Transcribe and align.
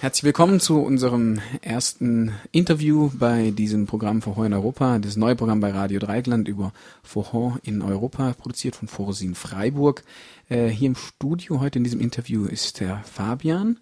Herzlich 0.00 0.22
willkommen 0.22 0.60
zu 0.60 0.80
unserem 0.80 1.40
ersten 1.60 2.32
Interview 2.52 3.10
bei 3.14 3.50
diesem 3.50 3.86
Programm 3.86 4.22
Vorhor 4.22 4.46
in 4.46 4.52
Europa, 4.52 5.00
das 5.00 5.16
neue 5.16 5.34
Programm 5.34 5.58
bei 5.58 5.72
Radio 5.72 5.98
Dreigland 5.98 6.46
über 6.46 6.72
Vorhor 7.02 7.58
in 7.64 7.82
Europa, 7.82 8.32
produziert 8.38 8.76
von 8.76 8.86
Forosin 8.86 9.34
Freiburg. 9.34 10.04
Äh, 10.48 10.68
hier 10.68 10.86
im 10.86 10.94
Studio 10.94 11.58
heute 11.58 11.78
in 11.78 11.84
diesem 11.84 12.00
Interview 12.00 12.46
ist 12.46 12.78
der 12.78 13.02
Fabian. 13.12 13.80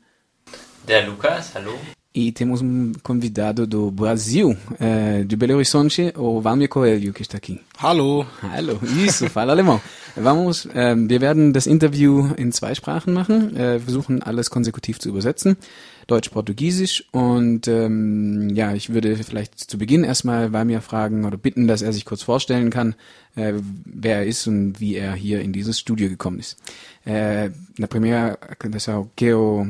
Der 0.89 1.07
Lukas, 1.07 1.55
hallo. 1.55 1.73
E 2.15 2.33
temos 2.33 2.63
um 2.63 2.95
convidado 3.03 3.67
do 3.67 3.91
Brasil, 3.91 4.57
é, 4.81 5.23
de 5.23 5.37
Belo 5.37 5.57
Horizonte, 5.57 6.15
o 6.17 6.41
Valmir 6.41 6.71
Coelho, 6.71 7.13
que 7.13 7.21
está 7.21 7.37
aqui. 7.37 7.61
Hallo. 7.77 8.25
Hallo, 8.41 8.81
isso, 9.05 9.29
fala 9.29 9.53
alemão. 9.53 9.83
Vamos, 10.17 10.67
ähm, 10.75 11.11
wir 11.11 11.21
werden 11.21 11.53
das 11.53 11.67
Interview 11.67 12.33
in 12.39 12.53
zwei 12.53 12.75
Sprachen 12.75 13.13
machen, 13.13 13.55
äh, 13.55 13.79
versuchen 13.79 14.23
alles 14.23 14.49
konsekutiv 14.49 14.99
zu 14.99 15.11
übersetzen, 15.11 15.59
Deutsch, 16.07 16.31
Portugiesisch 16.31 17.05
und 17.11 17.67
ähm, 17.67 18.51
ja, 18.55 18.73
ich 18.75 18.93
würde 18.93 19.17
vielleicht 19.17 19.59
zu 19.59 19.77
Beginn 19.77 20.05
erstmal 20.05 20.53
Valmir 20.53 20.81
fragen 20.81 21.25
oder 21.25 21.37
bitten, 21.37 21.67
dass 21.67 21.83
er 21.83 21.93
sich 21.93 22.05
kurz 22.05 22.23
vorstellen 22.23 22.71
kann, 22.71 22.95
äh, 23.35 23.55
wer 23.85 24.19
er 24.19 24.27
ist 24.27 24.47
und 24.47 24.79
wie 24.79 24.95
er 24.95 25.15
hier 25.15 25.41
in 25.41 25.53
dieses 25.53 25.81
Studio 25.81 26.09
gekommen 26.09 26.39
ist. 26.39 26.59
Äh, 27.05 27.51
na 27.77 27.89
primeira, 27.89 28.39
pessoal, 28.71 29.11
que 29.17 29.27
eu, 29.27 29.67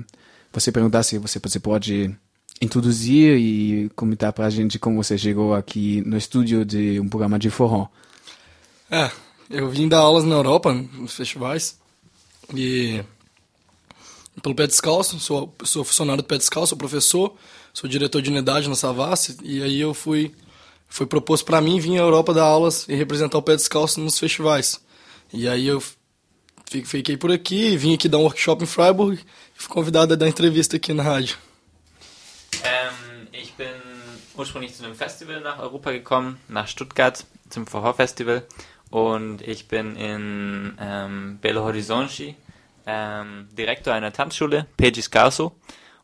você 0.52 0.70
perguntasse, 0.72 1.18
você, 1.18 1.38
você 1.38 1.58
pode 1.58 2.14
introduzir 2.60 3.36
e 3.38 3.91
comentar 3.96 4.32
pra 4.32 4.50
gente 4.50 4.78
como 4.78 5.02
você 5.02 5.16
chegou 5.16 5.55
aqui 5.55 6.02
no 6.05 6.16
estúdio 6.18 6.64
de 6.64 7.00
um 7.00 7.08
programa 7.08 7.38
de 7.38 7.48
forró. 7.48 7.88
É, 8.91 9.10
eu 9.50 9.70
vim 9.70 9.88
dar 9.88 9.98
aulas 9.98 10.24
na 10.24 10.34
Europa, 10.34 10.72
nos 10.72 11.14
festivais, 11.14 11.78
e 12.55 13.02
pelo 14.42 14.54
Pé 14.54 14.66
Descalço, 14.66 15.18
sou, 15.18 15.54
sou 15.64 15.84
funcionário 15.84 16.22
do 16.22 16.26
Pé 16.26 16.36
Descalço, 16.36 16.70
sou 16.70 16.78
professor, 16.78 17.36
sou 17.72 17.88
diretor 17.88 18.20
de 18.22 18.30
unidade 18.30 18.68
na 18.68 18.74
Savassi, 18.74 19.36
e 19.42 19.62
aí 19.62 19.80
eu 19.80 19.94
fui, 19.94 20.34
foi 20.88 21.06
proposto 21.06 21.44
para 21.44 21.61
mim 21.61 21.80
vir 21.80 21.98
à 21.98 22.02
Europa 22.02 22.34
dar 22.34 22.44
aulas 22.44 22.86
e 22.88 22.94
representar 22.94 23.38
o 23.38 23.42
Pé 23.42 23.56
Descalço 23.56 24.00
nos 24.00 24.19
festivais. 24.19 24.80
E 25.33 25.48
aí 25.48 25.66
eu 25.66 25.83
fiquei 26.70 27.16
por 27.16 27.33
aqui, 27.33 27.77
vim 27.77 27.94
aqui 27.94 28.08
dar 28.08 28.19
um 28.19 28.22
workshop 28.22 28.62
em 28.62 28.66
Freiburg 28.66 29.19
e 29.19 29.62
fui 29.62 29.72
convidado 29.72 30.12
a 30.12 30.16
dar 30.16 30.28
entrevista 30.28 30.77
aqui 30.77 30.92
na 30.92 31.02
rádio. 31.02 31.36
Ähm, 32.62 33.28
ich 33.33 33.52
bin 33.56 33.66
ursprünglich 34.36 34.74
zu 34.74 34.84
einem 34.84 34.94
Festival 34.94 35.41
nach 35.41 35.58
Europa 35.58 35.92
gekommen, 35.92 36.39
nach 36.48 36.68
Stuttgart, 36.68 37.24
zum 37.50 37.66
Vorhor-Festival. 37.66 38.44
Und 38.91 39.42
ich 39.42 39.66
bin 39.66 39.96
in 39.96 40.77
ähm, 40.78 41.39
Belo 41.41 41.64
Horizonte 41.64 42.34
ähm, 42.87 43.48
Direktor 43.53 43.92
einer 43.92 44.12
Tanzschule, 44.12 44.67
Pegis 44.77 45.11
Carso. 45.11 45.53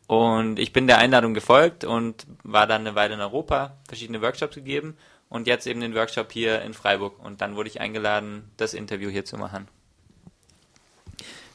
Und 0.05 0.59
ich 0.59 0.73
bin 0.73 0.85
der 0.87 0.97
Einladung 0.97 1.33
gefolgt 1.33 1.85
und 1.85 2.27
war 2.43 2.67
dann 2.67 2.81
eine 2.81 2.95
Weile 2.95 3.13
in 3.13 3.21
Europa, 3.21 3.77
verschiedene 3.87 4.21
Workshops 4.21 4.55
gegeben 4.55 4.97
und 5.29 5.47
jetzt 5.47 5.65
eben 5.65 5.79
den 5.79 5.95
Workshop 5.95 6.31
hier 6.31 6.61
in 6.61 6.73
Freiburg. 6.73 7.17
Und 7.23 7.41
dann 7.41 7.55
wurde 7.55 7.69
ich 7.69 7.81
eingeladen, 7.81 8.51
das 8.57 8.73
Interview 8.73 9.09
hier 9.09 9.25
zu 9.25 9.37
machen. 9.37 9.67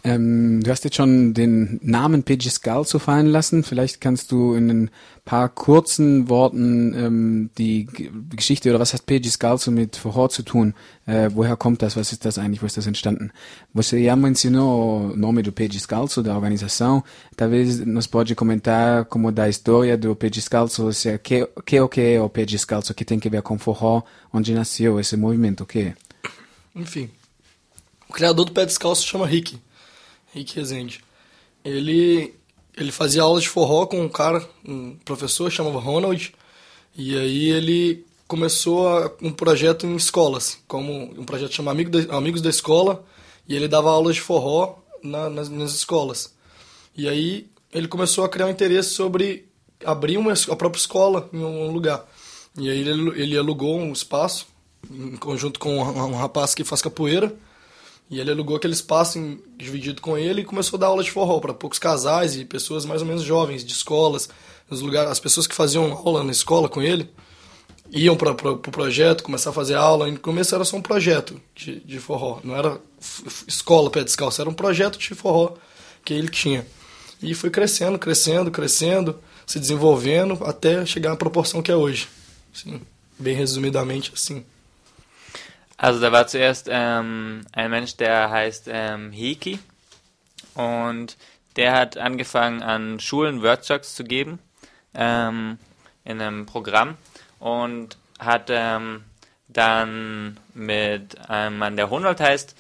Ähm, 0.09 0.63
du 0.63 0.71
hast 0.71 0.85
jetzt 0.85 0.97
schon 0.97 1.35
den 1.35 1.81
Namen 1.83 2.23
Peggy 2.23 2.49
Scalzo 2.49 2.99
fallen 2.99 3.27
lassen. 3.27 3.63
Vielleicht 3.63 4.01
kannst 4.01 4.33
du 4.33 4.55
in 4.55 4.71
ein 4.71 4.91
paar 5.27 5.51
kurzen 5.51 6.31
Worten 6.31 6.95
ähm, 6.95 7.51
die 7.59 7.85
G 7.85 8.11
Geschichte 8.35 8.71
oder 8.71 8.81
was 8.81 8.95
hat 8.95 9.05
Peggy 9.05 9.29
Scalzo 9.29 9.71
mit 9.71 9.97
Forró 9.97 10.29
zu 10.29 10.43
tun? 10.43 10.73
Äh, 11.07 11.29
woher 11.35 11.57
kommt 11.59 11.83
das? 11.83 11.95
Was 11.95 12.11
ist 12.11 12.25
das 12.25 12.39
eigentlich? 12.39 12.63
Wo 12.63 12.67
ist 12.67 12.79
das 12.79 12.87
entstanden? 12.87 13.33
Você 13.75 14.03
já 14.03 14.17
mencionou 14.17 15.13
o 15.13 15.17
nome 15.17 15.43
do 15.43 15.53
Peggy 15.53 15.79
Scalzo, 15.79 16.23
da 16.23 16.35
organização. 16.35 17.05
Talvez 17.37 17.85
nos 17.85 18.07
pode 18.07 18.35
comentar 18.35 19.05
como 19.05 19.31
da 19.31 19.47
história 19.47 19.99
do 19.99 20.17
Peggy 20.17 20.41
Scalzo, 20.41 20.91
se 20.95 21.11
é, 21.11 21.19
que, 21.19 21.47
que 21.67 21.81
o 21.83 21.89
que 21.89 22.01
é 22.01 22.21
o 22.23 22.31
Peggy 22.31 22.59
Scalzo, 22.59 22.95
que 22.95 23.05
tem 23.05 23.21
que 23.21 23.29
ver 23.29 23.43
com 23.43 23.59
forró, 23.59 24.05
onde 24.33 24.55
nasceu 24.55 24.99
esse 24.99 25.19
movimento, 25.19 25.65
o 25.65 25.67
que 25.67 25.93
Enfim, 26.75 27.11
o 28.09 28.13
criador 28.15 28.47
do 28.47 28.53
Pé 28.53 28.65
Descalço 28.65 29.07
chama 29.07 29.27
Rick. 29.27 29.59
Rick 30.39 30.57
Rezende. 30.57 31.01
Ele, 31.65 32.35
ele 32.77 32.93
fazia 32.93 33.23
aulas 33.23 33.43
de 33.43 33.49
forró 33.49 33.87
com 33.87 34.01
um 34.01 34.09
cara, 34.09 34.47
um 34.67 34.97
professor, 35.05 35.51
chamava 35.51 35.79
Ronald, 35.79 36.33
e 36.97 37.17
aí 37.17 37.51
ele 37.51 38.05
começou 38.27 38.89
a, 38.89 39.13
um 39.23 39.33
projeto 39.33 39.87
em 39.87 39.97
escolas, 39.97 40.59
como 40.69 40.93
um 40.93 41.25
projeto 41.25 41.55
chamado 41.55 41.75
Amigo 41.75 42.13
Amigos 42.13 42.41
da 42.41 42.51
Escola, 42.51 43.05
e 43.49 43.57
ele 43.57 43.69
dava 43.69 43.91
aulas 43.91 44.17
de 44.17 44.21
forró 44.21 44.77
na, 45.03 45.29
nas, 45.31 45.49
nas 45.49 45.73
escolas. 45.73 46.35
E 46.97 47.09
aí 47.09 47.47
ele 47.73 47.89
começou 47.89 48.25
a 48.25 48.29
criar 48.29 48.47
um 48.47 48.51
interesse 48.51 48.91
sobre 48.91 49.47
abrir 49.85 50.17
uma, 50.17 50.33
a 50.33 50.57
própria 50.57 50.81
escola 50.81 51.29
em 51.33 51.39
um 51.39 51.71
lugar. 51.71 52.07
E 52.57 52.69
aí 52.69 52.81
ele, 52.81 53.21
ele 53.21 53.39
alugou 53.39 53.79
um 53.79 53.93
espaço, 53.93 54.47
em 54.91 55.17
conjunto 55.17 55.59
com 55.61 55.79
um, 55.79 55.81
um 55.81 56.17
rapaz 56.17 56.55
que 56.55 56.65
faz 56.65 56.83
capoeira, 56.83 57.35
e 58.11 58.19
ele 58.21 58.31
alugou 58.31 58.57
aquele 58.57 58.73
espaço 58.73 59.19
em, 59.19 59.41
dividido 59.57 60.01
com 60.01 60.17
ele 60.17 60.41
e 60.41 60.45
começou 60.45 60.77
a 60.77 60.81
dar 60.81 60.87
aula 60.87 61.03
de 61.03 61.11
forró 61.11 61.41
para 61.41 61.53
poucos 61.53 61.79
casais 61.79 62.37
e 62.37 62.45
pessoas 62.45 62.85
mais 62.85 63.03
ou 63.03 63.07
menos 63.07 63.23
jovens, 63.23 63.65
de 63.65 63.73
escolas, 63.73 64.29
nos 64.71 64.81
lugares, 64.81 65.11
as 65.11 65.21
pessoas 65.21 65.47
que 65.47 65.55
faziam 65.55 65.93
aula 65.93 66.25
na 66.25 66.33
escola 66.33 66.69
com 66.69 66.83
ele 66.83 67.11
iam 67.91 68.17
para 68.17 68.33
o 68.33 68.35
pro, 68.35 68.59
pro 68.59 68.71
projeto, 68.71 69.23
começar 69.23 69.51
a 69.51 69.53
fazer 69.53 69.75
aula. 69.75 70.11
No 70.11 70.19
começo 70.19 70.55
era 70.55 70.65
só 70.65 70.77
um 70.77 70.83
projeto 70.83 71.41
de, 71.55 71.81
de 71.81 71.99
forró, 71.99 72.41
não 72.45 72.55
era 72.55 72.79
escola 73.47 73.91
pé 73.91 74.05
descalço, 74.05 74.41
era 74.41 74.51
um 74.51 74.55
projeto 74.55 74.99
de 74.99 75.15
forró 75.15 75.55
que 76.05 76.13
ele 76.15 76.29
tinha. 76.29 76.67
E 77.23 77.35
foi 77.35 77.51
crescendo, 77.51 77.99
crescendo, 77.99 78.51
crescendo, 78.51 79.19
se 79.47 79.59
desenvolvendo 79.59 80.39
até 80.45 80.85
chegar 80.87 81.13
à 81.13 81.17
proporção 81.17 81.63
que 81.63 81.71
é 81.71 81.77
hoje. 81.77 82.09
Assim, 82.55 82.81
bem 83.19 83.35
resumidamente 83.35 84.13
assim. 84.15 84.45
Also 85.79 86.01
da 86.01 86.11
war 86.11 86.27
zuerst 86.27 86.69
ähm, 86.71 87.47
ein 87.53 87.71
Mensch, 87.71 87.97
der 87.97 88.31
heißt 88.31 88.69
ähm, 88.69 89.13
Hiki 89.13 89.61
und 90.55 91.17
der 91.55 91.73
hat 91.73 91.97
angefangen 91.97 92.63
an 92.63 92.99
Schulen 92.99 93.43
Workshops 93.43 93.95
zu 93.95 94.03
geben 94.03 94.41
ähm, 94.95 95.59
in 96.05 96.21
einem 96.21 96.47
Programm 96.47 96.97
und 97.39 97.97
hat 98.19 98.49
ähm, 98.49 99.05
dann 99.47 100.39
mit 100.53 101.31
einem 101.31 101.59
Mann, 101.59 101.77
der 101.77 101.91
Honold 101.91 102.21
heißt, 102.21 102.57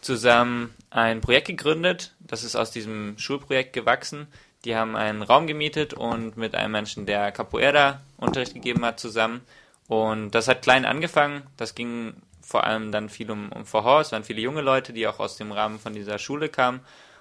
zusammen 0.00 0.72
ein 0.90 1.20
Projekt 1.20 1.48
gegründet. 1.48 2.14
Das 2.20 2.44
ist 2.44 2.54
aus 2.54 2.70
diesem 2.70 3.18
Schulprojekt 3.18 3.72
gewachsen. 3.72 4.28
Die 4.64 4.76
haben 4.76 4.94
einen 4.94 5.22
Raum 5.22 5.48
gemietet 5.48 5.92
und 5.92 6.36
mit 6.36 6.54
einem 6.54 6.72
Menschen, 6.72 7.04
der 7.04 7.32
Capoeira 7.32 8.00
Unterricht 8.16 8.54
gegeben 8.54 8.84
hat, 8.84 9.00
zusammen. 9.00 9.40
Und 9.88 10.30
das 10.36 10.46
hat 10.46 10.62
klein 10.62 10.84
angefangen. 10.84 11.42
Das 11.56 11.74
ging 11.74 12.14
vor 12.50 12.64
allem 12.64 12.90
dann 12.90 13.08
viel 13.08 13.30
um, 13.30 13.52
um 13.52 13.64
Vorhaus, 13.64 14.06
es 14.06 14.12
waren 14.12 14.24
viele 14.24 14.40
junge 14.40 14.60
Leute, 14.60 14.92
die 14.92 15.06
auch 15.06 15.20
aus 15.20 15.36
dem 15.36 15.52
Rahmen 15.52 15.78
von 15.78 15.94
dieser 15.94 16.18
Schule 16.18 16.48
kamen. 16.48 16.80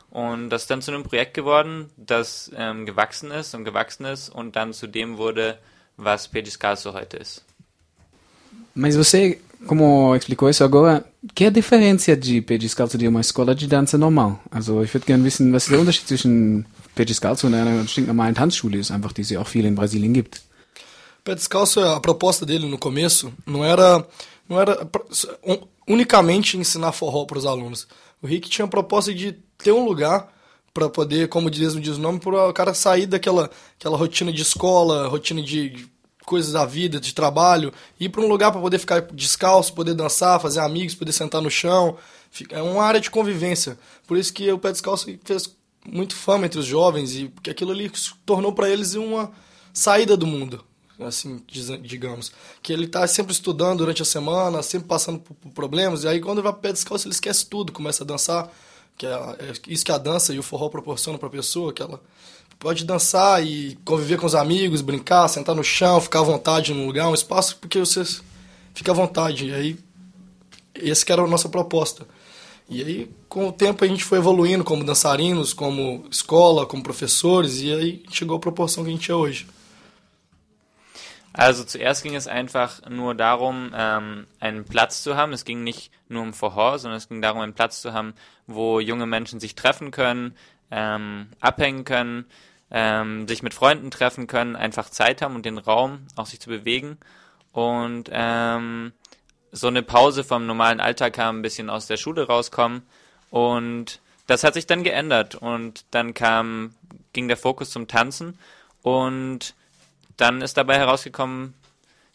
Und 0.09 0.50
das 0.50 0.63
ist 0.63 0.72
dann 0.72 0.81
zu 0.81 0.91
einem 0.91 1.03
Projekt 1.03 1.35
geworden, 1.35 1.91
das 1.97 2.51
ähm, 2.56 2.88
gewachsen 2.88 3.29
ist 3.29 3.53
und 3.53 3.63
gewachsen 3.63 4.06
ist 4.06 4.29
und 4.29 4.56
dann 4.56 4.73
zu 4.73 4.88
dem 4.88 5.19
wurde, 5.19 5.59
was 5.97 6.28
Pediscaso 6.28 6.94
heute 6.94 7.17
ist. 7.17 7.44
Mas 8.73 8.95
você, 8.95 9.40
como 9.67 10.16
explicou 10.16 10.50
isso 10.50 10.63
agora, 10.63 11.03
que 11.35 11.44
é 11.44 11.47
a 11.47 11.51
diferença 11.51 12.16
de 12.16 12.41
Pé 12.41 12.57
Descalço 12.57 12.97
de 12.97 13.07
uma 13.07 13.22
escola 13.22 13.53
de 13.53 13.67
dança 13.67 13.97
normal? 13.97 14.40
Also 14.50 14.81
ich 14.81 14.91
würde 14.94 15.06
gerne 15.06 15.23
wissen, 15.23 15.53
was 15.53 15.63
ist 15.63 15.72
der 15.72 15.79
Unterschied 15.79 16.07
zwischen 16.07 16.66
Pé 16.96 17.06
Descalço 17.06 17.46
und 17.46 17.53
einer 17.53 17.88
stinknormalen 17.88 18.34
Tanzschule 18.34 18.79
ist, 18.79 18.90
einfach 18.90 19.13
die 19.13 19.22
es 19.22 19.29
ja 19.29 19.40
auch 19.40 19.47
viel 19.47 19.66
in 19.66 19.75
Brasilien 19.75 20.13
gibt. 20.13 20.41
Pé 21.23 21.35
Descalço, 21.35 21.81
a 21.81 22.00
proposta 22.00 22.46
dele 22.47 22.67
no 22.67 22.79
começo 22.79 23.31
não 23.46 23.63
era 23.63 24.07
não 24.50 24.60
era 24.60 24.90
unicamente 25.88 26.58
ensinar 26.58 26.92
forró 26.92 27.26
para 27.26 27.38
os 27.38 27.46
alunos. 27.46 27.88
O 28.22 28.26
Rick 28.26 28.50
tinha 28.50 28.66
a 28.66 28.70
proposta 28.70 29.14
de 29.14 29.34
ter 29.58 29.72
um 29.72 29.86
lugar 29.86 30.34
para 30.74 30.90
poder, 30.90 31.30
como 31.30 31.50
diz, 31.52 31.76
diz 31.76 31.98
o 31.98 32.02
nome, 32.02 32.20
para 32.20 32.50
o 32.50 32.54
cara 32.54 32.74
sair 32.74 33.06
daquela 33.06 33.50
aquela 33.80 33.96
rotina 33.96 34.34
de 34.34 34.42
escola, 34.42 35.08
rotina 35.08 35.41
de 35.41 35.88
coisas 36.26 36.53
da 36.53 36.66
vida, 36.66 37.00
de 37.00 37.14
trabalho, 37.14 37.73
ir 38.00 38.09
para 38.09 38.22
um 38.22 38.28
lugar 38.28 38.52
para 38.52 38.62
poder 38.62 38.79
ficar 38.79 39.02
descalço, 39.02 39.73
poder 39.73 39.94
dançar, 39.94 40.40
fazer 40.40 40.59
amigos, 40.59 40.96
poder 40.96 41.12
sentar 41.12 41.41
no 41.41 41.50
chão. 41.50 41.97
É 42.50 42.62
uma 42.62 42.84
área 42.84 43.00
de 43.00 43.09
convivência. 43.09 43.79
Por 44.08 44.18
isso 44.18 44.34
que 44.34 44.52
o 44.52 44.59
pé 44.59 44.72
descalço 44.72 45.08
fez 45.23 45.56
muito 45.88 46.16
fama 46.16 46.46
entre 46.46 46.59
os 46.59 46.66
jovens 46.66 47.16
e 47.16 47.32
que 47.41 47.50
aquilo 47.50 47.72
ali 47.72 47.91
tornou 48.26 48.53
para 48.53 48.70
eles 48.70 48.94
uma 48.96 49.32
saída 49.73 50.16
do 50.18 50.28
mundo 50.28 50.64
assim, 50.99 51.41
digamos. 51.81 52.31
Que 52.61 52.73
ele 52.73 52.85
está 52.85 53.05
sempre 53.07 53.31
estudando 53.31 53.79
durante 53.79 54.01
a 54.01 54.05
semana, 54.05 54.61
sempre 54.61 54.87
passando 54.87 55.19
por, 55.19 55.35
problemas, 55.51 56.03
e 56.03 56.07
aí 56.07 56.19
quando 56.19 56.41
vai 56.41 56.51
para 56.51 56.61
pé 56.61 56.73
descalço 56.73 57.07
ele 57.07 57.13
esquece 57.13 57.46
tudo, 57.46 57.72
começa 57.72 58.03
a 58.03 58.07
dançar, 58.07 58.51
que 58.97 59.05
é, 59.05 59.09
é 59.09 59.53
isso 59.67 59.85
que 59.85 59.91
a 59.91 59.97
dança 59.97 60.34
e 60.34 60.40
o 60.40 60.43
forró 60.43 60.69
proporcionam 60.69 61.17
para 61.17 61.28
a 61.28 61.31
pessoa, 61.31 61.73
que 61.73 61.81
ela 61.81 62.01
pode 62.59 62.84
dançar 62.84 63.46
e 63.46 63.78
conviver 63.85 64.17
com 64.17 64.25
os 64.25 64.35
amigos, 64.35 64.81
brincar, 64.81 65.28
sentar 65.29 65.55
no 65.55 65.63
chão, 65.63 66.01
ficar 66.01 66.19
à 66.19 66.23
vontade 66.23 66.73
num 66.73 66.85
lugar, 66.85 67.07
um 67.07 67.13
espaço 67.13 67.57
porque 67.57 67.79
você 67.79 68.03
fica 68.73 68.91
à 68.91 68.96
vontade. 68.96 69.47
E 69.47 69.53
aí, 69.53 69.79
esse 70.75 71.05
que 71.05 71.11
era 71.11 71.22
a 71.22 71.28
nossa 71.28 71.47
proposta. 71.47 72.05
E 72.69 72.84
aí, 72.84 73.11
com 73.28 73.47
o 73.47 73.51
tempo, 73.51 73.84
a 73.84 73.87
gente 73.87 74.03
foi 74.03 74.19
evoluindo 74.19 74.63
como 74.63 74.84
dançarinos, 74.84 75.53
como 75.53 76.05
escola, 76.11 76.66
como 76.66 76.84
professores, 76.84 77.61
e 77.61 77.73
aí 77.73 78.03
chegou 78.11 78.37
à 78.37 78.40
proporção 78.40 78.84
que 78.84 78.90
a 78.90 78.93
gente 78.93 79.09
é 79.09 79.16
hoje. 79.16 79.47
Also 81.40 81.64
zuerst 81.64 82.03
ging 82.03 82.16
es 82.16 82.28
einfach 82.28 82.82
nur 82.90 83.16
darum, 83.16 83.72
ähm, 83.74 84.28
einen 84.41 84.66
Platz 84.66 85.03
zu 85.03 85.16
haben. 85.16 85.32
Es 85.32 85.46
ging 85.46 85.64
nicht 85.64 85.90
nur 86.09 86.22
um 86.22 86.34
Vorhor, 86.34 86.80
sondern 86.80 86.97
es 86.97 87.08
ging 87.08 87.22
darum, 87.22 87.40
einen 87.40 87.53
Platz 87.53 87.82
zu 87.82 87.94
haben, 87.94 88.14
wo 88.46 88.82
junge 88.82 89.06
Menschen 89.06 89.40
sich 89.40 89.56
treffen 89.56 89.91
können, 89.91 90.36
ähm, 90.70 91.30
abhängen 91.40 91.86
können, 91.86 92.26
ähm, 92.72 93.26
sich 93.26 93.41
mit 93.41 93.53
Freunden 93.53 93.90
treffen 93.90 94.28
können, 94.28 94.58
einfach 94.58 94.90
Zeit 94.90 95.22
haben 95.22 95.36
und 95.36 95.46
den 95.46 95.58
Raum, 95.58 96.08
auch 96.18 96.26
sich 96.26 96.41
zu 96.41 96.50
bewegen. 96.50 96.97
Und 97.53 98.09
ähm, 98.12 98.92
so 99.53 99.68
eine 99.68 99.82
Pause 99.82 100.26
vom 100.26 100.46
normalen 100.46 100.82
Alltag 100.82 101.18
haben, 101.18 101.40
ein 101.40 101.44
bisschen 101.44 101.70
aus 101.70 101.88
der 101.88 101.96
Schule 101.96 102.28
rauskommen. 102.28 102.84
Und 103.30 104.02
das 104.28 104.44
hat 104.44 104.56
sich 104.56 104.68
dann 104.68 104.84
geändert. 104.84 105.35
Und 105.35 105.85
dann 105.92 106.14
kam, 106.14 106.76
ging 107.14 107.30
der 107.30 107.38
Fokus 107.38 107.70
zum 107.70 107.88
Tanzen. 107.88 108.38
Und 108.82 109.56
dann 110.20 110.42
ist 110.42 110.58
dabei 110.58 110.78
herausgekommen, 110.78 111.54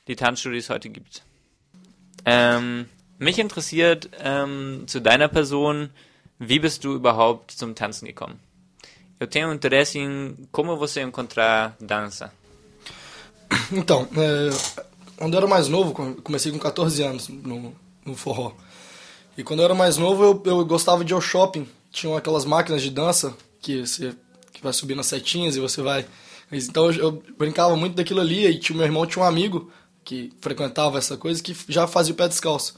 die 0.06 0.16
Tanzschule, 0.16 0.54
die 0.54 0.60
es 0.60 0.70
heute 0.70 0.90
gibt. 0.90 1.22
Ähm, 2.24 2.86
mich 3.18 3.38
interessiert 3.38 4.10
ähm, 4.20 4.84
zu 4.86 5.00
deiner 5.00 5.28
Person, 5.28 5.90
wie 6.38 6.58
bist 6.58 6.84
du 6.84 6.94
überhaupt 6.94 7.50
zum 7.52 7.74
Tanzen 7.74 8.06
gekommen? 8.06 8.38
Eu 9.18 9.28
tenho 9.28 9.52
interesse 9.52 9.98
em 9.98 10.48
como 10.50 10.76
você 10.76 11.00
encontrar 11.00 11.76
dança. 11.80 12.32
Então, 13.70 14.08
é, 14.16 14.50
quando 15.16 15.34
eu 15.34 15.38
era 15.38 15.46
mais 15.46 15.68
novo, 15.68 15.92
comecei 16.22 16.50
com 16.50 16.58
14 16.58 17.02
anos 17.02 17.28
no, 17.28 17.74
no 18.04 18.16
forró. 18.16 18.52
E 19.38 19.42
quando 19.42 19.60
eu 19.60 19.64
era 19.64 19.74
mais 19.74 19.96
novo, 19.96 20.24
eu, 20.24 20.42
eu 20.44 20.64
gostava 20.64 21.04
de 21.04 21.12
ir 21.12 21.14
ao 21.14 21.20
shopping. 21.20 21.68
Tinham 21.92 22.16
aquelas 22.16 22.44
máquinas 22.44 22.82
de 22.82 22.90
dança 22.90 23.36
que 23.60 23.86
você 23.86 24.14
que 24.52 24.62
vai 24.62 24.72
subir 24.72 24.94
nas 24.94 25.06
setinhas 25.06 25.56
e 25.56 25.60
você 25.60 25.80
vai. 25.82 26.06
Então 26.56 26.90
eu, 26.92 27.22
brincava 27.38 27.76
muito 27.76 27.94
daquilo 27.94 28.20
ali. 28.20 28.46
E 28.46 28.58
tinha, 28.58 28.76
meu 28.76 28.86
irmão 28.86 29.06
tinha 29.06 29.24
um 29.24 29.26
amigo 29.26 29.70
que 30.04 30.32
frequentava 30.40 30.98
essa 30.98 31.16
coisa 31.16 31.42
que 31.42 31.56
já 31.68 31.86
fazia 31.86 32.12
o 32.12 32.16
pé 32.16 32.28
descalço. 32.28 32.76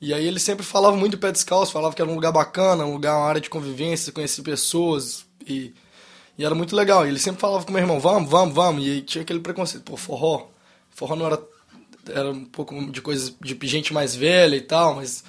E 0.00 0.12
aí 0.12 0.26
ele 0.26 0.40
sempre 0.40 0.64
falava 0.64 0.96
muito 0.96 1.12
do 1.12 1.18
pé 1.18 1.30
descalço, 1.30 1.72
falava 1.72 1.94
que 1.94 2.02
era 2.02 2.10
um 2.10 2.14
lugar 2.14 2.32
bacana, 2.32 2.84
um 2.84 2.92
lugar, 2.92 3.16
uma 3.16 3.26
área 3.26 3.40
de 3.40 3.50
convivência, 3.50 4.12
conhecer 4.12 4.42
pessoas 4.42 5.24
e, 5.46 5.72
e 6.36 6.44
era 6.44 6.54
muito 6.54 6.74
legal. 6.74 7.06
E 7.06 7.08
ele 7.08 7.18
sempre 7.18 7.40
falava 7.40 7.64
com 7.64 7.72
meu 7.72 7.80
irmão, 7.80 8.00
vamos, 8.00 8.28
vamos, 8.30 8.54
vamos. 8.54 8.84
E 8.84 8.90
aí 8.90 9.02
tinha 9.02 9.22
aquele 9.22 9.40
preconceito, 9.40 9.84
pô, 9.84 9.96
forró. 9.96 10.48
Forró 10.90 11.16
não 11.16 11.26
era 11.26 11.38
era 12.10 12.30
um 12.30 12.44
pouco 12.44 12.90
de 12.90 13.00
coisas 13.00 13.34
de 13.40 13.56
gente 13.66 13.92
mais 13.92 14.14
velha 14.14 14.56
e 14.56 14.60
tal, 14.60 14.96
mas 14.96 15.22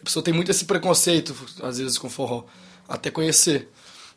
a 0.00 0.04
pessoa 0.04 0.22
tem 0.22 0.34
muito 0.34 0.50
esse 0.50 0.64
preconceito, 0.64 1.34
às 1.62 1.78
vezes, 1.78 1.96
com 1.96 2.10
forró, 2.10 2.44
até 2.88 3.10
conhecer. 3.10 3.70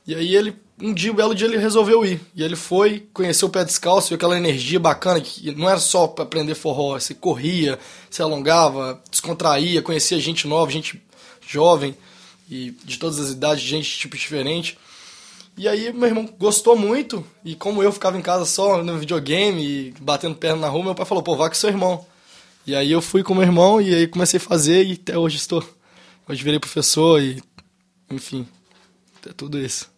E 0.07 0.13
aí 0.13 0.35
ele, 0.35 0.55
um 0.79 0.93
dia, 0.93 1.11
um 1.11 1.15
belo 1.15 1.33
dia, 1.33 1.47
ele 1.47 1.57
resolveu 1.57 2.05
ir. 2.05 2.21
E 2.35 2.43
ele 2.43 2.55
foi, 2.55 3.07
conheceu 3.11 3.47
o 3.47 3.51
pé 3.51 3.65
descalço, 3.65 4.09
viu 4.09 4.15
aquela 4.15 4.37
energia 4.37 4.79
bacana, 4.79 5.19
que 5.19 5.51
não 5.51 5.67
era 5.69 5.79
só 5.79 6.07
para 6.07 6.23
aprender 6.23 6.53
forró, 6.53 6.99
você 6.99 7.13
corria, 7.13 7.79
se 8.09 8.21
alongava, 8.21 9.01
descontraía, 9.09 9.81
conhecia 9.81 10.19
gente 10.19 10.47
nova, 10.47 10.71
gente 10.71 11.01
jovem, 11.47 11.95
e 12.49 12.71
de 12.83 12.99
todas 12.99 13.19
as 13.19 13.31
idades, 13.31 13.63
gente 13.63 13.89
de 13.89 13.97
tipo 13.97 14.15
diferente. 14.15 14.77
E 15.57 15.67
aí 15.67 15.91
meu 15.91 16.07
irmão 16.07 16.29
gostou 16.37 16.75
muito, 16.75 17.25
e 17.43 17.55
como 17.55 17.81
eu 17.81 17.91
ficava 17.91 18.17
em 18.17 18.21
casa 18.21 18.45
só 18.45 18.83
no 18.83 18.99
videogame 18.99 19.93
batendo 20.01 20.35
perna 20.35 20.61
na 20.61 20.67
rua, 20.67 20.83
meu 20.83 20.95
pai 20.95 21.05
falou, 21.05 21.23
pô, 21.23 21.35
vá 21.35 21.49
com 21.49 21.55
seu 21.55 21.69
irmão. 21.69 22.05
E 22.67 22.75
aí 22.75 22.91
eu 22.91 23.01
fui 23.01 23.23
com 23.23 23.33
meu 23.33 23.43
irmão 23.43 23.81
e 23.81 23.93
aí 23.93 24.07
comecei 24.07 24.37
a 24.37 24.41
fazer 24.41 24.85
e 24.85 24.93
até 24.93 25.17
hoje 25.17 25.37
estou. 25.37 25.63
Hoje 26.27 26.43
virei 26.43 26.59
professor 26.59 27.21
e 27.21 27.41
enfim, 28.11 28.47
é 29.27 29.33
tudo 29.33 29.59
isso. 29.59 29.94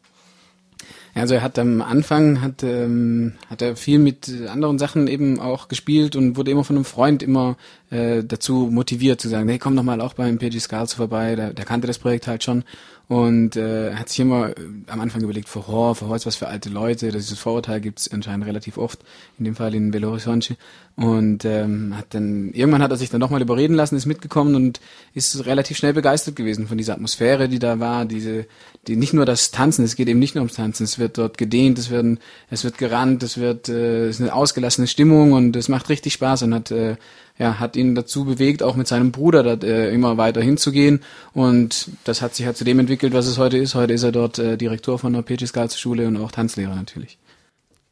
Also 1.19 1.35
er 1.35 1.41
hat 1.41 1.57
am 1.59 1.81
Anfang 1.81 2.41
hat, 2.41 2.63
ähm, 2.63 3.33
hat 3.49 3.61
er 3.61 3.75
viel 3.75 3.99
mit 3.99 4.31
anderen 4.47 4.77
Sachen 4.77 5.07
eben 5.07 5.39
auch 5.39 5.67
gespielt 5.67 6.15
und 6.15 6.37
wurde 6.37 6.51
immer 6.51 6.63
von 6.63 6.75
einem 6.75 6.85
Freund 6.85 7.23
immer 7.23 7.57
äh, 7.89 8.23
dazu 8.23 8.69
motiviert 8.71 9.21
zu 9.21 9.29
sagen, 9.29 9.49
hey, 9.49 9.57
komm 9.57 9.75
doch 9.75 9.83
mal 9.83 10.01
auch 10.01 10.13
beim 10.13 10.37
PG 10.37 10.59
Scales 10.59 10.93
vorbei, 10.93 11.35
der, 11.35 11.53
der 11.53 11.65
kannte 11.65 11.87
das 11.87 11.99
Projekt 11.99 12.27
halt 12.27 12.43
schon 12.43 12.63
und 13.07 13.55
äh, 13.55 13.93
hat 13.95 14.09
sich 14.09 14.19
immer 14.19 14.49
äh, 14.49 14.53
am 14.87 14.99
Anfang 14.99 15.21
überlegt, 15.21 15.53
Horror, 15.53 15.99
Horror 15.99 16.15
ist 16.15 16.25
was 16.25 16.35
für 16.35 16.47
alte 16.47 16.69
Leute, 16.69 17.11
das 17.11 17.25
dieses 17.25 17.39
Vorurteil 17.39 17.79
gibt 17.79 17.99
es 17.99 18.11
anscheinend 18.11 18.45
relativ 18.45 18.77
oft, 18.77 18.99
in 19.39 19.45
dem 19.45 19.55
Fall 19.55 19.73
in 19.73 19.91
Belo 19.91 20.09
Horizonte. 20.09 20.57
Und 20.97 21.45
ähm, 21.45 21.95
hat 21.95 22.15
dann, 22.15 22.51
irgendwann 22.53 22.81
hat 22.81 22.89
er 22.89 22.97
sich 22.97 23.11
dann 23.11 23.19
nochmal 23.19 23.43
überreden 23.43 23.75
lassen, 23.75 23.95
ist 23.95 24.07
mitgekommen 24.07 24.55
und 24.55 24.79
ist 25.13 25.45
relativ 25.45 25.77
schnell 25.77 25.93
begeistert 25.93 26.35
gewesen 26.35 26.67
von 26.67 26.75
dieser 26.75 26.93
Atmosphäre, 26.93 27.47
die 27.47 27.59
da 27.59 27.79
war, 27.79 28.05
diese, 28.05 28.47
die 28.87 28.95
nicht 28.95 29.13
nur 29.13 29.27
das 29.27 29.51
Tanzen, 29.51 29.85
es 29.85 29.95
geht 29.95 30.07
eben 30.07 30.17
nicht 30.17 30.33
nur 30.33 30.41
ums 30.41 30.55
Tanzen, 30.55 30.85
es 30.85 30.97
wird 30.97 31.19
dort 31.19 31.37
gedehnt, 31.37 31.77
es 31.77 31.91
werden, 31.91 32.19
es 32.49 32.63
wird 32.63 32.79
gerannt, 32.79 33.21
es 33.21 33.37
wird, 33.37 33.69
äh, 33.69 34.07
es 34.07 34.15
ist 34.15 34.21
eine 34.21 34.33
ausgelassene 34.33 34.87
Stimmung 34.87 35.33
und 35.33 35.55
es 35.55 35.69
macht 35.69 35.89
richtig 35.89 36.13
Spaß 36.13 36.41
und 36.41 36.55
hat 36.55 36.71
äh, 36.71 36.95
ja, 37.37 37.59
hat 37.59 37.75
ihn 37.75 37.93
dazu 37.93 38.25
bewegt, 38.25 38.63
auch 38.63 38.75
mit 38.75 38.87
seinem 38.87 39.11
Bruder 39.11 39.43
da, 39.43 39.67
äh, 39.67 39.93
immer 39.93 40.17
weiter 40.17 40.41
hinzugehen. 40.41 41.01
Und 41.33 41.89
das 42.03 42.21
hat 42.21 42.33
sich 42.33 42.45
halt 42.45 42.57
zu 42.57 42.63
dem 42.63 42.79
entwickelt, 42.79 43.13
was 43.13 43.27
es 43.27 43.37
heute 43.37 43.57
ist. 43.57 43.75
Heute 43.75 43.93
ist 43.93 44.03
er 44.03 44.11
dort 44.11 44.39
äh, 44.39 44.57
Direktor 44.57 44.97
von 44.97 45.13
der 45.13 45.69
Schule 45.69 46.07
und 46.07 46.17
auch 46.17 46.31
Tanzlehrer 46.31 46.75
natürlich. 46.75 47.19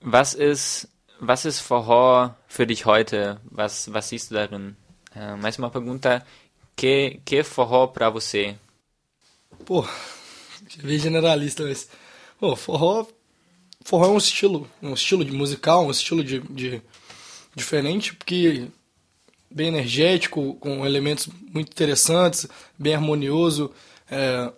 Was 0.02 0.34
ist, 0.34 0.88
was 1.20 1.46
ist 1.46 1.60
Forró 1.60 2.36
für 2.48 2.68
dich 2.68 2.86
heute? 2.86 3.40
Was, 3.52 3.92
was 3.94 4.10
siehst 4.10 4.32
du 4.32 4.36
darin? 4.36 4.76
Uh, 5.16 5.38
mais 5.38 5.58
uma 5.58 5.70
pergunta. 5.70 6.26
Que, 6.76 7.22
que 7.24 7.44
forró 7.44 7.88
para 7.88 8.10
você? 8.10 8.56
Pô, 9.66 9.86
bem 10.84 11.00
generalista, 11.00 11.64
mas... 11.64 11.88
Pô, 12.38 12.56
forró, 12.56 13.08
forró 13.86 14.08
é 14.08 14.10
um 14.10 14.18
estilo, 14.18 14.70
um 14.82 14.94
estilo 14.94 15.24
de 15.24 15.32
musical, 15.32 15.86
um 15.86 15.92
estilo 15.92 16.22
de, 16.24 16.40
de 16.42 16.82
diferente, 17.56 18.14
porque 18.14 18.68
bem 19.50 19.70
energético, 19.70 20.56
com 20.56 20.86
elementos 20.86 21.30
muito 21.54 21.72
interessantes, 21.72 22.46
bem 22.78 22.94
harmonioso. 22.94 23.72
É, 24.12 24.52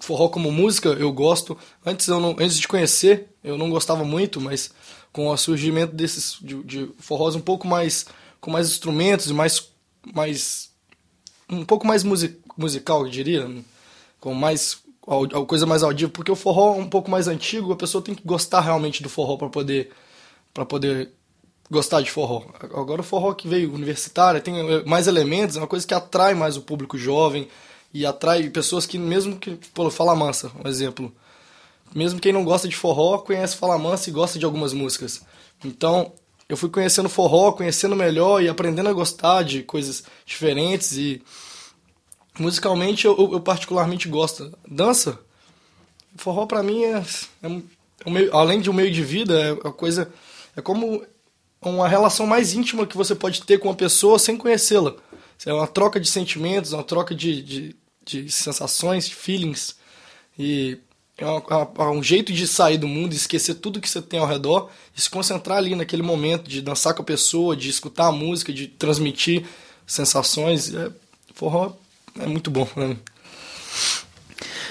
forró 0.00 0.28
como 0.28 0.52
música 0.52 0.90
eu 0.90 1.12
gosto. 1.12 1.58
Antes, 1.84 2.06
eu 2.06 2.20
não, 2.20 2.36
antes 2.38 2.58
de 2.58 2.68
conhecer, 2.68 3.28
eu 3.42 3.58
não 3.58 3.68
gostava 3.68 4.04
muito, 4.04 4.40
mas 4.40 4.72
com 5.16 5.28
o 5.28 5.36
surgimento 5.38 5.94
desses 5.96 6.36
de, 6.42 6.62
de 6.62 6.90
forrós 6.98 7.34
um 7.34 7.40
pouco 7.40 7.66
mais 7.66 8.04
com 8.38 8.50
mais 8.50 8.68
instrumentos, 8.68 9.30
mais 9.30 9.66
mais 10.14 10.70
um 11.48 11.64
pouco 11.64 11.86
mais 11.86 12.04
music, 12.04 12.38
musical, 12.54 13.06
eu 13.06 13.10
diria, 13.10 13.50
com 14.20 14.34
mais 14.34 14.78
coisa 15.46 15.64
mais 15.64 15.82
audível, 15.82 16.10
porque 16.10 16.30
o 16.30 16.36
forró 16.36 16.74
é 16.74 16.78
um 16.78 16.90
pouco 16.90 17.10
mais 17.10 17.28
antigo, 17.28 17.72
a 17.72 17.76
pessoa 17.76 18.04
tem 18.04 18.14
que 18.14 18.22
gostar 18.26 18.60
realmente 18.60 19.02
do 19.02 19.08
forró 19.08 19.38
para 19.38 19.48
poder 19.48 19.90
para 20.52 20.66
poder 20.66 21.10
gostar 21.70 22.02
de 22.02 22.10
forró. 22.10 22.44
Agora 22.60 23.00
o 23.00 23.04
forró 23.04 23.32
que 23.32 23.48
veio 23.48 23.72
universitário 23.72 24.42
tem 24.42 24.84
mais 24.84 25.06
elementos, 25.06 25.56
é 25.56 25.60
uma 25.60 25.66
coisa 25.66 25.86
que 25.86 25.94
atrai 25.94 26.34
mais 26.34 26.58
o 26.58 26.62
público 26.62 26.98
jovem 26.98 27.48
e 27.94 28.04
atrai 28.04 28.50
pessoas 28.50 28.84
que 28.84 28.98
mesmo 28.98 29.38
que, 29.38 29.52
pô, 29.72 29.90
Fala 29.90 30.14
Mansa, 30.14 30.52
um 30.62 30.68
exemplo. 30.68 31.10
Mesmo 31.94 32.20
quem 32.20 32.32
não 32.32 32.44
gosta 32.44 32.68
de 32.68 32.76
forró, 32.76 33.18
conhece 33.18 33.56
Fala 33.56 33.78
Mansa 33.78 34.10
e 34.10 34.12
gosta 34.12 34.38
de 34.38 34.44
algumas 34.44 34.72
músicas. 34.72 35.22
Então, 35.64 36.12
eu 36.48 36.56
fui 36.56 36.68
conhecendo 36.68 37.08
forró, 37.08 37.52
conhecendo 37.52 37.96
melhor 37.96 38.42
e 38.42 38.48
aprendendo 38.48 38.88
a 38.88 38.92
gostar 38.92 39.42
de 39.42 39.62
coisas 39.62 40.04
diferentes 40.24 40.96
e 40.96 41.22
musicalmente 42.38 43.06
eu, 43.06 43.16
eu 43.32 43.40
particularmente 43.40 44.08
gosto. 44.08 44.56
Dança, 44.68 45.18
forró 46.16 46.46
para 46.46 46.62
mim 46.62 46.84
é, 46.84 47.02
é, 47.42 47.48
um 47.48 48.10
meio, 48.10 48.34
além 48.36 48.60
de 48.60 48.70
um 48.70 48.74
meio 48.74 48.90
de 48.90 49.02
vida, 49.02 49.40
é 49.40 49.52
uma 49.52 49.72
coisa 49.72 50.12
é 50.54 50.60
como 50.62 51.04
uma 51.60 51.88
relação 51.88 52.26
mais 52.26 52.54
íntima 52.54 52.86
que 52.86 52.96
você 52.96 53.14
pode 53.14 53.42
ter 53.42 53.58
com 53.58 53.68
uma 53.68 53.74
pessoa 53.74 54.18
sem 54.18 54.36
conhecê-la. 54.36 54.94
É 55.44 55.52
uma 55.52 55.66
troca 55.66 56.00
de 56.00 56.08
sentimentos, 56.08 56.72
uma 56.72 56.82
troca 56.82 57.14
de, 57.14 57.42
de, 57.42 57.76
de 58.04 58.30
sensações, 58.30 59.08
de 59.08 59.14
feelings. 59.14 59.76
E 60.38 60.78
é, 61.18 61.24
é 61.24 61.82
um 61.88 62.02
jeito 62.02 62.32
de 62.32 62.46
sair 62.46 62.76
do 62.76 62.86
mundo, 62.86 63.14
esquecer 63.14 63.54
tudo 63.54 63.80
que 63.80 63.88
você 63.88 64.02
tem 64.02 64.20
ao 64.20 64.26
redor 64.26 64.70
e 64.94 65.00
se 65.00 65.08
concentrar 65.08 65.58
ali 65.58 65.74
naquele 65.74 66.02
momento 66.02 66.48
de 66.48 66.60
dançar 66.60 66.94
com 66.94 67.02
a 67.02 67.04
pessoa, 67.04 67.56
de 67.56 67.70
escutar 67.70 68.08
a 68.08 68.12
música, 68.12 68.52
de 68.52 68.66
transmitir 68.66 69.46
sensações. 69.86 70.74
É, 70.74 70.90
forró 71.34 71.72
é 72.18 72.26
muito 72.26 72.50
bom 72.50 72.66
mim. 72.76 72.98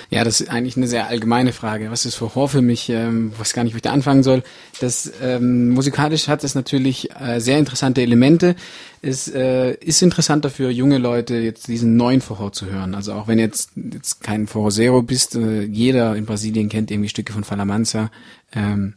Ja, 0.10 0.24
das 0.24 0.42
ist 0.42 0.50
eigentlich 0.50 0.78
eine 0.78 0.88
sehr 0.88 1.08
allgemeine 1.08 1.52
Frage. 1.52 1.92
Was 1.92 2.06
ist 2.06 2.22
Horror 2.22 2.50
für 2.50 2.62
mich? 2.62 2.90
Ähm, 2.90 3.32
weiß 3.38 3.54
gar 3.54 3.64
nicht, 3.64 3.74
wo 3.74 3.78
ich 3.78 3.82
da 3.82 3.92
anfangen 3.92 4.24
soll. 4.24 4.44
Das 4.80 5.12
ähm, 5.22 5.70
musikalisch 5.70 6.28
hat 6.28 6.44
es 6.44 6.56
natürlich 6.56 7.10
äh, 7.20 7.40
sehr 7.40 7.58
interessante 7.58 8.02
Elemente. 8.02 8.56
Es 9.02 9.28
äh, 9.28 9.74
ist 9.74 10.02
interessanter 10.02 10.50
für 10.50 10.70
junge 10.70 10.98
Leute, 10.98 11.36
jetzt 11.36 11.68
diesen 11.68 11.96
neuen 11.96 12.22
Horror 12.28 12.52
zu 12.52 12.68
hören. 12.68 12.96
Also 12.96 13.14
auch 13.14 13.28
wenn 13.28 13.40
jetzt 13.40 13.72
jetzt 13.76 14.22
kein 14.22 14.48
Forrozero 14.48 15.02
bist, 15.02 15.36
äh, 15.36 15.64
jeder 15.64 16.16
in 16.16 16.26
Brasilien 16.26 16.70
kennt 16.70 16.92
irgendwie 16.92 17.10
Stücke 17.10 17.34
von 17.34 17.44
Falamanza. 17.44 18.12
Ähm, 18.54 18.96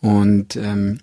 und 0.00 0.56
ähm, 0.56 0.98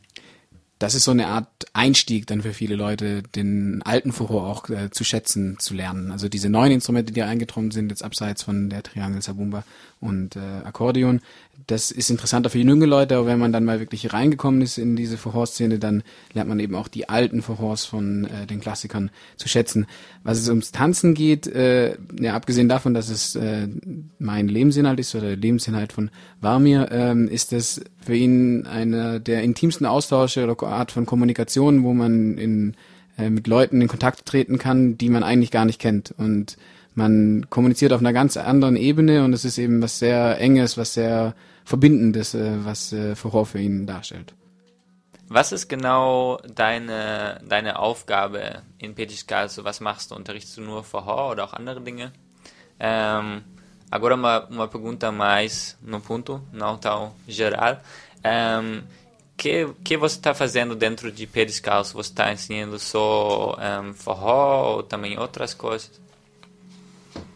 das 0.84 0.96
ist 0.96 1.06
so 1.06 1.12
eine 1.12 1.28
Art 1.28 1.48
Einstieg 1.72 2.28
dann 2.28 2.42
für 2.42 2.54
viele 2.54 2.76
Leute, 2.76 3.24
den 3.24 3.82
alten 3.84 4.12
Forró 4.12 4.42
auch 4.42 4.70
äh, 4.70 4.92
zu 4.92 5.06
schätzen, 5.06 5.58
zu 5.58 5.74
lernen. 5.74 6.12
Also 6.12 6.28
diese 6.28 6.50
neuen 6.50 6.74
Instrumente, 6.74 7.14
die 7.14 7.24
eingetroffen 7.24 7.72
sind, 7.72 7.90
jetzt 7.90 8.04
abseits 8.04 8.44
von 8.44 8.70
der 8.70 8.84
Triangel 8.84 9.22
Sabumba 9.22 9.64
und 10.04 10.36
äh, 10.36 10.40
Akkordeon, 10.64 11.22
das 11.68 11.92
ist 11.92 12.10
interessanter 12.10 12.50
für 12.50 12.60
junge 12.60 12.86
Leute, 12.86 13.16
aber 13.16 13.28
wenn 13.28 13.40
man 13.40 13.54
dann 13.54 13.64
mal 13.64 13.80
wirklich 13.80 14.14
reingekommen 14.14 14.62
ist 14.62 14.78
in 14.78 14.96
diese 14.96 15.18
Forró-Szene, 15.18 15.80
dann 15.80 16.04
lernt 16.34 16.50
man 16.50 16.60
eben 16.60 16.76
auch 16.76 16.88
die 16.88 17.10
alten 17.10 17.42
Forrós 17.42 17.88
von 17.88 18.26
äh, 18.26 18.46
den 18.46 18.60
Klassikern 18.60 19.12
zu 19.38 19.48
schätzen. 19.48 19.88
Was 20.24 20.40
es 20.40 20.50
ums 20.50 20.72
Tanzen 20.72 21.14
geht, 21.14 21.48
äh, 21.48 21.96
ja, 22.20 22.34
abgesehen 22.34 22.70
davon, 22.70 22.94
dass 22.94 23.10
es 23.10 23.36
äh, 23.36 23.68
mein 24.20 24.48
Lebensinhalt 24.48 25.00
ist 25.00 25.16
oder 25.16 25.28
der 25.28 25.38
Lebensinhalt 25.38 25.94
von 25.94 26.10
Warmir, 26.42 26.90
ähm, 26.92 27.28
ist 27.28 27.54
es 27.54 27.82
für 28.04 28.16
ihn 28.16 28.66
einer 28.66 29.20
der 29.20 29.44
intimsten 29.44 29.86
Austausche 29.86 30.44
oder 30.44 30.62
Art 30.68 30.92
von 30.92 31.06
Kommunikation, 31.06 31.84
wo 31.84 31.94
man 31.94 32.38
in, 32.38 32.76
äh, 33.18 33.30
mit 33.30 33.48
Leuten 33.48 33.82
in 33.82 33.88
Kontakt 33.88 34.26
treten 34.26 34.58
kann, 34.58 34.98
die 34.98 35.10
man 35.10 35.24
eigentlich 35.24 35.52
gar 35.52 35.66
nicht 35.66 35.80
kennt. 35.80 36.14
Und 36.18 36.58
man 36.96 37.48
kommuniziert 37.50 37.94
auf 37.94 38.00
einer 38.00 38.14
ganz 38.14 38.38
anderen 38.38 38.76
Ebene 38.76 39.24
und 39.24 39.34
es 39.34 39.46
ist 39.46 39.58
eben 39.58 39.82
was 39.82 40.00
sehr 40.00 40.40
Enges, 40.40 40.78
was 40.78 40.94
sehr 40.94 41.36
Verbindendes, 41.66 42.34
äh, 42.34 42.66
was 42.66 42.94
äh, 42.94 43.16
Forró 43.16 43.46
für 43.46 43.60
ihn 43.60 43.86
darstellt. 43.86 44.34
Was 45.30 45.52
ist 45.52 45.68
genau 45.68 46.38
deine, 46.54 47.42
deine 47.48 47.80
Aufgabe 47.80 48.62
in 48.78 48.94
Petiscal? 48.94 49.44
Also 49.44 49.64
was 49.64 49.80
machst 49.80 50.12
du? 50.12 50.16
Unterrichtest 50.16 50.58
du 50.58 50.62
nur 50.62 50.84
Forró 50.84 51.32
oder 51.32 51.46
auch 51.46 51.54
andere 51.54 51.82
Dinge? 51.82 52.12
Ähm, 52.80 53.42
agora 53.90 54.16
uma, 54.16 54.46
uma 54.48 54.68
pergunta 54.68 55.12
mais 55.12 55.78
no 55.82 56.02
ponto, 56.02 56.42
não 56.52 56.78
tão 56.78 57.14
geral. 57.28 57.82
Um, 58.24 58.84
que 59.36 59.68
que 59.84 59.98
você 59.98 60.18
está 60.18 60.34
fazendo 60.34 60.76
dentro 60.76 61.12
de 61.12 61.26
pé 61.26 61.46
descalço? 61.46 61.94
Você 61.94 62.12
está 62.12 62.32
ensinando 62.32 62.78
só 62.78 63.58
um, 63.58 63.94
forró 63.94 64.76
ou 64.76 64.84
também 64.84 65.18
outras 65.18 65.54
coisas? 65.54 65.92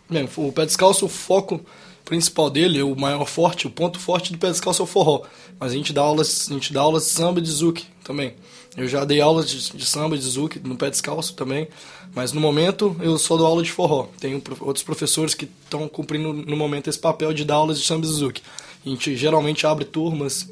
Bem, 0.10 0.28
o 0.38 0.52
pé 0.52 0.66
descalço, 0.66 1.06
o 1.06 1.10
foco 1.10 1.60
principal 2.06 2.50
dele, 2.50 2.82
o 2.82 2.96
maior 2.96 3.26
forte, 3.26 3.68
o 3.68 3.70
ponto 3.70 4.00
forte 4.00 4.32
do 4.32 4.38
pé 4.38 4.50
descalço 4.50 4.82
é 4.82 4.86
o 4.86 4.88
forró. 4.88 5.24
Mas 5.60 5.74
a 5.74 5.76
gente 5.76 5.92
dá 5.92 6.02
aulas, 6.02 6.48
a 6.50 6.54
gente 6.54 6.72
dá 6.72 6.82
aulas 6.82 7.04
de 7.04 7.10
samba 7.10 7.42
de 7.42 7.52
zouk 7.52 7.84
também. 8.04 8.34
Eu 8.78 8.88
já 8.88 9.04
dei 9.04 9.20
aulas 9.20 9.50
de, 9.50 9.76
de 9.76 9.86
samba 9.86 10.18
de 10.18 10.24
zouk 10.24 10.60
no 10.60 10.78
pé 10.78 10.90
descalço 10.90 11.34
também, 11.34 11.68
mas 12.14 12.32
no 12.32 12.40
momento 12.40 12.96
eu 13.02 13.18
só 13.18 13.36
dou 13.36 13.46
aula 13.46 13.64
de 13.64 13.72
forró. 13.72 14.08
Tenho 14.20 14.42
outros 14.62 14.84
professores 14.84 15.34
que 15.34 15.46
estão 15.64 15.88
cumprindo 15.90 16.32
no 16.32 16.56
momento 16.56 16.88
esse 16.88 17.00
papel 17.00 17.34
de 17.34 17.44
dar 17.44 17.56
aulas 17.56 17.80
de 17.80 17.86
samba 17.86 18.06
de 18.06 18.14
zouk. 18.14 18.42
A 18.86 18.90
gente 18.90 19.16
geralmente 19.18 19.68
abre 19.68 19.84
turmas 19.84 20.48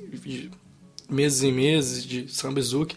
meses 1.09 1.43
e 1.43 1.51
meses 1.51 2.03
de 2.03 2.27
samba 2.27 2.59
e 2.59 2.63
zouk, 2.63 2.95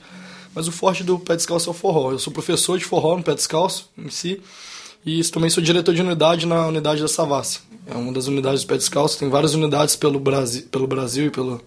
mas 0.54 0.66
o 0.66 0.72
forte 0.72 1.04
do 1.04 1.18
pé 1.18 1.36
descalço 1.36 1.68
é 1.68 1.72
o 1.72 1.74
forró. 1.74 2.10
Eu 2.10 2.18
sou 2.18 2.32
professor 2.32 2.78
de 2.78 2.84
forró 2.84 3.16
no 3.16 3.22
pé 3.22 3.34
descalço 3.34 3.90
em 3.96 4.08
si, 4.08 4.40
e 5.08 5.24
também 5.30 5.48
sou 5.48 5.62
diretor 5.62 5.94
de 5.94 6.02
unidade 6.02 6.46
na 6.46 6.66
unidade 6.66 7.00
da 7.00 7.08
Savassi. 7.08 7.60
É 7.86 7.94
uma 7.94 8.12
das 8.12 8.26
unidades 8.26 8.62
do 8.62 8.66
pé 8.66 8.76
descalço. 8.76 9.18
Tem 9.18 9.30
várias 9.30 9.54
unidades 9.54 9.96
pelo 9.96 10.20
Brasil, 10.20 10.64
pelo 10.70 10.86
Brasil 10.86 11.26
e 11.26 11.30
pelo 11.30 11.62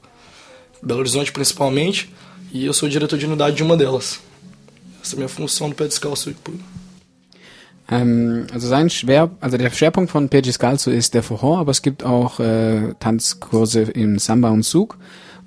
Belo 0.83 0.99
Horizonte 0.99 1.31
principalmente. 1.31 2.13
E 2.53 2.65
eu 2.65 2.73
sou 2.73 2.87
diretor 2.87 3.17
de 3.17 3.25
unidade 3.25 3.55
de 3.55 3.63
uma 3.63 3.75
delas. 3.75 4.19
Essa 5.01 5.13
é 5.13 5.15
a 5.15 5.17
minha 5.17 5.27
função 5.27 5.69
do 5.69 5.75
pé 5.75 5.87
descalço. 5.87 6.31
Ähm, 7.89 8.45
also 8.53 8.67
sein 8.67 8.89
Schwer, 8.89 9.31
also 9.41 9.57
der 9.57 9.71
Schwerpunkt 9.71 10.11
von 10.13 10.29
Pé 10.29 10.41
Descalço 10.41 10.91
ist 10.91 11.13
der 11.13 11.23
Forró, 11.23 11.57
aber 11.57 11.71
es 11.71 11.81
gibt 11.81 12.03
auch 12.03 12.39
äh, 12.39 12.93
Tanzkurse 12.99 13.81
im 13.81 14.19
Samba 14.19 14.49
und 14.49 14.63
Zug. 14.63 14.97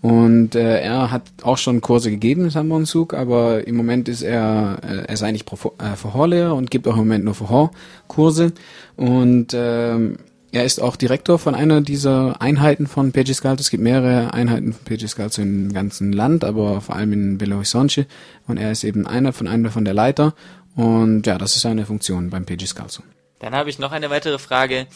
Und 0.05 0.55
äh, 0.55 0.81
er 0.81 1.11
hat 1.11 1.23
auch 1.45 1.57
schon 1.57 1.81
Kurse 1.81 2.11
gegeben 2.11 2.45
in 2.45 2.51
Samba 2.51 2.85
Zug, 2.85 3.15
aber 3.15 3.67
im 3.67 3.75
Moment 3.75 4.07
ist 4.07 4.21
er, 4.21 4.77
äh, 4.83 4.97
er 4.97 5.09
ist 5.09 5.23
eigentlich 5.23 5.47
äh, 5.79 5.97
Verhorlehrer 5.97 6.55
und 6.55 6.71
gibt 6.71 6.87
auch 6.87 6.93
im 6.93 6.99
Moment 6.99 7.25
nur 7.25 7.35
Verhor-Kurse. 7.35 8.53
Und 8.97 9.55
ähm, 9.55 10.19
er 10.53 10.67
ist 10.67 10.79
auch 10.79 10.97
Direktor 10.97 11.39
von 11.39 11.55
einer 11.55 11.81
dieser 11.81 12.43
Einheiten 12.43 12.87
von 12.87 13.13
Pegiscalto. 13.13 13.63
Es 13.63 13.71
gibt 13.71 13.83
mehrere 13.83 14.35
Einheiten 14.35 14.75
von 14.75 14.85
Pegiscalto 14.85 15.41
im 15.41 15.73
ganzen 15.73 16.13
Land, 16.13 16.45
aber 16.45 16.83
vor 16.83 16.97
allem 16.97 17.15
in 17.15 17.39
Belo 17.39 17.55
Horizonte. 17.57 18.07
Und 18.47 18.59
er 18.59 18.73
ist 18.73 18.85
eben 18.85 19.07
einer 19.07 19.33
von 19.33 19.49
einer 19.49 19.71
von 19.71 19.87
der 19.87 19.95
Leiter. 19.95 20.35
Und 20.77 21.27
ja, 21.27 21.39
das 21.39 21.57
ist 21.57 21.63
seine 21.63 21.87
Funktion 21.87 22.29
beim 22.29 22.45
Pegiscalto. 22.45 23.03
Dann 23.39 23.55
habe 23.55 23.71
ich 23.71 23.79
noch 23.79 23.93
eine 23.93 24.11
weitere 24.11 24.39
Frage. 24.39 24.87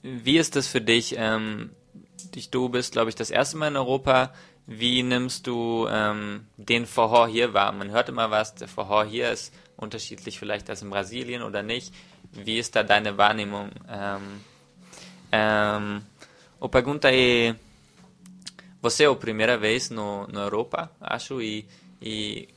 Wie 0.00 0.38
ist 0.38 0.56
das 0.56 0.66
für 0.66 0.80
dich? 0.80 1.16
Ähm, 1.18 1.68
dich 2.34 2.50
du 2.50 2.68
bist, 2.68 2.92
glaube 2.92 3.10
ich, 3.10 3.14
das 3.14 3.30
erste 3.30 3.56
Mal 3.56 3.68
in 3.68 3.76
Europa 3.76 4.32
wie 4.66 5.02
nimmst 5.02 5.46
du 5.46 5.86
ähm, 5.90 6.46
den 6.56 6.86
Forró 6.86 7.26
hier 7.26 7.52
wahr? 7.52 7.72
Man 7.72 7.90
hört 7.90 8.08
immer 8.08 8.30
was, 8.30 8.54
der 8.54 8.68
Forró 8.68 9.04
hier 9.04 9.30
ist 9.30 9.52
unterschiedlich 9.76 10.38
vielleicht 10.38 10.70
als 10.70 10.82
in 10.82 10.90
Brasilien 10.90 11.42
oder 11.42 11.62
nicht. 11.62 11.92
Wie 12.32 12.58
ist 12.58 12.74
da 12.74 12.82
deine 12.82 13.16
Wahrnehmung? 13.18 13.70
Ähm, 13.88 14.40
ähm, 15.32 16.02
o 16.60 16.68
pergunta 16.68 17.12
é, 17.12 17.54
você 18.80 19.04
é 19.04 19.08
a 19.08 19.14
primeira 19.14 19.56
vez 19.58 19.90
no, 19.90 20.26
no 20.28 20.40
Europa, 20.40 20.90
acho, 21.00 21.42
e, 21.42 21.66
e 22.00 22.48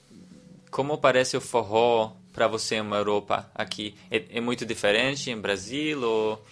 como 0.72 0.98
parece 0.98 1.38
o 1.38 1.42
forró 1.42 2.14
para 2.34 2.48
você 2.48 2.82
na 2.82 2.98
Europa 2.98 3.50
aqui? 3.56 3.96
É, 4.12 4.38
é, 4.38 4.42
muito 4.42 4.66
diferente 4.66 5.32
em 5.32 5.40
Brasil 5.40 6.02
ou 6.02 6.46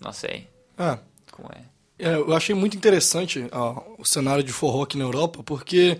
não 0.00 0.12
sei? 0.12 0.48
Ah, 0.76 0.98
como 1.30 1.48
é? 1.52 1.69
É, 2.00 2.14
eu 2.14 2.34
achei 2.34 2.54
muito 2.54 2.76
interessante 2.76 3.46
ó, 3.52 3.82
o 3.98 4.04
cenário 4.04 4.42
de 4.42 4.52
forró 4.52 4.82
aqui 4.82 4.96
na 4.96 5.04
Europa, 5.04 5.42
porque 5.42 5.98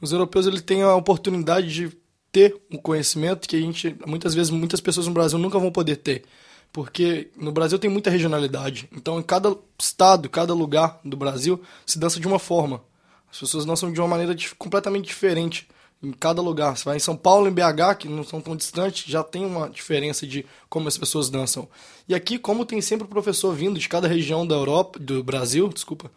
os 0.00 0.12
europeus 0.12 0.46
ele 0.46 0.60
têm 0.60 0.82
a 0.82 0.94
oportunidade 0.94 1.72
de 1.72 1.96
ter 2.30 2.56
um 2.70 2.76
conhecimento 2.76 3.48
que 3.48 3.56
a 3.56 3.60
gente, 3.60 3.96
muitas 4.06 4.34
vezes, 4.34 4.50
muitas 4.50 4.80
pessoas 4.80 5.06
no 5.06 5.12
Brasil 5.12 5.38
nunca 5.38 5.58
vão 5.58 5.70
poder 5.70 5.96
ter. 5.96 6.24
Porque 6.72 7.30
no 7.36 7.52
Brasil 7.52 7.78
tem 7.78 7.88
muita 7.88 8.10
regionalidade. 8.10 8.88
Então, 8.92 9.20
em 9.20 9.22
cada 9.22 9.56
estado, 9.78 10.28
cada 10.28 10.52
lugar 10.52 10.98
do 11.04 11.16
Brasil, 11.16 11.62
se 11.86 11.98
dança 11.98 12.18
de 12.18 12.26
uma 12.26 12.40
forma. 12.40 12.82
As 13.30 13.38
pessoas 13.38 13.64
dançam 13.64 13.92
de 13.92 14.00
uma 14.00 14.08
maneira 14.08 14.34
completamente 14.58 15.06
diferente 15.06 15.68
em 16.04 16.12
cada 16.12 16.42
lugar. 16.42 16.76
Você 16.76 16.84
vai 16.84 16.96
em 16.96 17.00
São 17.00 17.16
Paulo, 17.16 17.48
em 17.48 17.52
BH, 17.52 17.96
que 17.98 18.08
não 18.08 18.22
são 18.22 18.40
tão 18.40 18.54
distantes, 18.54 19.04
já 19.06 19.22
tem 19.22 19.44
uma 19.44 19.68
diferença 19.68 20.26
de 20.26 20.44
como 20.68 20.88
as 20.88 20.98
pessoas 20.98 21.30
dançam. 21.30 21.68
E 22.08 22.14
aqui, 22.14 22.38
como 22.38 22.64
tem 22.64 22.80
sempre 22.80 23.08
professor 23.08 23.54
vindo 23.54 23.78
de 23.78 23.88
cada 23.88 24.06
região 24.06 24.46
da 24.46 24.54
Europa, 24.54 24.98
do 24.98 25.22
Brasil, 25.22 25.68
desculpa. 25.68 26.10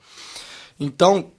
Então, 0.79 1.31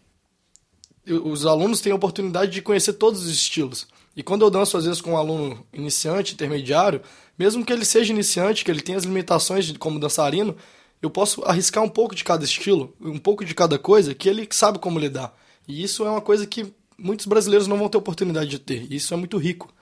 os 1.06 1.46
alunos 1.46 1.80
têm 1.80 1.92
a 1.92 1.96
oportunidade 1.96 2.50
de 2.50 2.62
conhecer 2.62 2.94
todos 2.94 3.22
os 3.22 3.28
estilos. 3.28 3.86
E 4.16 4.22
quando 4.22 4.42
eu 4.42 4.50
danço, 4.50 4.76
às 4.76 4.84
vezes, 4.84 5.00
com 5.00 5.12
um 5.12 5.16
aluno 5.16 5.64
iniciante, 5.72 6.34
intermediário, 6.34 7.00
mesmo 7.38 7.64
que 7.64 7.72
ele 7.72 7.84
seja 7.84 8.12
iniciante, 8.12 8.64
que 8.64 8.70
ele 8.70 8.80
tenha 8.80 8.98
as 8.98 9.04
limitações 9.04 9.66
de 9.66 9.78
como 9.78 10.00
dançarino, 10.00 10.56
eu 11.00 11.08
posso 11.08 11.44
arriscar 11.44 11.84
um 11.84 11.88
pouco 11.88 12.14
de 12.14 12.24
cada 12.24 12.44
estilo, 12.44 12.94
um 13.00 13.18
pouco 13.18 13.44
de 13.44 13.54
cada 13.54 13.78
coisa, 13.78 14.14
que 14.14 14.28
ele 14.28 14.48
sabe 14.50 14.78
como 14.78 14.98
lidar. 14.98 15.32
E 15.66 15.82
isso 15.82 16.04
é 16.04 16.10
uma 16.10 16.20
coisa 16.20 16.46
que 16.46 16.72
muitos 16.98 17.26
brasileiros 17.26 17.68
não 17.68 17.78
vão 17.78 17.88
ter 17.88 17.96
oportunidade 17.96 18.50
de 18.50 18.58
ter. 18.58 18.86
E 18.90 18.96
isso 18.96 19.14
é 19.14 19.16
muito 19.16 19.38
rico. 19.38 19.72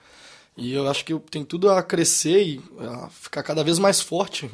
E 0.55 0.73
eu 0.73 0.87
acho 0.89 1.05
que 1.05 1.17
tem 1.31 1.43
tudo 1.43 1.69
a 1.69 1.83
crescer 1.83 2.43
e 2.43 2.61
a 2.79 3.09
ficar 3.09 3.43
cada 3.43 3.63
vez 3.63 3.77
mais 3.77 4.01
forte, 4.01 4.49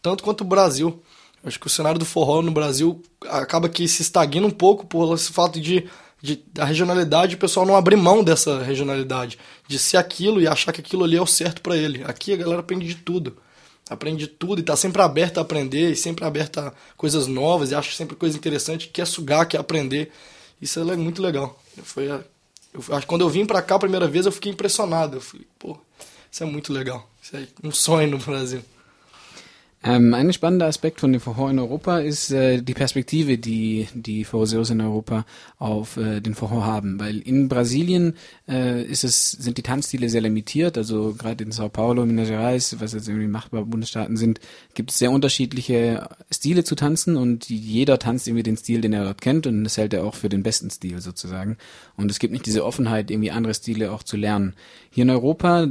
tanto 0.00 0.22
quanto 0.22 0.42
o 0.42 0.44
Brasil. 0.44 1.02
Eu 1.42 1.48
acho 1.48 1.58
que 1.58 1.66
o 1.66 1.70
cenário 1.70 1.98
do 1.98 2.04
forró 2.04 2.40
no 2.40 2.52
Brasil 2.52 3.02
acaba 3.22 3.68
que 3.68 3.86
se 3.88 4.02
estagna 4.02 4.46
um 4.46 4.50
pouco 4.50 4.86
por 4.86 5.12
esse 5.14 5.32
fato 5.32 5.60
de, 5.60 5.88
de 6.22 6.36
da 6.52 6.64
regionalidade, 6.64 7.34
o 7.34 7.38
pessoal 7.38 7.66
não 7.66 7.74
abrir 7.74 7.96
mão 7.96 8.22
dessa 8.22 8.62
regionalidade, 8.62 9.38
de 9.66 9.78
ser 9.78 9.96
aquilo 9.96 10.40
e 10.40 10.46
achar 10.46 10.72
que 10.72 10.80
aquilo 10.80 11.02
ali 11.02 11.16
é 11.16 11.20
o 11.20 11.26
certo 11.26 11.60
para 11.60 11.76
ele. 11.76 12.04
Aqui 12.04 12.32
a 12.32 12.36
galera 12.36 12.60
aprende 12.60 12.86
de 12.86 12.94
tudo. 12.94 13.36
Aprende 13.90 14.18
de 14.18 14.28
tudo 14.28 14.60
e 14.60 14.62
está 14.62 14.76
sempre 14.76 15.02
aberta 15.02 15.40
a 15.40 15.42
aprender, 15.42 15.90
e 15.90 15.96
sempre 15.96 16.24
aberta 16.24 16.68
a 16.68 16.72
coisas 16.96 17.26
novas, 17.26 17.70
e 17.70 17.74
acha 17.74 17.94
sempre 17.94 18.16
coisa 18.16 18.36
interessante, 18.36 18.88
quer 18.88 19.06
sugar, 19.06 19.46
quer 19.46 19.58
aprender. 19.58 20.10
Isso 20.60 20.80
é 20.80 20.96
muito 20.96 21.20
legal. 21.20 21.60
Foi 21.82 22.10
a, 22.10 22.24
eu, 22.74 22.82
quando 23.06 23.20
eu 23.20 23.28
vim 23.28 23.46
para 23.46 23.62
cá 23.62 23.76
a 23.76 23.78
primeira 23.78 24.08
vez, 24.08 24.26
eu 24.26 24.32
fiquei 24.32 24.50
impressionado. 24.50 25.18
Eu 25.18 25.20
falei, 25.20 25.46
pô, 25.58 25.78
isso 26.30 26.42
é 26.42 26.46
muito 26.46 26.72
legal. 26.72 27.08
Isso 27.22 27.36
é 27.36 27.46
um 27.62 27.70
sonho 27.70 28.10
no 28.10 28.18
Brasil. 28.18 28.62
Ähm, 29.86 30.14
ein 30.14 30.32
spannender 30.32 30.64
Aspekt 30.64 31.00
von 31.00 31.12
dem 31.12 31.20
Verhör 31.20 31.50
in 31.50 31.58
Europa 31.58 31.98
ist 31.98 32.30
äh, 32.30 32.62
die 32.62 32.72
Perspektive, 32.72 33.36
die 33.36 33.86
die 33.92 34.24
Verhörs 34.24 34.70
in 34.70 34.80
Europa 34.80 35.26
auf 35.58 35.98
äh, 35.98 36.22
den 36.22 36.34
Verhör 36.34 36.64
haben. 36.64 36.98
Weil 36.98 37.18
in 37.18 37.48
Brasilien 37.48 38.16
äh, 38.48 38.82
ist 38.82 39.04
es, 39.04 39.32
sind 39.32 39.58
die 39.58 39.62
Tanzstile 39.62 40.08
sehr 40.08 40.22
limitiert. 40.22 40.78
Also 40.78 41.12
gerade 41.12 41.44
in 41.44 41.52
Sao 41.52 41.68
Paulo, 41.68 42.06
Minas 42.06 42.30
Gerais, 42.30 42.76
was 42.80 42.94
jetzt 42.94 43.08
irgendwie 43.08 43.26
machbare 43.26 43.66
Bundesstaaten 43.66 44.16
sind, 44.16 44.40
gibt 44.72 44.90
es 44.90 44.98
sehr 44.98 45.10
unterschiedliche 45.10 46.08
Stile 46.30 46.64
zu 46.64 46.76
tanzen 46.76 47.18
und 47.18 47.50
jeder 47.50 47.98
tanzt 47.98 48.26
irgendwie 48.26 48.42
den 48.42 48.56
Stil, 48.56 48.80
den 48.80 48.94
er 48.94 49.04
dort 49.04 49.20
kennt 49.20 49.46
und 49.46 49.64
das 49.64 49.76
hält 49.76 49.92
er 49.92 50.04
auch 50.04 50.14
für 50.14 50.30
den 50.30 50.42
besten 50.42 50.70
Stil 50.70 51.02
sozusagen. 51.02 51.58
Und 51.98 52.10
es 52.10 52.18
gibt 52.18 52.32
nicht 52.32 52.46
diese 52.46 52.64
Offenheit, 52.64 53.10
irgendwie 53.10 53.32
andere 53.32 53.52
Stile 53.52 53.92
auch 53.92 54.02
zu 54.02 54.16
lernen. 54.16 54.54
Hier 54.88 55.02
in 55.02 55.10
Europa 55.10 55.68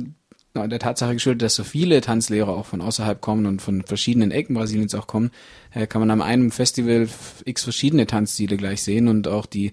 der 0.55 0.79
Tatsache 0.79 1.13
geschuldet, 1.13 1.41
dass 1.41 1.55
so 1.55 1.63
viele 1.63 1.99
Tanzlehrer 2.01 2.49
auch 2.49 2.67
von 2.67 2.81
außerhalb 2.81 3.19
kommen 3.21 3.47
und 3.47 3.61
von 3.61 3.83
verschiedenen 3.83 4.31
Ecken 4.31 4.53
Brasiliens 4.53 4.93
auch 4.93 5.07
kommen, 5.07 5.31
äh, 5.73 5.87
kann 5.87 5.99
man 5.99 6.11
am 6.11 6.21
einem 6.21 6.51
Festival 6.51 7.09
x 7.45 7.63
verschiedene 7.63 8.05
Tanzstile 8.05 8.57
gleich 8.57 8.83
sehen 8.83 9.07
und 9.07 9.27
auch 9.27 9.45
die 9.45 9.71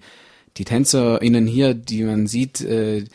die 0.57 0.65
TänzerInnen 0.65 1.47
hier, 1.47 1.73
die 1.73 2.03
man 2.03 2.27
sieht, 2.27 2.61
äh, 2.61 3.05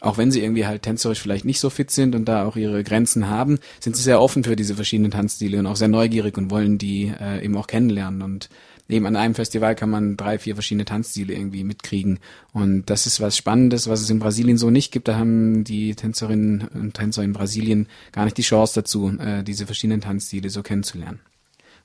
auch 0.00 0.18
wenn 0.18 0.30
sie 0.30 0.42
irgendwie 0.42 0.66
halt 0.66 0.82
tänzerisch 0.82 1.20
vielleicht 1.20 1.44
nicht 1.44 1.60
so 1.60 1.70
fit 1.70 1.90
sind 1.90 2.14
und 2.14 2.26
da 2.26 2.44
auch 2.44 2.56
ihre 2.56 2.84
Grenzen 2.84 3.28
haben, 3.28 3.58
sind 3.80 3.96
sie 3.96 4.02
sehr 4.02 4.20
offen 4.20 4.44
für 4.44 4.54
diese 4.54 4.74
verschiedenen 4.74 5.10
Tanzstile 5.10 5.58
und 5.58 5.66
auch 5.66 5.76
sehr 5.76 5.88
neugierig 5.88 6.36
und 6.36 6.50
wollen 6.50 6.78
die 6.78 7.12
äh, 7.18 7.42
eben 7.44 7.56
auch 7.56 7.66
kennenlernen. 7.66 8.22
Und 8.22 8.48
eben 8.88 9.06
an 9.06 9.16
einem 9.16 9.34
Festival 9.34 9.74
kann 9.74 9.90
man 9.90 10.16
drei, 10.16 10.38
vier 10.38 10.54
verschiedene 10.54 10.84
Tanzstile 10.84 11.32
irgendwie 11.32 11.64
mitkriegen. 11.64 12.18
Und 12.52 12.90
das 12.90 13.06
ist 13.06 13.20
was 13.20 13.36
Spannendes, 13.36 13.88
was 13.88 14.02
es 14.02 14.10
in 14.10 14.18
Brasilien 14.18 14.58
so 14.58 14.70
nicht 14.70 14.92
gibt. 14.92 15.08
Da 15.08 15.16
haben 15.16 15.64
die 15.64 15.94
Tänzerinnen 15.94 16.68
und 16.68 16.94
Tänzer 16.94 17.22
in 17.22 17.32
Brasilien 17.32 17.88
gar 18.12 18.24
nicht 18.24 18.36
die 18.36 18.42
Chance 18.42 18.74
dazu, 18.80 19.16
äh, 19.18 19.42
diese 19.42 19.66
verschiedenen 19.66 20.00
Tanzstile 20.00 20.50
so 20.50 20.62
kennenzulernen. 20.62 21.20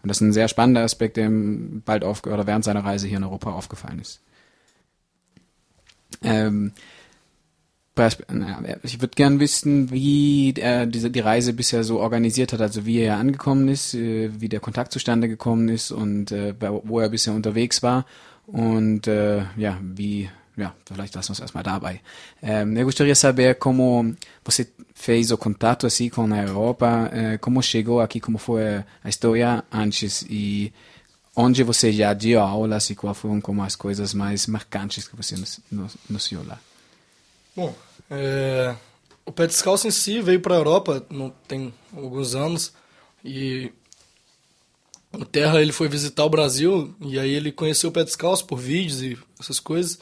Und 0.01 0.10
das 0.10 0.18
ist 0.18 0.22
ein 0.22 0.34
sehr 0.34 0.48
spannender 0.48 0.82
Aspekt, 0.82 1.18
der 1.18 1.27
ihm 1.27 1.82
bald 1.86 2.03
auf, 2.03 2.25
oder 2.25 2.48
während 2.48 2.63
seiner 2.63 2.84
Reise 2.84 3.08
hier 3.08 3.18
in 3.18 3.24
Europa 3.24 3.51
aufgefallen 3.51 4.00
ist. 4.00 4.22
Ähm, 6.24 6.74
ich 8.84 9.01
würde 9.01 9.15
gern 9.15 9.39
wissen, 9.39 9.91
wie 9.91 10.53
er 10.58 10.86
die 10.86 11.20
Reise 11.20 11.53
bisher 11.53 11.84
so 11.84 12.00
organisiert 12.00 12.53
hat, 12.53 12.62
also 12.62 12.86
wie 12.86 13.00
er 13.00 13.18
angekommen 13.18 13.68
ist, 13.68 13.94
äh, 13.94 14.29
wie 14.39 14.50
der 14.50 14.60
Kontakt 14.60 14.91
zustande 14.91 15.27
gekommen 15.27 15.70
ist 15.70 15.91
und 15.91 16.32
äh, 16.32 16.53
wo 16.60 17.00
er 17.00 17.10
bisher 17.10 17.34
unterwegs 17.34 17.84
war 17.84 18.06
und 18.48 19.08
äh, 19.08 19.44
ja, 19.58 19.77
wie, 19.82 20.29
ja, 20.58 20.74
vielleicht 20.86 21.15
lassen 21.15 21.29
wir 21.29 21.34
uns 21.34 21.39
erstmal 21.39 21.63
dabei. 21.63 22.01
Ähm, 22.41 22.75
eu 22.77 22.86
gostaria 22.86 23.13
de 23.13 23.20
saber 23.20 23.56
como 23.56 24.15
você 24.44 24.68
fez 24.94 25.32
o 25.32 25.38
contato 25.38 25.88
assim 25.88 26.10
com 26.10 26.27
Europa, 26.36 27.10
eh, 27.13 27.38
como 27.38 27.62
chegou 27.62 28.01
aqui, 28.01 28.20
como 28.20 28.38
foi 28.38 28.84
a 29.03 29.10
história 29.10 29.63
antes 29.72 30.25
e 30.29 30.74
onde 31.36 31.63
você 31.63 31.91
já 31.94 32.13
deu 32.13 32.41
aulas 32.41 32.89
e 32.89 32.96
quais 32.96 33.18
foram 33.18 33.39
como 33.39 33.63
as 33.63 33.75
coisas 33.75 34.13
mais 34.13 34.46
marcantes 34.48 35.08
que 35.08 35.15
você 35.15 35.38
nos, 35.38 35.62
nos, 35.72 35.96
nos 36.10 36.32
lá. 36.46 36.60
Bom, 37.56 37.74
é, 38.10 38.75
o 39.25 39.32
pé 39.32 39.46
descalço 39.46 39.88
em 39.88 39.92
si 39.92 40.22
veio 40.22 40.39
para 40.39 40.56
a 40.56 40.58
Europa 40.58 41.06
não, 41.10 41.30
tem 41.48 41.74
alguns 41.96 42.34
anos 42.34 42.74
e 43.24 43.72
o 45.13 45.25
Terra 45.25 45.62
ele 45.62 45.72
foi 45.72 45.88
visitar 45.88 46.25
o 46.25 46.30
Brasil 46.30 46.96
e 47.01 47.20
aí 47.20 47.32
ele 47.32 47.51
conheceu 47.51 47.89
o 47.89 47.94
pé 47.94 48.04
descalço 48.04 48.46
por 48.46 48.58
vídeos 48.58 49.01
e 49.01 49.18
essas 49.39 49.60
coisas 49.60 50.00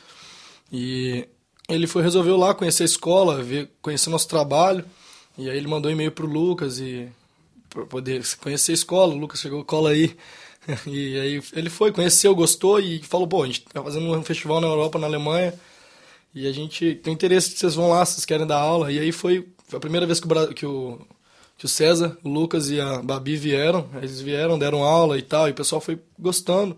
e 0.71 1.27
ele 1.67 1.87
foi 1.87 2.01
resolveu 2.01 2.37
lá 2.37 2.53
conhecer 2.53 2.83
a 2.83 2.85
escola, 2.85 3.43
ver, 3.43 3.69
conhecer 3.81 4.09
nosso 4.09 4.27
trabalho 4.27 4.85
e 5.37 5.49
aí 5.49 5.57
ele 5.57 5.67
mandou 5.67 5.91
um 5.91 5.93
e-mail 5.93 6.11
pro 6.11 6.25
Lucas 6.25 6.79
e 6.79 7.09
para 7.69 7.85
poder 7.85 8.23
conhecer 8.41 8.71
a 8.71 8.75
escola, 8.75 9.13
o 9.13 9.17
Lucas 9.17 9.39
chegou 9.39 9.63
cola 9.63 9.91
aí. 9.91 10.15
E 10.85 11.17
aí 11.17 11.41
ele 11.53 11.69
foi, 11.69 11.93
conheceu, 11.93 12.35
gostou 12.35 12.77
e 12.77 13.01
falou, 13.01 13.25
pô, 13.25 13.43
a 13.43 13.45
gente 13.47 13.61
tá 13.61 13.81
fazendo 13.81 14.11
um 14.11 14.21
festival 14.21 14.59
na 14.59 14.67
Europa, 14.67 14.99
na 14.99 15.07
Alemanha 15.07 15.57
e 16.37 16.47
a 16.47 16.51
gente 16.51 16.93
tem 16.93 17.15
interesse 17.15 17.57
vocês 17.57 17.73
vão 17.73 17.89
lá, 17.89 18.05
vocês 18.05 18.23
querem 18.23 18.45
dar 18.45 18.59
aula. 18.59 18.91
E 18.91 18.99
aí 18.99 19.11
foi, 19.11 19.47
foi 19.67 19.77
a 19.77 19.79
primeira 19.79 20.05
vez 20.05 20.19
que 20.19 20.27
o, 20.27 20.53
que 20.53 20.65
o, 20.67 20.99
que 21.57 21.65
o 21.65 21.67
César, 21.67 22.15
o 22.23 22.29
Lucas 22.29 22.69
e 22.69 22.79
a 22.79 23.01
Babi 23.01 23.35
vieram. 23.35 23.89
Eles 23.95 24.21
vieram, 24.21 24.59
deram 24.59 24.83
aula 24.83 25.17
e 25.17 25.23
tal, 25.23 25.47
e 25.47 25.51
o 25.51 25.55
pessoal 25.55 25.81
foi 25.81 25.99
gostando. 26.19 26.77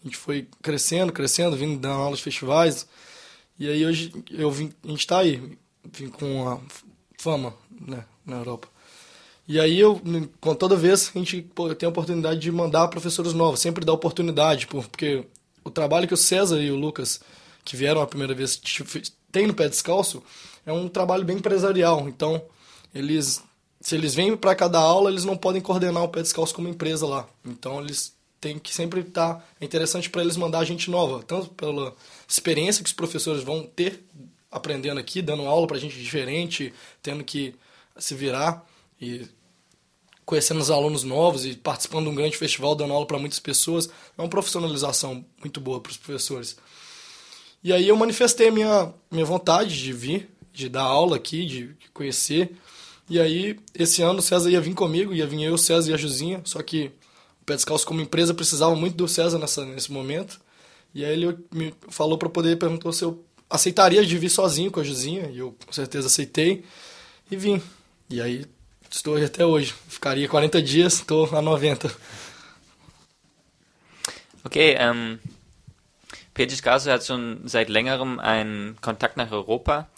A 0.00 0.04
gente 0.04 0.16
foi 0.16 0.48
crescendo, 0.62 1.12
crescendo, 1.12 1.54
vindo 1.54 1.78
dando 1.78 2.00
aulas 2.00 2.18
de 2.18 2.24
festivais. 2.24 2.88
E 3.58 3.68
aí 3.68 3.84
hoje 3.84 4.10
eu 4.30 4.50
vim, 4.50 4.72
a 4.82 4.88
gente 4.88 5.00
está 5.00 5.18
aí, 5.18 5.58
vim 5.92 6.08
com 6.08 6.48
a 6.48 6.58
fama 7.18 7.54
né, 7.86 8.06
na 8.24 8.36
Europa. 8.36 8.68
E 9.46 9.60
aí 9.60 9.78
eu, 9.78 10.00
com 10.40 10.54
toda 10.54 10.76
vez, 10.76 11.12
a 11.14 11.18
gente 11.18 11.46
tem 11.78 11.86
a 11.86 11.90
oportunidade 11.90 12.40
de 12.40 12.50
mandar 12.50 12.88
professores 12.88 13.34
novos, 13.34 13.60
sempre 13.60 13.84
dá 13.84 13.92
oportunidade, 13.92 14.66
porque 14.66 15.26
o 15.62 15.70
trabalho 15.70 16.08
que 16.08 16.14
o 16.14 16.16
César 16.16 16.58
e 16.62 16.70
o 16.70 16.76
Lucas 16.76 17.20
que 17.64 17.76
vieram 17.76 18.00
a 18.00 18.06
primeira 18.06 18.34
vez 18.34 18.60
tem 19.32 19.46
no 19.46 19.54
pé 19.54 19.68
descalço, 19.68 20.22
é 20.64 20.72
um 20.72 20.88
trabalho 20.88 21.24
bem 21.24 21.38
empresarial. 21.38 22.08
Então, 22.08 22.42
eles 22.94 23.42
se 23.80 23.94
eles 23.94 24.14
vêm 24.14 24.34
para 24.34 24.54
cada 24.54 24.78
aula, 24.78 25.10
eles 25.10 25.26
não 25.26 25.36
podem 25.36 25.60
coordenar 25.60 26.02
o 26.02 26.08
pé 26.08 26.22
descalço 26.22 26.54
como 26.54 26.68
empresa 26.68 27.06
lá. 27.06 27.28
Então, 27.44 27.80
eles 27.80 28.14
têm 28.40 28.58
que 28.58 28.74
sempre 28.74 29.00
estar 29.00 29.34
tá, 29.34 29.44
é 29.60 29.64
interessante 29.64 30.08
para 30.08 30.22
eles 30.22 30.38
mandar 30.38 30.64
gente 30.64 30.90
nova, 30.90 31.22
tanto 31.22 31.50
pela 31.50 31.94
experiência 32.26 32.82
que 32.82 32.88
os 32.88 32.94
professores 32.94 33.42
vão 33.42 33.62
ter 33.62 34.02
aprendendo 34.50 34.98
aqui, 34.98 35.20
dando 35.20 35.42
aula 35.42 35.66
para 35.66 35.76
gente 35.76 36.00
diferente, 36.00 36.72
tendo 37.02 37.22
que 37.22 37.54
se 37.98 38.14
virar 38.14 38.66
e 38.98 39.26
conhecendo 40.24 40.60
os 40.60 40.70
alunos 40.70 41.02
novos 41.02 41.44
e 41.44 41.54
participando 41.54 42.04
de 42.04 42.10
um 42.10 42.14
grande 42.14 42.38
festival, 42.38 42.74
dando 42.74 42.94
aula 42.94 43.04
para 43.04 43.18
muitas 43.18 43.38
pessoas, 43.38 43.90
é 44.16 44.22
uma 44.22 44.28
profissionalização 44.28 45.24
muito 45.40 45.60
boa 45.60 45.78
para 45.80 45.90
os 45.90 45.98
professores. 45.98 46.56
E 47.64 47.72
aí 47.72 47.88
eu 47.88 47.96
manifestei 47.96 48.48
a 48.48 48.52
minha, 48.52 48.92
minha 49.10 49.24
vontade 49.24 49.82
de 49.82 49.90
vir, 49.90 50.28
de 50.52 50.68
dar 50.68 50.82
aula 50.82 51.16
aqui, 51.16 51.46
de, 51.46 51.76
conhecer. 51.94 52.54
E 53.08 53.18
aí, 53.18 53.58
esse 53.74 54.02
ano 54.02 54.18
o 54.18 54.22
César 54.22 54.50
ia 54.50 54.60
vir 54.60 54.74
comigo, 54.74 55.14
ia 55.14 55.26
vir 55.26 55.42
eu, 55.42 55.54
o 55.54 55.58
César 55.58 55.90
e 55.90 55.94
a 55.94 55.96
Juzinha, 55.96 56.42
só 56.44 56.62
que 56.62 56.90
o 57.40 57.44
Pé 57.46 57.54
Descalço 57.54 57.86
como 57.86 58.00
empresa 58.00 58.34
precisava 58.34 58.74
muito 58.74 58.96
do 58.96 59.08
César 59.08 59.38
nessa, 59.38 59.64
nesse 59.64 59.90
momento. 59.90 60.38
E 60.94 61.04
aí 61.04 61.12
ele 61.12 61.38
me 61.52 61.74
falou 61.88 62.18
para 62.18 62.28
poder, 62.28 62.58
perguntou 62.58 62.92
se 62.92 63.04
eu 63.04 63.24
aceitaria 63.48 64.04
de 64.04 64.18
vir 64.18 64.30
sozinho 64.30 64.70
com 64.70 64.80
a 64.80 64.84
Juzinha, 64.84 65.30
e 65.30 65.38
eu 65.38 65.56
com 65.64 65.72
certeza 65.72 66.08
aceitei, 66.08 66.64
e 67.30 67.36
vim. 67.36 67.62
E 68.10 68.20
aí 68.20 68.44
estou 68.90 69.14
aí 69.16 69.24
até 69.24 69.44
hoje. 69.46 69.74
Ficaria 69.88 70.28
40 70.28 70.60
dias, 70.60 70.94
estou 70.94 71.34
a 71.34 71.40
90. 71.40 71.90
Ok, 74.44 74.76
um, 74.94 75.18
Petich 76.34 76.62
Gaso 76.62 76.90
hat 76.90 77.04
schon 77.04 77.46
seit 77.46 77.68
längerem 77.68 78.18
einen 78.18 78.80
Kontakt 78.80 79.16
nach 79.16 79.30
Europa. 79.30 79.88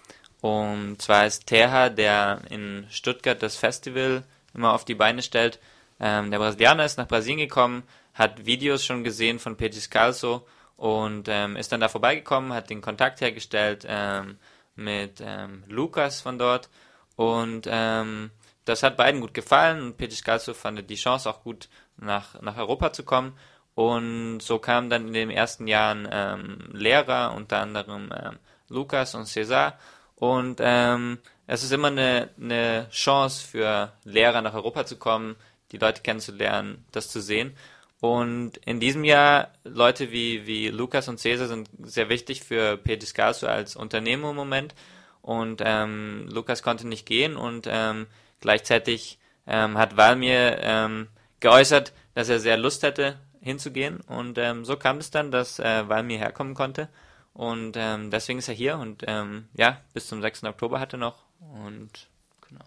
Und 0.43 1.01
zwar 1.01 1.27
ist 1.27 1.47
Terha, 1.47 1.89
der 1.89 2.43
in 2.51 2.87
Stuttgart 2.91 3.43
das 3.43 3.57
Festival 3.57 4.23
immer 4.55 4.75
auf 4.75 4.85
die 4.85 4.95
Beine 4.95 5.23
stellt. 5.23 5.59
Ähm, 5.99 6.31
der 6.31 6.39
Brasilianer 6.39 6.85
ist 6.85 6.99
nach 6.99 7.09
Brasilien 7.09 7.39
gekommen, 7.39 7.83
hat 8.13 8.45
Videos 8.45 8.85
schon 8.85 9.03
gesehen 9.03 9.39
von 9.39 9.57
Petich 9.57 9.91
Calso 9.91 10.47
und 10.77 11.27
ähm, 11.29 11.57
ist 11.57 11.73
dann 11.73 11.81
da 11.81 11.89
vorbeigekommen, 11.89 12.53
hat 12.53 12.69
den 12.69 12.83
Kontakt 12.83 13.23
hergestellt 13.23 13.87
ähm, 13.89 14.37
mit 14.75 15.23
ähm, 15.23 15.65
Lukas 15.69 16.21
von 16.21 16.39
dort. 16.39 16.69
Und 17.17 17.67
ähm, 17.67 18.31
das 18.67 18.83
hat 18.83 18.99
beiden 18.99 19.23
gut 19.23 19.33
gefallen 19.33 19.81
und 19.81 19.97
Petich 19.97 20.23
Calso 20.23 20.53
fand 20.53 20.89
die 20.91 20.97
Chance 20.97 21.31
auch 21.31 21.43
gut, 21.43 21.69
nach, 21.97 22.41
nach 22.43 22.59
Europa 22.59 22.93
zu 22.93 23.05
kommen. 23.05 23.33
Und 23.77 24.41
so 24.41 24.59
kamen 24.59 24.89
dann 24.89 25.09
in 25.09 25.13
den 25.13 25.31
ersten 25.31 25.67
Jahren 25.67 26.09
ähm, 26.11 26.71
Lehrer, 26.73 27.35
unter 27.37 27.61
anderem 27.61 28.11
ähm, 28.11 28.39
Lukas 28.71 29.15
und 29.15 29.27
César. 29.27 29.75
Und 30.15 30.61
ähm, 30.63 31.19
es 31.47 31.63
ist 31.63 31.73
immer 31.73 31.89
eine, 31.89 32.31
eine 32.41 32.89
Chance 32.91 33.47
für 33.47 33.93
Lehrer 34.05 34.41
nach 34.41 34.55
Europa 34.55 34.87
zu 34.87 34.97
kommen, 34.97 35.37
die 35.73 35.77
Leute 35.77 36.01
kennenzulernen, 36.01 36.87
das 36.91 37.11
zu 37.11 37.21
sehen. 37.21 37.55
Und 38.01 38.57
in 38.65 38.81
diesem 38.81 39.05
Jahr 39.05 39.51
Leute 39.63 40.11
wie, 40.11 40.47
wie 40.47 40.69
Lukas 40.69 41.09
und 41.09 41.21
Cesar 41.21 41.47
sind 41.47 41.69
sehr 41.83 42.09
wichtig 42.09 42.45
für 42.45 42.79
Pediscaso 42.79 43.47
als 43.47 43.77
Unternehmen 43.77 44.25
im 44.25 44.37
Moment. 44.37 44.75
Und 45.21 45.61
ähm, 45.63 46.29
Lukas 46.31 46.63
konnte 46.63 46.89
nicht 46.89 47.05
gehen 47.05 47.37
und 47.37 47.67
ähm, 47.69 48.07
gleichzeitig 48.41 49.19
ähm, 49.47 49.77
hat 49.77 49.99
Valmir 49.99 50.61
ähm, 50.63 51.09
geäußert, 51.41 51.93
dass 52.15 52.31
er 52.31 52.41
sehr 52.41 52.57
Lust 52.57 52.83
hätte, 52.83 53.19
hinzugehen. 53.47 54.01
Und 54.01 54.37
ähm, 54.39 54.65
so 54.65 54.77
kam 54.77 54.99
es 54.99 55.11
dann, 55.11 55.31
dass 55.31 55.59
äh, 55.59 55.89
Valmir 55.89 56.19
herkommen 56.19 56.55
konnte. 56.55 56.89
Und 57.33 57.77
ähm, 57.77 58.11
deswegen 58.11 58.39
ist 58.39 58.49
er 58.49 58.55
hier 58.55 58.79
und 58.79 59.05
ähm, 59.07 59.45
ja, 59.55 59.79
bis 59.93 60.07
zum 60.07 60.23
6. 60.23 60.45
Oktober 60.45 60.81
hat 60.81 60.95
er 60.95 60.99
noch. 60.99 61.25
Und 61.39 62.09
genau. 62.49 62.65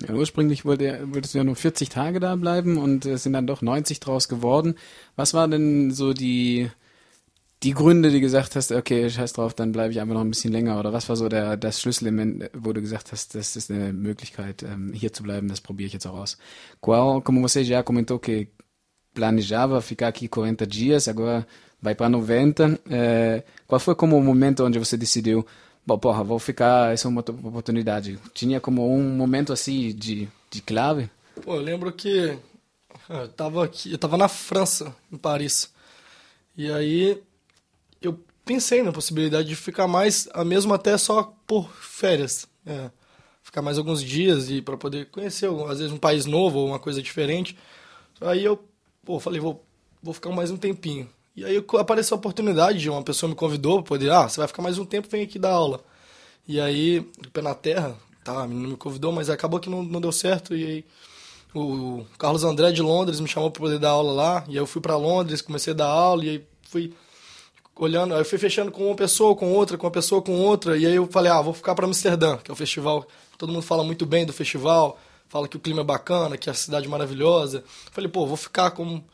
Ja, 0.00 0.14
ursprünglich 0.14 0.64
wollte 0.64 0.86
er, 0.86 1.12
wolltest 1.12 1.34
du 1.34 1.38
ja 1.38 1.44
nur 1.44 1.56
40 1.56 1.90
Tage 1.90 2.18
da 2.18 2.34
bleiben 2.36 2.78
und 2.78 3.04
es 3.04 3.24
sind 3.24 3.34
dann 3.34 3.46
doch 3.46 3.60
90 3.60 4.00
draus 4.00 4.28
geworden. 4.28 4.76
Was 5.16 5.34
war 5.34 5.46
denn 5.46 5.90
so 5.90 6.14
die, 6.14 6.70
die 7.62 7.72
Gründe, 7.72 8.10
die 8.10 8.20
gesagt 8.20 8.56
hast, 8.56 8.72
okay, 8.72 9.10
scheiß 9.10 9.34
drauf, 9.34 9.52
dann 9.52 9.72
bleibe 9.72 9.92
ich 9.92 10.00
einfach 10.00 10.14
noch 10.14 10.22
ein 10.22 10.30
bisschen 10.30 10.52
länger? 10.52 10.80
Oder 10.80 10.94
was 10.94 11.10
war 11.10 11.16
so 11.16 11.28
der, 11.28 11.58
das 11.58 11.82
Schlüsselelement, 11.82 12.50
wo 12.54 12.72
du 12.72 12.80
gesagt 12.80 13.12
hast, 13.12 13.34
das 13.34 13.56
ist 13.56 13.70
eine 13.70 13.92
Möglichkeit, 13.92 14.62
ähm, 14.62 14.94
hier 14.94 15.12
zu 15.12 15.22
bleiben, 15.22 15.48
das 15.48 15.60
probiere 15.60 15.88
ich 15.88 15.92
jetzt 15.92 16.06
auch 16.06 16.16
aus? 16.16 16.38
Qual, 16.80 17.20
como 17.20 17.42
você 17.42 17.62
já 17.62 17.82
comentou 17.82 18.18
que 18.18 18.48
planejava 19.18 19.82
ficar 19.82 20.06
aqui 20.06 20.28
40 20.28 20.64
dias, 20.64 21.08
agora 21.08 21.44
vai 21.82 21.92
para 21.92 22.08
90. 22.08 22.78
É, 22.88 23.42
qual 23.66 23.80
foi 23.80 23.96
como 23.96 24.16
o 24.16 24.22
momento 24.22 24.64
onde 24.64 24.78
você 24.78 24.96
decidiu, 24.96 25.44
bom, 25.84 25.98
porra, 25.98 26.22
vou 26.22 26.38
ficar, 26.38 26.92
essa 26.92 27.08
é 27.08 27.10
uma 27.10 27.20
oportunidade? 27.20 28.16
Tinha 28.32 28.60
como 28.60 28.88
um 28.88 29.16
momento 29.16 29.52
assim 29.52 29.92
de, 29.92 30.28
de 30.48 30.62
clave? 30.62 31.10
Pô, 31.42 31.56
eu 31.56 31.60
lembro 31.60 31.90
que 31.90 32.38
eu 33.08 33.28
tava 33.30 33.64
aqui, 33.64 33.90
eu 33.90 33.98
tava 33.98 34.16
na 34.16 34.28
França, 34.28 34.94
em 35.10 35.16
Paris. 35.16 35.68
E 36.56 36.70
aí 36.70 37.20
eu 38.00 38.20
pensei 38.44 38.84
na 38.84 38.92
possibilidade 38.92 39.48
de 39.48 39.56
ficar 39.56 39.88
mais, 39.88 40.28
mesmo 40.46 40.72
até 40.72 40.96
só 40.96 41.34
por 41.44 41.68
férias. 41.72 42.46
É, 42.64 42.88
ficar 43.42 43.62
mais 43.62 43.78
alguns 43.78 44.00
dias 44.00 44.48
e 44.48 44.62
para 44.62 44.76
poder 44.76 45.06
conhecer, 45.06 45.50
às 45.68 45.78
vezes, 45.78 45.92
um 45.92 45.98
país 45.98 46.24
novo 46.24 46.60
ou 46.60 46.68
uma 46.68 46.78
coisa 46.78 47.02
diferente. 47.02 47.58
Aí 48.20 48.44
eu 48.44 48.67
pô, 49.08 49.18
falei, 49.18 49.40
vou, 49.40 49.64
vou 50.02 50.12
ficar 50.12 50.30
mais 50.32 50.50
um 50.50 50.56
tempinho. 50.58 51.08
E 51.34 51.42
aí 51.42 51.64
apareceu 51.78 52.14
a 52.14 52.18
oportunidade 52.18 52.78
de 52.78 52.90
uma 52.90 53.02
pessoa 53.02 53.30
me 53.30 53.34
convidou 53.34 53.76
para 53.76 53.88
poder, 53.88 54.10
ah, 54.10 54.28
você 54.28 54.38
vai 54.38 54.46
ficar 54.46 54.60
mais 54.60 54.78
um 54.78 54.84
tempo, 54.84 55.08
vem 55.08 55.22
aqui 55.22 55.38
dar 55.38 55.52
aula. 55.52 55.80
E 56.46 56.60
aí, 56.60 57.00
pé 57.32 57.40
na 57.40 57.54
terra, 57.54 57.96
tá, 58.22 58.46
menina 58.46 58.68
me 58.68 58.76
convidou, 58.76 59.10
mas 59.10 59.30
acabou 59.30 59.58
que 59.58 59.70
não, 59.70 59.82
não 59.82 59.98
deu 59.98 60.12
certo. 60.12 60.54
E 60.54 60.62
aí 60.62 60.84
o 61.54 62.04
Carlos 62.18 62.44
André 62.44 62.70
de 62.70 62.82
Londres 62.82 63.18
me 63.18 63.26
chamou 63.26 63.50
para 63.50 63.62
poder 63.62 63.78
dar 63.78 63.90
aula 63.90 64.12
lá. 64.12 64.44
E 64.46 64.50
aí 64.50 64.56
eu 64.58 64.66
fui 64.66 64.82
para 64.82 64.94
Londres, 64.98 65.40
comecei 65.40 65.72
a 65.72 65.76
dar 65.76 65.86
aula 65.86 66.22
e 66.26 66.28
aí 66.28 66.46
fui 66.68 66.92
olhando, 67.76 68.12
aí 68.12 68.20
eu 68.20 68.26
fui 68.26 68.36
fechando 68.36 68.70
com 68.70 68.88
uma 68.88 68.94
pessoa, 68.94 69.34
com 69.34 69.50
outra, 69.54 69.78
com 69.78 69.86
uma 69.86 69.92
pessoa, 69.92 70.20
com 70.20 70.38
outra. 70.38 70.76
E 70.76 70.84
aí 70.84 70.96
eu 70.96 71.06
falei, 71.06 71.32
ah, 71.32 71.40
vou 71.40 71.54
ficar 71.54 71.74
para 71.74 71.86
Amsterdã, 71.86 72.36
que 72.36 72.50
é 72.50 72.52
o 72.52 72.56
festival. 72.56 73.06
Todo 73.38 73.54
mundo 73.54 73.62
fala 73.62 73.82
muito 73.82 74.04
bem 74.04 74.26
do 74.26 74.34
festival, 74.34 74.98
fala 75.28 75.48
que 75.48 75.56
o 75.56 75.60
clima 75.60 75.80
é 75.80 75.84
bacana, 75.84 76.36
que 76.36 76.50
a 76.50 76.54
cidade 76.54 76.86
é 76.86 76.88
maravilhosa. 76.88 77.64
Falei, 77.92 78.10
pô, 78.10 78.26
vou 78.26 78.36
ficar 78.36 78.70
como 78.72 79.04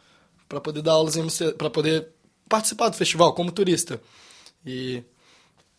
para 0.49 0.61
poder 0.61 0.83
dar 0.83 0.93
aulas 0.93 1.17
em 1.17 1.27
para 1.55 1.71
poder 1.71 2.09
participar 2.49 2.89
do 2.89 2.97
festival 2.97 3.33
como 3.33 3.51
turista. 3.51 4.01
E 4.65 5.03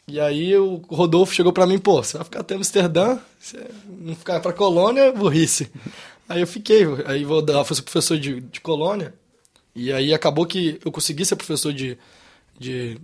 e 0.08 0.19
aí 0.19 0.56
o 0.56 0.76
Rodolfo 0.88 1.34
chegou 1.34 1.52
para 1.52 1.65
mim, 1.65 1.80
pô, 1.80 2.04
você 2.04 2.17
vai 2.17 2.26
ficar 2.26 2.41
até 2.41 2.54
Amsterdã, 2.54 3.17
você 3.39 3.65
não 3.88 4.15
ficar 4.15 4.39
para 4.39 4.54
Colônia, 4.54 5.12
burrice. 5.12 5.71
Aí 6.30 6.41
eu 6.41 6.48
fiquei, 6.48 6.84
aí 7.08 7.24
vou 7.24 7.41
dar, 7.41 7.63
fui 7.63 7.82
professor 7.82 8.17
de, 8.17 8.39
de 8.39 8.62
Colônia, 8.62 9.15
e 9.76 9.91
aí 9.91 10.13
acabou 10.13 10.45
que 10.45 10.80
eu 10.86 10.91
consegui 10.91 11.26
ser 11.26 11.36
professor 11.36 11.74
de, 11.74 11.98
de, 12.58 13.00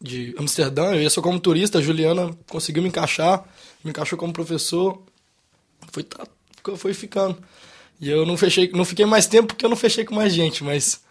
de 0.00 0.34
Amsterdã, 0.36 0.94
eu 0.94 1.02
ia 1.02 1.10
só 1.10 1.22
como 1.22 1.38
turista, 1.38 1.78
a 1.78 1.82
Juliana 1.82 2.36
conseguiu 2.48 2.82
me 2.82 2.88
encaixar, 2.88 3.44
me 3.84 3.90
encaixou 3.90 4.18
como 4.18 4.32
professor, 4.32 5.00
foi, 5.92 6.76
foi 6.76 6.94
ficando. 6.94 7.42
E 8.00 8.08
eu 8.08 8.24
não 8.24 8.36
fechei, 8.36 8.70
não 8.72 8.84
fiquei 8.84 9.04
mais 9.04 9.26
tempo 9.26 9.48
porque 9.48 9.64
eu 9.64 9.70
não 9.70 9.76
fechei 9.76 10.04
com 10.04 10.14
mais 10.14 10.32
gente, 10.32 10.64
mas 10.64 11.04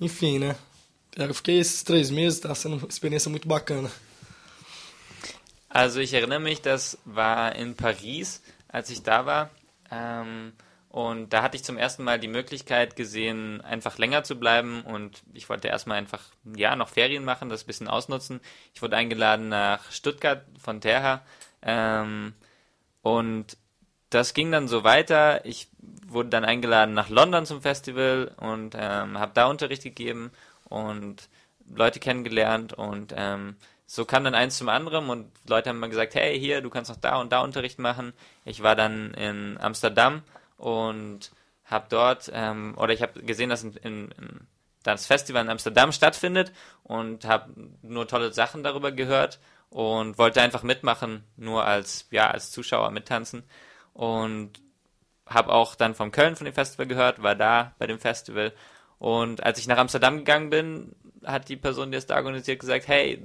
enfim, 0.00 0.38
né? 0.38 0.56
Eu 1.16 1.34
fiquei 1.34 1.58
esses 1.58 1.82
três 1.82 2.10
meses, 2.10 2.40
tá 2.40 2.54
sendo 2.54 2.76
uma 2.76 2.88
experiência 2.88 3.30
muito 3.30 3.46
bacana. 3.46 3.90
Also 5.68 6.00
ich 6.00 6.12
erinnere 6.12 6.40
mich, 6.40 6.60
das 6.60 6.98
war 7.04 7.56
in 7.56 7.74
Paris, 7.74 8.42
als 8.68 8.90
ich 8.90 9.02
da 9.02 9.24
war. 9.24 9.50
Ähm, 9.90 10.52
und 10.88 11.30
da 11.30 11.42
hatte 11.42 11.56
ich 11.56 11.64
zum 11.64 11.78
ersten 11.78 12.04
Mal 12.04 12.20
die 12.20 12.28
Möglichkeit 12.28 12.96
gesehen, 12.96 13.62
einfach 13.62 13.96
länger 13.96 14.24
zu 14.24 14.36
bleiben. 14.36 14.82
Und 14.82 15.22
ich 15.32 15.48
wollte 15.48 15.68
erstmal 15.68 15.96
einfach, 15.96 16.22
ja, 16.56 16.76
noch 16.76 16.90
Ferien 16.90 17.24
machen, 17.24 17.48
das 17.48 17.64
bisschen 17.64 17.88
ausnutzen. 17.88 18.40
Ich 18.74 18.82
wurde 18.82 18.96
eingeladen 18.96 19.48
nach 19.48 19.90
Stuttgart 19.90 20.44
von 20.58 20.82
Terha. 20.82 21.22
Ähm, 21.62 22.34
und 23.00 23.56
das 24.14 24.34
ging 24.34 24.52
dann 24.52 24.68
so 24.68 24.84
weiter. 24.84 25.44
Ich 25.44 25.68
wurde 26.06 26.28
dann 26.28 26.44
eingeladen 26.44 26.94
nach 26.94 27.08
London 27.08 27.46
zum 27.46 27.62
Festival 27.62 28.32
und 28.36 28.74
ähm, 28.78 29.18
habe 29.18 29.32
da 29.34 29.46
Unterricht 29.46 29.82
gegeben 29.82 30.30
und 30.64 31.28
Leute 31.74 32.00
kennengelernt 32.00 32.72
und 32.74 33.14
ähm, 33.16 33.56
so 33.86 34.04
kam 34.04 34.24
dann 34.24 34.34
eins 34.34 34.56
zum 34.56 34.68
anderen 34.68 35.08
und 35.10 35.30
Leute 35.46 35.70
haben 35.70 35.78
mal 35.78 35.88
gesagt, 35.88 36.14
hey, 36.14 36.38
hier, 36.38 36.60
du 36.60 36.70
kannst 36.70 36.90
noch 36.90 36.98
da 36.98 37.20
und 37.20 37.32
da 37.32 37.40
Unterricht 37.40 37.78
machen. 37.78 38.12
Ich 38.44 38.62
war 38.62 38.74
dann 38.74 39.14
in 39.14 39.58
Amsterdam 39.58 40.22
und 40.56 41.30
habe 41.64 41.86
dort, 41.88 42.30
ähm, 42.32 42.74
oder 42.76 42.92
ich 42.92 43.02
habe 43.02 43.22
gesehen, 43.22 43.50
dass 43.50 43.64
in, 43.64 43.76
in, 43.76 44.14
das 44.82 45.06
Festival 45.06 45.42
in 45.42 45.50
Amsterdam 45.50 45.92
stattfindet 45.92 46.52
und 46.82 47.24
habe 47.24 47.52
nur 47.82 48.08
tolle 48.08 48.32
Sachen 48.32 48.62
darüber 48.62 48.92
gehört 48.92 49.38
und 49.70 50.18
wollte 50.18 50.42
einfach 50.42 50.62
mitmachen, 50.62 51.24
nur 51.36 51.64
als, 51.64 52.06
ja, 52.10 52.30
als 52.30 52.50
Zuschauer 52.50 52.90
mittanzen 52.90 53.44
und 53.94 54.50
habe 55.26 55.52
auch 55.52 55.74
dann 55.74 55.94
vom 55.94 56.10
Köln 56.10 56.36
von 56.36 56.44
dem 56.44 56.54
Festival 56.54 56.86
gehört, 56.86 57.22
war 57.22 57.34
da 57.34 57.74
bei 57.78 57.86
dem 57.86 57.98
Festival 57.98 58.52
und 59.02 59.42
als 59.42 59.58
ich 59.58 59.66
nach 59.66 59.78
Amsterdam 59.78 60.18
gegangen 60.18 60.48
bin, 60.48 60.94
hat 61.24 61.48
die 61.48 61.56
Person, 61.56 61.90
die 61.90 61.98
es 61.98 62.06
da 62.06 62.14
organisiert, 62.14 62.60
gesagt, 62.60 62.86
hey, 62.86 63.20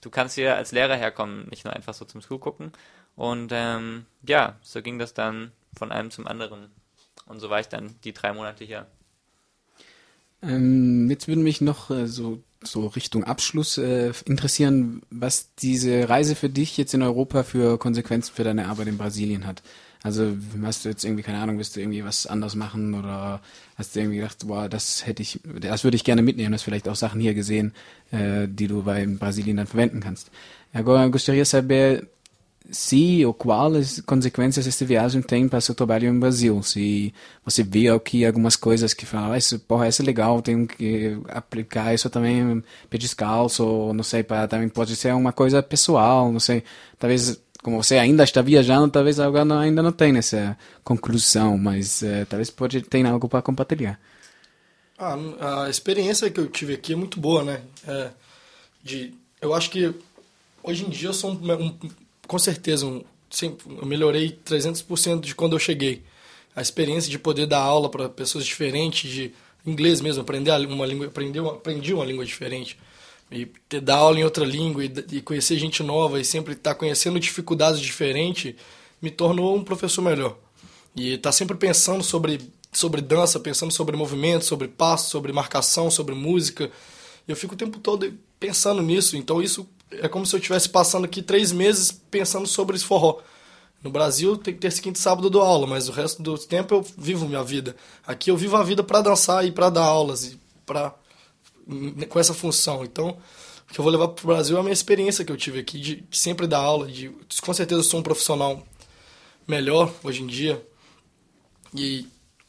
du 0.00 0.08
kannst 0.08 0.36
hier 0.36 0.54
als 0.54 0.70
Lehrer 0.70 0.94
herkommen, 0.94 1.48
nicht 1.48 1.64
nur 1.64 1.74
einfach 1.74 1.94
so 1.94 2.04
zum 2.04 2.20
Zugucken. 2.20 2.70
Und 3.16 3.50
ähm, 3.52 4.06
ja, 4.24 4.54
so 4.62 4.82
ging 4.82 5.00
das 5.00 5.12
dann 5.12 5.50
von 5.76 5.90
einem 5.90 6.12
zum 6.12 6.28
anderen. 6.28 6.70
Und 7.26 7.40
so 7.40 7.50
war 7.50 7.58
ich 7.58 7.66
dann 7.66 7.96
die 8.04 8.12
drei 8.12 8.32
Monate 8.32 8.64
hier. 8.64 8.86
Ähm, 10.42 11.10
jetzt 11.10 11.26
würde 11.26 11.42
mich 11.42 11.60
noch 11.60 11.90
äh, 11.90 12.06
so, 12.06 12.44
so 12.66 12.86
Richtung 12.86 13.24
Abschluss 13.24 13.78
äh, 13.78 14.12
interessieren, 14.26 15.02
was 15.10 15.50
diese 15.58 16.08
Reise 16.08 16.34
für 16.34 16.48
dich 16.48 16.76
jetzt 16.76 16.94
in 16.94 17.02
Europa 17.02 17.42
für 17.42 17.78
Konsequenzen 17.78 18.34
für 18.34 18.44
deine 18.44 18.66
Arbeit 18.66 18.88
in 18.88 18.98
Brasilien 18.98 19.46
hat. 19.46 19.62
Also 20.04 20.36
hast 20.62 20.84
du 20.84 20.90
jetzt 20.90 21.02
irgendwie, 21.02 21.22
keine 21.22 21.38
Ahnung, 21.38 21.56
willst 21.56 21.76
du 21.76 21.80
irgendwie 21.80 22.04
was 22.04 22.26
anders 22.26 22.54
machen 22.54 22.92
oder 22.92 23.40
hast 23.76 23.96
du 23.96 24.00
irgendwie 24.00 24.18
gedacht, 24.18 24.46
boah, 24.46 24.68
das 24.68 25.06
hätte 25.06 25.22
ich, 25.22 25.40
das 25.60 25.82
würde 25.82 25.96
ich 25.96 26.04
gerne 26.04 26.20
mitnehmen, 26.20 26.52
hast 26.52 26.62
vielleicht 26.62 26.90
auch 26.90 26.94
Sachen 26.94 27.22
hier 27.22 27.32
gesehen, 27.32 27.72
äh, 28.10 28.46
die 28.46 28.66
du 28.66 28.82
bei 28.82 29.06
Brasilien 29.06 29.56
dann 29.56 29.66
verwenden 29.66 30.00
kannst. 30.00 30.30
Agora, 30.74 31.06
gostaria 31.08 31.46
saber 31.46 32.02
se 32.70 33.24
ou 33.24 33.34
quais 33.34 34.00
consequências 34.00 34.66
essa 34.66 34.84
viagem 34.84 35.20
tem 35.20 35.48
para 35.48 35.60
seu 35.60 35.74
trabalho 35.74 36.12
no 36.12 36.20
Brasil. 36.20 36.62
Se 36.62 37.12
você 37.44 37.62
vê 37.62 37.88
aqui 37.88 38.24
algumas 38.24 38.56
coisas 38.56 38.94
que 38.94 39.04
falam, 39.04 39.32
ah, 39.32 39.38
isso, 39.38 39.58
porra, 39.60 39.88
isso 39.88 40.02
é 40.02 40.04
legal, 40.04 40.40
tenho 40.40 40.66
que 40.66 41.18
aplicar 41.28 41.94
isso 41.94 42.08
também 42.08 42.62
pé 42.88 42.98
descalço, 42.98 43.64
ou 43.64 43.94
não 43.94 44.02
sei, 44.02 44.22
para 44.22 44.48
também 44.48 44.68
pode 44.68 44.96
ser 44.96 45.14
uma 45.14 45.32
coisa 45.32 45.62
pessoal, 45.62 46.32
não 46.32 46.40
sei, 46.40 46.64
talvez 46.98 47.38
como 47.62 47.82
você 47.82 47.96
ainda 47.96 48.24
está 48.24 48.42
viajando, 48.42 48.90
talvez 48.90 49.18
agora 49.18 49.44
não, 49.44 49.58
ainda 49.58 49.82
não 49.82 49.92
tem 49.92 50.16
essa 50.18 50.56
conclusão, 50.82 51.56
mas 51.56 52.02
é, 52.02 52.24
talvez 52.26 52.50
pode 52.50 52.82
ter 52.82 53.06
algo 53.06 53.28
para 53.28 53.40
compartilhar. 53.40 53.98
Ah, 54.98 55.16
a 55.64 55.70
experiência 55.70 56.30
que 56.30 56.38
eu 56.38 56.46
tive 56.46 56.74
aqui 56.74 56.92
é 56.92 56.96
muito 56.96 57.18
boa, 57.18 57.42
né? 57.42 57.62
É, 57.86 58.10
de, 58.82 59.14
eu 59.40 59.54
acho 59.54 59.70
que 59.70 59.94
hoje 60.62 60.84
em 60.84 60.90
dia 60.90 61.08
eu 61.08 61.14
sou 61.14 61.32
um, 61.32 61.52
um 61.52 61.78
com 62.26 62.38
certeza 62.38 62.86
um, 62.86 63.02
eu 63.42 63.86
melhorei 63.86 64.38
300% 64.44 65.20
de 65.20 65.34
quando 65.34 65.54
eu 65.54 65.58
cheguei. 65.58 66.02
A 66.54 66.62
experiência 66.62 67.10
de 67.10 67.18
poder 67.18 67.46
dar 67.46 67.60
aula 67.60 67.88
para 67.88 68.08
pessoas 68.08 68.44
diferentes, 68.46 69.10
de 69.10 69.32
inglês 69.66 70.00
mesmo, 70.00 70.22
aprender 70.22 70.52
uma 70.66 70.86
língua, 70.86 71.06
aprender, 71.06 71.40
aprendi 71.40 71.92
uma 71.92 72.04
língua 72.04 72.24
diferente 72.24 72.78
e 73.30 73.46
ter 73.68 73.80
dar 73.80 73.96
aula 73.96 74.18
em 74.18 74.24
outra 74.24 74.44
língua 74.44 74.84
e, 74.84 74.92
e 75.12 75.20
conhecer 75.20 75.58
gente 75.58 75.82
nova 75.82 76.20
e 76.20 76.24
sempre 76.24 76.52
estar 76.52 76.74
tá 76.74 76.78
conhecendo 76.78 77.18
dificuldades 77.18 77.80
diferentes 77.80 78.54
me 79.00 79.10
tornou 79.10 79.56
um 79.56 79.64
professor 79.64 80.02
melhor. 80.02 80.36
E 80.94 81.14
estar 81.14 81.30
tá 81.30 81.32
sempre 81.32 81.56
pensando 81.56 82.04
sobre, 82.04 82.40
sobre 82.72 83.00
dança, 83.00 83.40
pensando 83.40 83.72
sobre 83.72 83.96
movimento, 83.96 84.44
sobre 84.44 84.68
passo, 84.68 85.10
sobre 85.10 85.32
marcação, 85.32 85.90
sobre 85.90 86.14
música. 86.14 86.70
Eu 87.26 87.34
fico 87.34 87.54
o 87.54 87.56
tempo 87.56 87.78
todo 87.80 88.14
pensando 88.38 88.80
nisso. 88.82 89.16
Então 89.16 89.42
isso 89.42 89.68
é 90.00 90.08
como 90.08 90.26
se 90.26 90.34
eu 90.34 90.38
estivesse 90.38 90.68
passando 90.68 91.04
aqui 91.04 91.22
três 91.22 91.52
meses 91.52 91.92
pensando 91.92 92.46
sobre 92.46 92.76
esse 92.76 92.84
forró. 92.84 93.20
No 93.82 93.90
Brasil 93.90 94.36
tem 94.36 94.54
terça, 94.54 94.80
quinta 94.80 94.98
e 94.98 95.02
sábado 95.02 95.28
do 95.28 95.40
aula, 95.40 95.66
mas 95.66 95.88
o 95.88 95.92
resto 95.92 96.22
do 96.22 96.38
tempo 96.38 96.74
eu 96.74 96.86
vivo 96.96 97.28
minha 97.28 97.44
vida. 97.44 97.76
Aqui 98.06 98.30
eu 98.30 98.36
vivo 98.36 98.56
a 98.56 98.62
vida 98.62 98.82
para 98.82 99.02
dançar 99.02 99.46
e 99.46 99.52
para 99.52 99.68
dar 99.68 99.84
aulas 99.84 100.24
e 100.24 100.40
para 100.64 100.94
com 102.08 102.18
essa 102.18 102.32
função. 102.32 102.84
Então, 102.84 103.18
o 103.68 103.72
que 103.72 103.78
eu 103.78 103.82
vou 103.82 103.92
levar 103.92 104.08
para 104.08 104.24
o 104.24 104.26
Brasil 104.26 104.56
é 104.56 104.60
a 104.60 104.62
minha 104.62 104.72
experiência 104.72 105.24
que 105.24 105.32
eu 105.32 105.36
tive 105.36 105.58
aqui, 105.58 105.78
de, 105.78 105.96
de 105.96 106.16
sempre 106.16 106.46
dar 106.46 106.58
aula, 106.58 106.86
de 106.86 107.10
com 107.42 107.52
certeza 107.52 107.80
eu 107.80 107.84
sou 107.84 108.00
um 108.00 108.02
profissional 108.02 108.66
melhor 109.46 109.92
hoje 110.02 110.22
em 110.22 110.26
dia. 110.26 110.62
E 111.74 112.06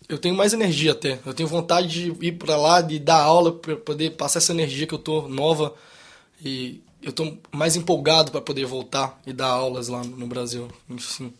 eu 0.08 0.17
tenho 0.17 0.36
mais 0.36 0.53
energia 0.53 0.91
até. 0.91 1.19
Eu 1.25 1.34
tenho 1.34 1.49
vontade 1.49 1.88
de 1.88 2.25
ir 2.25 2.34
para 2.34 2.55
lá, 2.55 2.81
de 2.81 2.99
dar 2.99 3.21
aula, 3.21 3.51
para 3.51 3.75
poder 3.75 4.12
passar 4.12 4.39
essa 4.39 4.53
energia 4.53 4.86
que 4.88 4.93
eu 4.93 4.99
tô 4.99 5.27
nova. 5.27 5.73
E 6.43 6.81
eu 7.05 7.13
tô 7.13 7.37
mais 7.51 7.75
empolgado 7.75 8.31
para 8.31 8.41
poder 8.41 8.65
voltar 8.65 9.21
e 9.27 9.31
dar 9.31 9.49
aulas 9.49 9.87
lá 9.87 10.03
no 10.03 10.25
Brasil. 10.25 10.67
Enfim. 10.89 11.31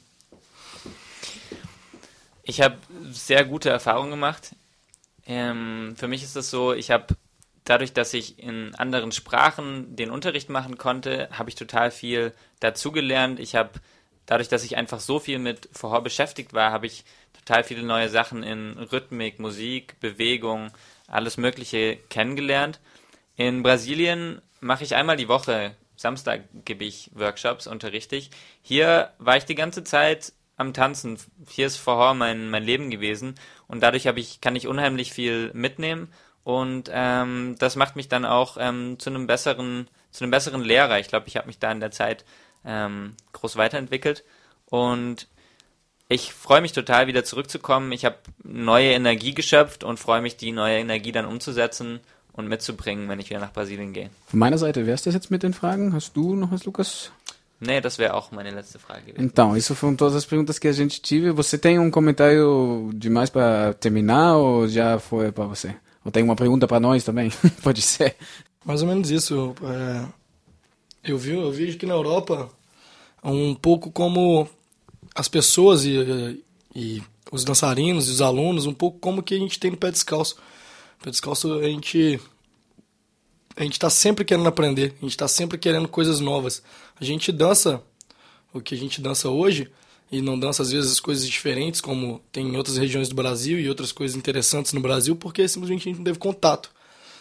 Ich 2.44 2.62
habe 2.62 2.78
sehr 3.12 3.44
gute 3.44 3.70
Erfahrungen 3.70 4.12
gemacht. 4.12 4.56
Ähm, 5.26 5.96
für 5.98 6.08
mich 6.08 6.22
ist 6.22 6.36
das 6.36 6.52
so, 6.52 6.74
ich 6.74 6.92
habe 6.92 7.08
dadurch, 7.64 7.94
dass 7.94 8.14
ich 8.14 8.38
in 8.38 8.76
anderen 8.76 9.12
Sprachen 9.12 9.96
den 9.96 10.12
Unterricht 10.12 10.50
machen 10.50 10.78
konnte, 10.78 11.28
habe 11.32 11.50
ich 11.50 11.56
total 11.56 11.90
viel 11.90 12.32
dazugelernt. 12.60 13.40
Ich 13.40 13.56
habe 13.56 13.72
dadurch, 14.28 14.50
dass 14.50 14.64
ich 14.64 14.78
einfach 14.78 15.00
so 15.00 15.18
viel 15.18 15.40
mit 15.40 15.68
Vorher 15.72 16.02
beschäftigt 16.02 16.54
war, 16.54 16.72
habe 16.72 16.86
ich 16.86 17.06
total 17.34 17.64
viele 17.64 17.82
neue 17.82 18.10
Sachen 18.10 18.44
in 18.44 18.78
Rhythmik, 18.78 19.40
Musik, 19.40 20.00
Bewegung, 20.00 20.72
alles 21.08 21.38
Mögliche 21.38 21.98
kennengelernt. 22.10 22.80
In 23.36 23.64
Brasilien 23.64 24.44
mache 24.66 24.84
ich 24.84 24.96
einmal 24.96 25.16
die 25.16 25.28
Woche, 25.28 25.76
Samstag 25.96 26.42
gebe 26.66 26.84
ich 26.84 27.12
Workshops, 27.14 27.68
unterrichte 27.68 28.16
ich. 28.16 28.32
Hier 28.62 29.12
war 29.20 29.38
ich 29.38 29.46
die 29.46 29.56
ganze 29.56 29.84
Zeit 29.84 30.34
am 30.58 30.74
Tanzen. 30.74 31.18
Hier 31.48 31.68
ist 31.68 31.78
Vorher 31.78 32.16
mein, 32.16 32.50
mein 32.50 32.64
Leben 32.64 32.90
gewesen 32.90 33.36
und 33.68 33.82
dadurch 33.82 34.08
habe 34.08 34.20
ich, 34.20 34.42
kann 34.42 34.56
ich 34.56 34.68
unheimlich 34.68 35.14
viel 35.14 35.52
mitnehmen 35.54 36.12
und 36.44 36.90
ähm, 36.92 37.56
das 37.60 37.76
macht 37.76 37.96
mich 37.96 38.10
dann 38.10 38.26
auch 38.26 38.58
ähm, 38.60 38.98
zu 38.98 39.12
einem 39.12 39.28
besseren, 39.28 39.88
zu 40.12 40.24
einem 40.24 40.32
besseren 40.32 40.62
Lehrer. 40.62 41.00
Ich 41.00 41.08
glaube, 41.08 41.28
ich 41.28 41.38
habe 41.38 41.48
mich 41.48 41.60
da 41.60 41.72
in 41.72 41.80
der 41.80 41.92
Zeit 41.92 42.26
ähm, 42.66 43.16
groß 43.34 43.56
weiterentwickelt. 43.56 44.24
Und 44.66 45.28
ich 46.08 46.34
freue 46.34 46.62
mich 46.62 46.72
total, 46.72 47.08
wieder 47.08 47.24
zurückzukommen. 47.24 47.92
Ich 47.92 48.06
habe 48.06 48.18
neue 48.44 48.92
Energie 48.92 49.34
geschöpft 49.34 49.84
und 49.84 50.00
freue 50.00 50.22
mich, 50.22 50.38
die 50.38 50.52
neue 50.52 50.78
Energie 50.78 51.12
dann 51.12 51.26
umzusetzen 51.26 52.00
und 52.36 52.48
mitzubringen, 52.48 53.08
wenn 53.08 53.20
ich 53.20 53.30
wieder 53.30 53.40
nach 53.40 53.54
Brasilien 53.54 53.94
gehe. 53.94 54.10
Von 54.28 54.40
meiner 54.40 54.58
Seite 54.58 54.86
wäre 54.86 54.96
es 54.96 55.04
das 55.04 55.14
jetzt 55.14 55.32
mit 55.32 55.44
den 55.44 55.54
Fragen. 55.54 55.94
Hast 55.94 56.16
du 56.16 56.36
noch 56.36 56.52
was, 56.52 56.66
Lucas? 56.66 57.12
Nee, 57.60 57.80
das 57.80 57.98
wäre 57.98 58.14
auch 58.14 58.32
meine 58.32 58.52
letzte 58.52 58.80
Frage 58.80 59.06
gewesen. 59.06 59.24
Então, 59.24 59.56
isso 59.56 59.74
foram 59.76 59.96
todas 59.96 60.16
as 60.16 60.26
perguntas 60.26 60.60
que 60.60 60.68
a 60.68 60.74
gente 60.74 61.02
tive. 61.02 61.32
Você 61.32 61.58
tem 61.58 61.80
um 61.80 61.90
comentário 61.90 62.92
demais 62.94 63.30
para 63.30 63.74
terminar 63.74 64.36
ou 64.38 64.68
já 64.68 65.00
foi 65.00 65.32
para 65.32 65.46
você? 65.46 65.76
Ou 66.04 66.12
tem 66.12 66.24
uma 66.24 66.36
pergunta 66.36 66.68
para 66.68 66.80
nós 66.80 67.04
também? 67.04 67.32
Pode 67.64 67.82
ser. 67.82 68.16
Mais 68.66 68.82
ou 68.82 68.88
menos 68.88 69.10
isso. 69.10 69.56
É, 69.64 70.06
eu, 71.12 71.18
vi, 71.18 71.32
eu 71.32 71.52
vejo 71.52 71.78
que 71.78 71.86
na 71.86 71.94
Europa 71.94 72.50
um 73.24 73.56
pouco 73.56 73.90
como 73.90 74.48
as 75.16 75.30
pessoas 75.30 75.86
e, 75.86 76.44
e 76.76 77.02
os 77.32 77.44
dançarinos 77.46 78.10
e 78.10 78.12
os 78.12 78.22
alunos, 78.22 78.66
um 78.66 78.74
pouco 78.74 79.00
como 79.00 79.24
que 79.24 79.34
a 79.34 79.40
gente 79.40 79.60
tem 79.60 79.72
no 79.72 79.78
pé 79.78 79.90
descalço. 79.90 80.36
Pé 81.04 81.12
descalço 81.12 81.54
a 81.60 81.64
gente 81.64 82.20
a 83.56 83.64
gente 83.64 83.74
está 83.74 83.90
sempre 83.90 84.26
querendo 84.26 84.48
aprender, 84.48 84.94
a 84.98 85.02
gente 85.02 85.12
está 85.12 85.28
sempre 85.28 85.58
querendo 85.58 85.88
coisas 85.88 86.20
novas. 86.20 86.62
A 87.00 87.06
gente 87.06 87.32
dança 87.32 87.82
o 88.54 88.60
que 88.60 88.76
a 88.76 88.78
gente 88.78 89.00
dança 89.00 89.30
hoje 89.30 89.72
e 90.12 90.22
não 90.22 90.38
dança 90.38 90.62
às 90.62 90.72
vezes 90.72 91.00
coisas 91.00 91.28
diferentes, 91.28 91.80
como 91.80 92.22
tem 92.32 92.48
em 92.48 92.58
outras 92.58 92.78
regiões 92.78 93.08
do 93.08 93.16
Brasil 93.16 93.60
e 93.60 93.70
outras 93.70 93.92
coisas 93.92 94.16
interessantes 94.16 94.74
no 94.74 94.82
Brasil, 94.82 95.16
porque 95.16 95.48
simplesmente 95.48 95.82
a 95.82 95.92
gente 95.92 95.98
não 95.98 96.04
teve 96.04 96.20
contato. 96.20 96.70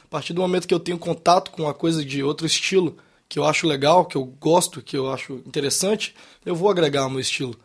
A 0.04 0.08
partir 0.08 0.32
do 0.32 0.40
momento 0.40 0.66
que 0.66 0.74
eu 0.74 0.80
tenho 0.80 0.98
contato 0.98 1.50
com 1.50 1.62
uma 1.62 1.74
coisa 1.74 2.04
de 2.04 2.22
outro 2.22 2.46
estilo, 2.46 2.96
que 3.28 3.38
eu 3.38 3.44
acho 3.44 3.66
legal, 3.66 4.04
que 4.04 4.16
eu 4.16 4.24
gosto, 4.24 4.82
que 4.82 4.96
eu 4.96 5.10
acho 5.10 5.34
interessante, 5.46 6.14
eu 6.44 6.54
vou 6.54 6.68
agregar 6.68 7.02
ao 7.02 7.10
meu 7.10 7.20
estilo. 7.20 7.56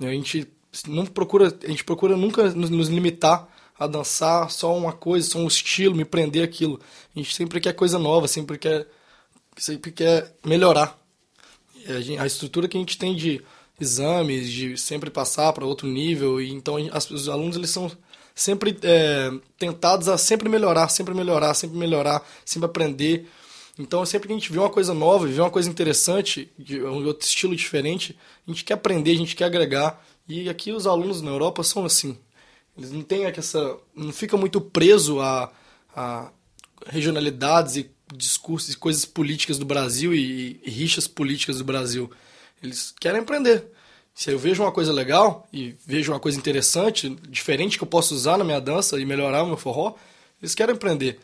A 0.00 0.06
gente 0.06 0.46
não 0.86 1.06
procura, 1.06 1.56
a 1.64 1.68
gente 1.68 1.82
procura 1.82 2.16
nunca 2.16 2.50
nos 2.50 2.88
limitar 2.88 3.48
a 3.78 3.86
dançar 3.86 4.50
só 4.50 4.76
uma 4.76 4.92
coisa, 4.92 5.30
só 5.30 5.38
um 5.38 5.46
estilo, 5.46 5.94
me 5.94 6.04
prender 6.04 6.42
aquilo. 6.42 6.80
A 7.14 7.18
gente 7.18 7.34
sempre 7.34 7.60
quer 7.60 7.72
coisa 7.74 7.98
nova, 7.98 8.26
sempre 8.26 8.58
quer, 8.58 8.86
sempre 9.56 9.92
quer 9.92 10.34
melhorar. 10.44 10.98
A, 11.86 12.00
gente, 12.00 12.18
a, 12.18 12.26
estrutura 12.26 12.66
que 12.66 12.76
a 12.76 12.80
gente 12.80 12.98
tem 12.98 13.14
de 13.14 13.40
exames, 13.80 14.50
de 14.50 14.76
sempre 14.76 15.10
passar 15.10 15.52
para 15.52 15.64
outro 15.64 15.86
nível, 15.86 16.40
e 16.40 16.50
então 16.52 16.76
as, 16.92 17.10
os 17.10 17.28
alunos 17.28 17.56
eles 17.56 17.70
são 17.70 17.90
sempre 18.34 18.76
é, 18.82 19.30
tentados 19.58 20.08
a 20.08 20.18
sempre 20.18 20.48
melhorar, 20.48 20.88
sempre 20.88 21.14
melhorar, 21.14 21.54
sempre 21.54 21.76
melhorar, 21.76 22.26
sempre 22.44 22.66
aprender. 22.66 23.28
Então, 23.78 24.04
sempre 24.04 24.26
que 24.26 24.34
a 24.34 24.36
gente 24.36 24.52
vê 24.52 24.58
uma 24.58 24.70
coisa 24.70 24.92
nova, 24.92 25.26
vê 25.26 25.40
uma 25.40 25.50
coisa 25.50 25.70
interessante, 25.70 26.50
de 26.58 26.82
um 26.82 27.06
outro 27.06 27.26
estilo 27.26 27.54
diferente, 27.54 28.18
a 28.46 28.50
gente 28.50 28.64
quer 28.64 28.74
aprender, 28.74 29.12
a 29.12 29.16
gente 29.16 29.36
quer 29.36 29.44
agregar. 29.44 30.04
E 30.28 30.48
aqui 30.48 30.72
os 30.72 30.86
alunos 30.86 31.22
na 31.22 31.30
Europa 31.30 31.62
são 31.62 31.84
assim. 31.84 32.18
Eles 32.78 32.92
não 32.92 33.02
têm 33.02 33.24
essa. 33.24 33.76
não 33.94 34.12
fica 34.12 34.36
muito 34.36 34.60
preso 34.60 35.20
a, 35.20 35.50
a 35.94 36.30
regionalidades 36.86 37.76
e 37.76 37.90
discursos 38.14 38.74
e 38.74 38.78
coisas 38.78 39.04
políticas 39.04 39.58
do 39.58 39.64
Brasil 39.64 40.14
e, 40.14 40.60
e, 40.64 40.70
rixas 40.70 41.08
políticas 41.08 41.58
do 41.58 41.64
Brasil. 41.64 42.08
Eles 42.62 42.94
querem 42.98 43.20
aprender. 43.20 43.66
Se 44.14 44.30
eu 44.30 44.38
vejo 44.38 44.62
uma 44.62 44.72
coisa 44.72 44.92
legal 44.92 45.46
e 45.52 45.74
vejo 45.84 46.12
uma 46.12 46.20
coisa 46.20 46.38
interessante, 46.38 47.10
diferente 47.28 47.76
que 47.76 47.84
eu 47.84 47.88
posso 47.88 48.14
usar 48.14 48.38
na 48.38 48.44
minha 48.44 48.60
dança 48.60 48.98
e 48.98 49.04
melhorar 49.04 49.42
o 49.42 49.46
meu 49.46 49.56
forró, 49.56 49.94
eles 50.40 50.54
querem 50.54 50.74
aprender. 50.74 51.18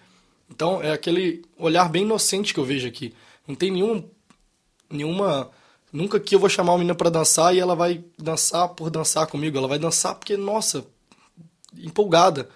Então 0.50 0.82
é 0.82 0.92
aquele 0.92 1.42
olhar 1.56 1.88
bem 1.88 2.02
inocente 2.02 2.52
que 2.52 2.60
eu 2.60 2.64
vejo 2.64 2.86
aqui. 2.86 3.14
Não 3.46 3.54
tem 3.54 3.70
nenhum, 3.70 4.08
nenhuma. 4.90 5.50
Nunca 5.92 6.18
que 6.18 6.34
eu 6.34 6.40
vou 6.40 6.48
chamar 6.48 6.72
uma 6.72 6.78
menina 6.78 6.94
para 6.94 7.10
dançar 7.10 7.54
e 7.54 7.60
ela 7.60 7.74
vai 7.76 8.04
dançar 8.18 8.68
por 8.70 8.90
dançar 8.90 9.26
comigo. 9.28 9.56
Ela 9.56 9.68
vai 9.68 9.78
dançar 9.78 10.14
porque, 10.14 10.36
nossa, 10.36 10.84
empolgada. 11.78 12.48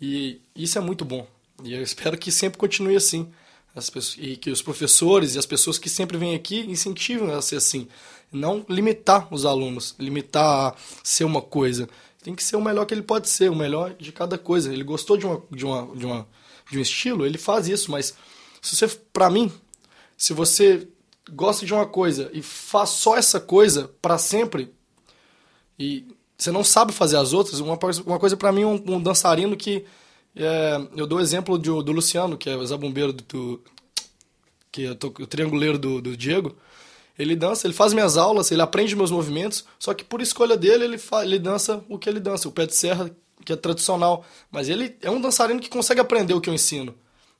E 0.00 0.40
isso 0.54 0.78
é 0.78 0.80
muito 0.80 1.04
bom. 1.04 1.26
E 1.64 1.74
eu 1.74 1.82
espero 1.82 2.18
que 2.18 2.30
sempre 2.30 2.58
continue 2.58 2.96
assim. 2.96 3.30
Pessoas, 3.74 4.16
e 4.18 4.36
que 4.36 4.50
os 4.50 4.60
professores 4.60 5.34
e 5.34 5.38
as 5.38 5.46
pessoas 5.46 5.78
que 5.78 5.88
sempre 5.88 6.18
vêm 6.18 6.34
aqui 6.34 6.60
incentivem 6.60 7.30
a 7.30 7.40
ser 7.40 7.56
assim. 7.56 7.88
Não 8.30 8.64
limitar 8.68 9.32
os 9.32 9.46
alunos, 9.46 9.94
limitar 9.98 10.72
a 10.72 10.76
ser 11.02 11.24
uma 11.24 11.40
coisa. 11.40 11.88
Tem 12.22 12.34
que 12.34 12.42
ser 12.42 12.56
o 12.56 12.62
melhor 12.62 12.84
que 12.84 12.94
ele 12.94 13.02
pode 13.02 13.28
ser, 13.28 13.50
o 13.50 13.56
melhor 13.56 13.94
de 13.94 14.12
cada 14.12 14.36
coisa. 14.36 14.72
Ele 14.72 14.84
gostou 14.84 15.16
de 15.16 15.26
uma, 15.26 15.42
de 15.50 15.64
uma, 15.64 15.96
de 15.96 16.06
uma 16.06 16.28
de 16.72 16.78
um 16.78 16.82
estilo, 16.82 17.26
ele 17.26 17.38
faz 17.38 17.68
isso, 17.68 17.90
mas 17.90 18.14
se 18.60 18.74
você, 18.76 18.88
para 19.12 19.30
mim, 19.30 19.52
se 20.16 20.32
você 20.32 20.88
gosta 21.30 21.66
de 21.66 21.74
uma 21.74 21.86
coisa 21.86 22.30
e 22.32 22.42
faz 22.42 22.90
só 22.90 23.16
essa 23.16 23.38
coisa 23.38 23.88
para 24.00 24.18
sempre 24.18 24.72
e 25.78 26.06
você 26.36 26.50
não 26.50 26.64
sabe 26.64 26.92
fazer 26.92 27.16
as 27.16 27.32
outras. 27.32 27.60
Uma, 27.60 27.78
uma 28.06 28.18
coisa 28.18 28.36
para 28.36 28.52
mim, 28.52 28.64
um, 28.64 28.82
um, 28.86 29.00
dançarino 29.00 29.56
que. 29.56 29.84
É, 30.34 30.80
eu 30.96 31.06
dou 31.06 31.18
o 31.18 31.20
exemplo 31.20 31.58
do, 31.58 31.82
do 31.82 31.92
Luciano, 31.92 32.36
que 32.36 32.48
é 32.48 32.56
o 32.56 32.66
zabumbeiro 32.66 33.12
do, 33.12 33.22
do. 33.24 33.60
que 34.70 34.86
é 34.86 34.90
o 34.90 35.26
trianguleiro 35.26 35.78
do, 35.78 36.00
do 36.00 36.16
Diego. 36.16 36.56
Ele 37.18 37.36
dança, 37.36 37.66
ele 37.66 37.74
faz 37.74 37.92
minhas 37.92 38.16
aulas, 38.16 38.50
ele 38.50 38.62
aprende 38.62 38.96
meus 38.96 39.10
movimentos, 39.10 39.64
só 39.78 39.92
que 39.92 40.02
por 40.02 40.22
escolha 40.22 40.56
dele, 40.56 40.84
ele, 40.84 40.98
fa, 40.98 41.22
ele 41.22 41.38
dança 41.38 41.84
o 41.88 41.98
que 41.98 42.08
ele 42.08 42.18
dança, 42.18 42.48
o 42.48 42.52
pé 42.52 42.66
de 42.66 42.74
serra, 42.74 43.14
que 43.44 43.52
é 43.52 43.56
tradicional. 43.56 44.24
Mas 44.50 44.68
ele 44.68 44.96
é 45.02 45.10
um 45.10 45.20
dançarino 45.20 45.60
que 45.60 45.68
consegue 45.68 46.00
aprender 46.00 46.32
o 46.34 46.40
que 46.40 46.48
eu 46.48 46.54
ensino. 46.54 46.94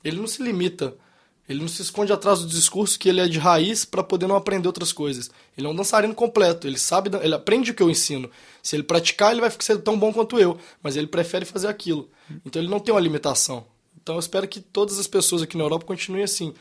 Ele 0.04 0.18
não 0.18 0.26
se 0.26 0.42
limita 0.42 0.94
ele 1.48 1.60
não 1.60 1.68
se 1.68 1.82
esconde 1.82 2.12
atrás 2.12 2.40
do 2.40 2.46
discurso 2.46 2.98
que 2.98 3.08
ele 3.08 3.20
é 3.20 3.26
de 3.26 3.38
raiz 3.38 3.84
para 3.84 4.02
poder 4.02 4.26
não 4.26 4.36
aprender 4.36 4.68
outras 4.68 4.92
coisas. 4.92 5.30
Ele 5.56 5.66
é 5.66 5.70
um 5.70 5.74
dançarino 5.74 6.14
completo, 6.14 6.66
ele 6.66 6.78
sabe, 6.78 7.10
ele 7.20 7.34
aprende 7.34 7.72
o 7.72 7.74
que 7.74 7.82
eu 7.82 7.90
ensino. 7.90 8.30
Se 8.62 8.76
ele 8.76 8.84
praticar, 8.84 9.32
ele 9.32 9.40
vai 9.40 9.50
ser 9.58 9.78
tão 9.78 9.98
bom 9.98 10.12
quanto 10.12 10.38
eu, 10.38 10.58
mas 10.82 10.96
ele 10.96 11.06
prefere 11.06 11.44
fazer 11.44 11.66
aquilo. 11.66 12.08
Então 12.46 12.62
ele 12.62 12.70
não 12.70 12.78
tem 12.78 12.94
uma 12.94 13.00
limitação. 13.00 13.66
Então 14.00 14.14
eu 14.14 14.20
espero 14.20 14.46
que 14.46 14.60
todas 14.60 14.98
as 14.98 15.06
pessoas 15.06 15.42
aqui 15.42 15.56
na 15.56 15.64
Europa 15.64 15.84
continuem 15.84 16.24
assim. 16.24 16.54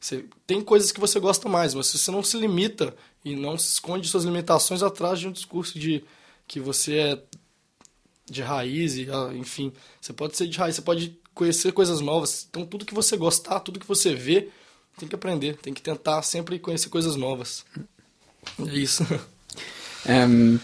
Você, 0.00 0.24
tem 0.46 0.60
coisas 0.60 0.92
que 0.92 1.00
você 1.00 1.18
gosta 1.18 1.48
mais, 1.48 1.74
mas 1.74 1.88
se 1.88 1.98
você 1.98 2.10
não 2.10 2.22
se 2.22 2.36
limita 2.36 2.94
e 3.24 3.34
não 3.34 3.58
se 3.58 3.72
esconde 3.72 4.08
suas 4.08 4.24
limitações 4.24 4.82
atrás 4.82 5.18
de 5.18 5.26
um 5.26 5.32
discurso 5.32 5.78
de 5.78 6.04
que 6.46 6.60
você 6.60 6.96
é 6.96 7.22
de 8.24 8.42
raiz, 8.42 8.96
e, 8.96 9.08
ah, 9.10 9.32
enfim, 9.34 9.72
você 10.00 10.12
pode 10.12 10.36
ser 10.36 10.46
de 10.46 10.56
raiz, 10.56 10.76
você 10.76 10.82
pode 10.82 11.18
conhecer 11.38 11.70
coisas 11.72 12.00
novas. 12.00 12.46
Então, 12.50 12.66
tudo 12.66 12.84
que 12.84 12.92
você 12.92 13.16
gostar, 13.16 13.60
tudo 13.60 13.78
que 13.78 13.86
você 13.86 14.12
vê, 14.12 14.48
tem 14.98 15.08
que 15.08 15.14
aprender, 15.14 15.56
tem 15.56 15.72
que 15.72 15.80
tentar 15.80 16.20
sempre 16.22 16.58
conhecer 16.58 16.88
coisas 16.88 17.14
novas. 17.14 17.64
É 18.58 18.74
isso. 18.74 19.04
Ähm, 20.06 20.58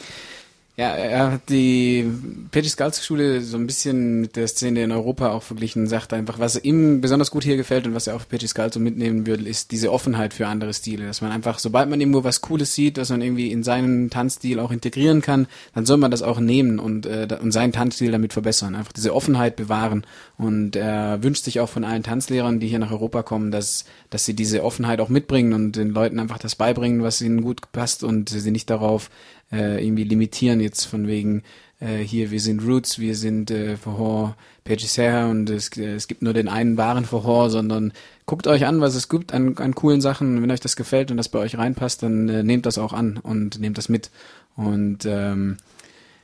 Ja, 0.76 0.88
er 0.88 1.30
hat 1.30 1.50
die 1.50 2.04
Pegiskalsk-Schule 2.50 3.42
so 3.42 3.56
ein 3.56 3.64
bisschen 3.68 4.22
mit 4.22 4.34
der 4.34 4.48
Szene 4.48 4.82
in 4.82 4.90
Europa 4.90 5.30
auch 5.30 5.44
verglichen, 5.44 5.86
sagt 5.86 6.12
einfach, 6.12 6.40
was 6.40 6.56
ihm 6.64 7.00
besonders 7.00 7.30
gut 7.30 7.44
hier 7.44 7.56
gefällt 7.56 7.86
und 7.86 7.94
was 7.94 8.08
er 8.08 8.16
auch 8.16 8.26
Pegiskalsk 8.28 8.74
so 8.74 8.80
mitnehmen 8.80 9.24
würde, 9.24 9.44
ist 9.48 9.70
diese 9.70 9.92
Offenheit 9.92 10.34
für 10.34 10.48
andere 10.48 10.74
Stile. 10.74 11.06
Dass 11.06 11.20
man 11.20 11.30
einfach, 11.30 11.60
sobald 11.60 11.88
man 11.88 12.00
irgendwo 12.00 12.24
was 12.24 12.40
Cooles 12.40 12.74
sieht, 12.74 12.98
was 12.98 13.10
man 13.10 13.22
irgendwie 13.22 13.52
in 13.52 13.62
seinen 13.62 14.10
Tanzstil 14.10 14.58
auch 14.58 14.72
integrieren 14.72 15.22
kann, 15.22 15.46
dann 15.76 15.86
soll 15.86 15.98
man 15.98 16.10
das 16.10 16.22
auch 16.22 16.40
nehmen 16.40 16.80
und, 16.80 17.06
äh, 17.06 17.28
und 17.40 17.52
seinen 17.52 17.72
Tanzstil 17.72 18.10
damit 18.10 18.32
verbessern. 18.32 18.74
Einfach 18.74 18.92
diese 18.92 19.14
Offenheit 19.14 19.54
bewahren. 19.54 20.04
Und 20.38 20.74
er 20.74 21.22
wünscht 21.22 21.44
sich 21.44 21.60
auch 21.60 21.68
von 21.68 21.84
allen 21.84 22.02
Tanzlehrern, 22.02 22.58
die 22.58 22.66
hier 22.66 22.80
nach 22.80 22.90
Europa 22.90 23.22
kommen, 23.22 23.52
dass, 23.52 23.84
dass 24.10 24.24
sie 24.24 24.34
diese 24.34 24.64
Offenheit 24.64 25.00
auch 25.00 25.08
mitbringen 25.08 25.52
und 25.52 25.76
den 25.76 25.90
Leuten 25.90 26.18
einfach 26.18 26.38
das 26.38 26.56
beibringen, 26.56 27.04
was 27.04 27.20
ihnen 27.20 27.42
gut 27.42 27.70
passt 27.70 28.02
und 28.02 28.28
sie 28.28 28.50
nicht 28.50 28.68
darauf 28.70 29.08
äh, 29.52 29.84
irgendwie 29.84 30.04
limitieren 30.04 30.60
jetzt 30.60 30.84
von 30.84 31.06
wegen 31.06 31.42
äh, 31.80 31.98
hier 31.98 32.30
wir 32.30 32.40
sind 32.40 32.62
Roots, 32.64 32.98
wir 32.98 33.14
sind 33.14 33.50
äh, 33.50 33.76
Verhor 33.76 34.36
Pejisera 34.64 35.26
und 35.26 35.50
es, 35.50 35.76
äh, 35.76 35.94
es 35.94 36.08
gibt 36.08 36.22
nur 36.22 36.32
den 36.32 36.48
einen 36.48 36.76
wahren 36.76 37.04
Verhor, 37.04 37.50
sondern 37.50 37.92
guckt 38.26 38.46
euch 38.46 38.66
an, 38.66 38.80
was 38.80 38.94
es 38.94 39.08
gibt 39.08 39.34
an, 39.34 39.56
an 39.58 39.74
coolen 39.74 40.00
Sachen. 40.00 40.42
Wenn 40.42 40.50
euch 40.50 40.60
das 40.60 40.76
gefällt 40.76 41.10
und 41.10 41.16
das 41.16 41.28
bei 41.28 41.38
euch 41.38 41.58
reinpasst, 41.58 42.02
dann 42.02 42.28
äh, 42.28 42.42
nehmt 42.42 42.66
das 42.66 42.78
auch 42.78 42.92
an 42.92 43.18
und 43.18 43.60
nehmt 43.60 43.78
das 43.78 43.88
mit. 43.88 44.10
Und 44.56 45.04
ähm, 45.04 45.58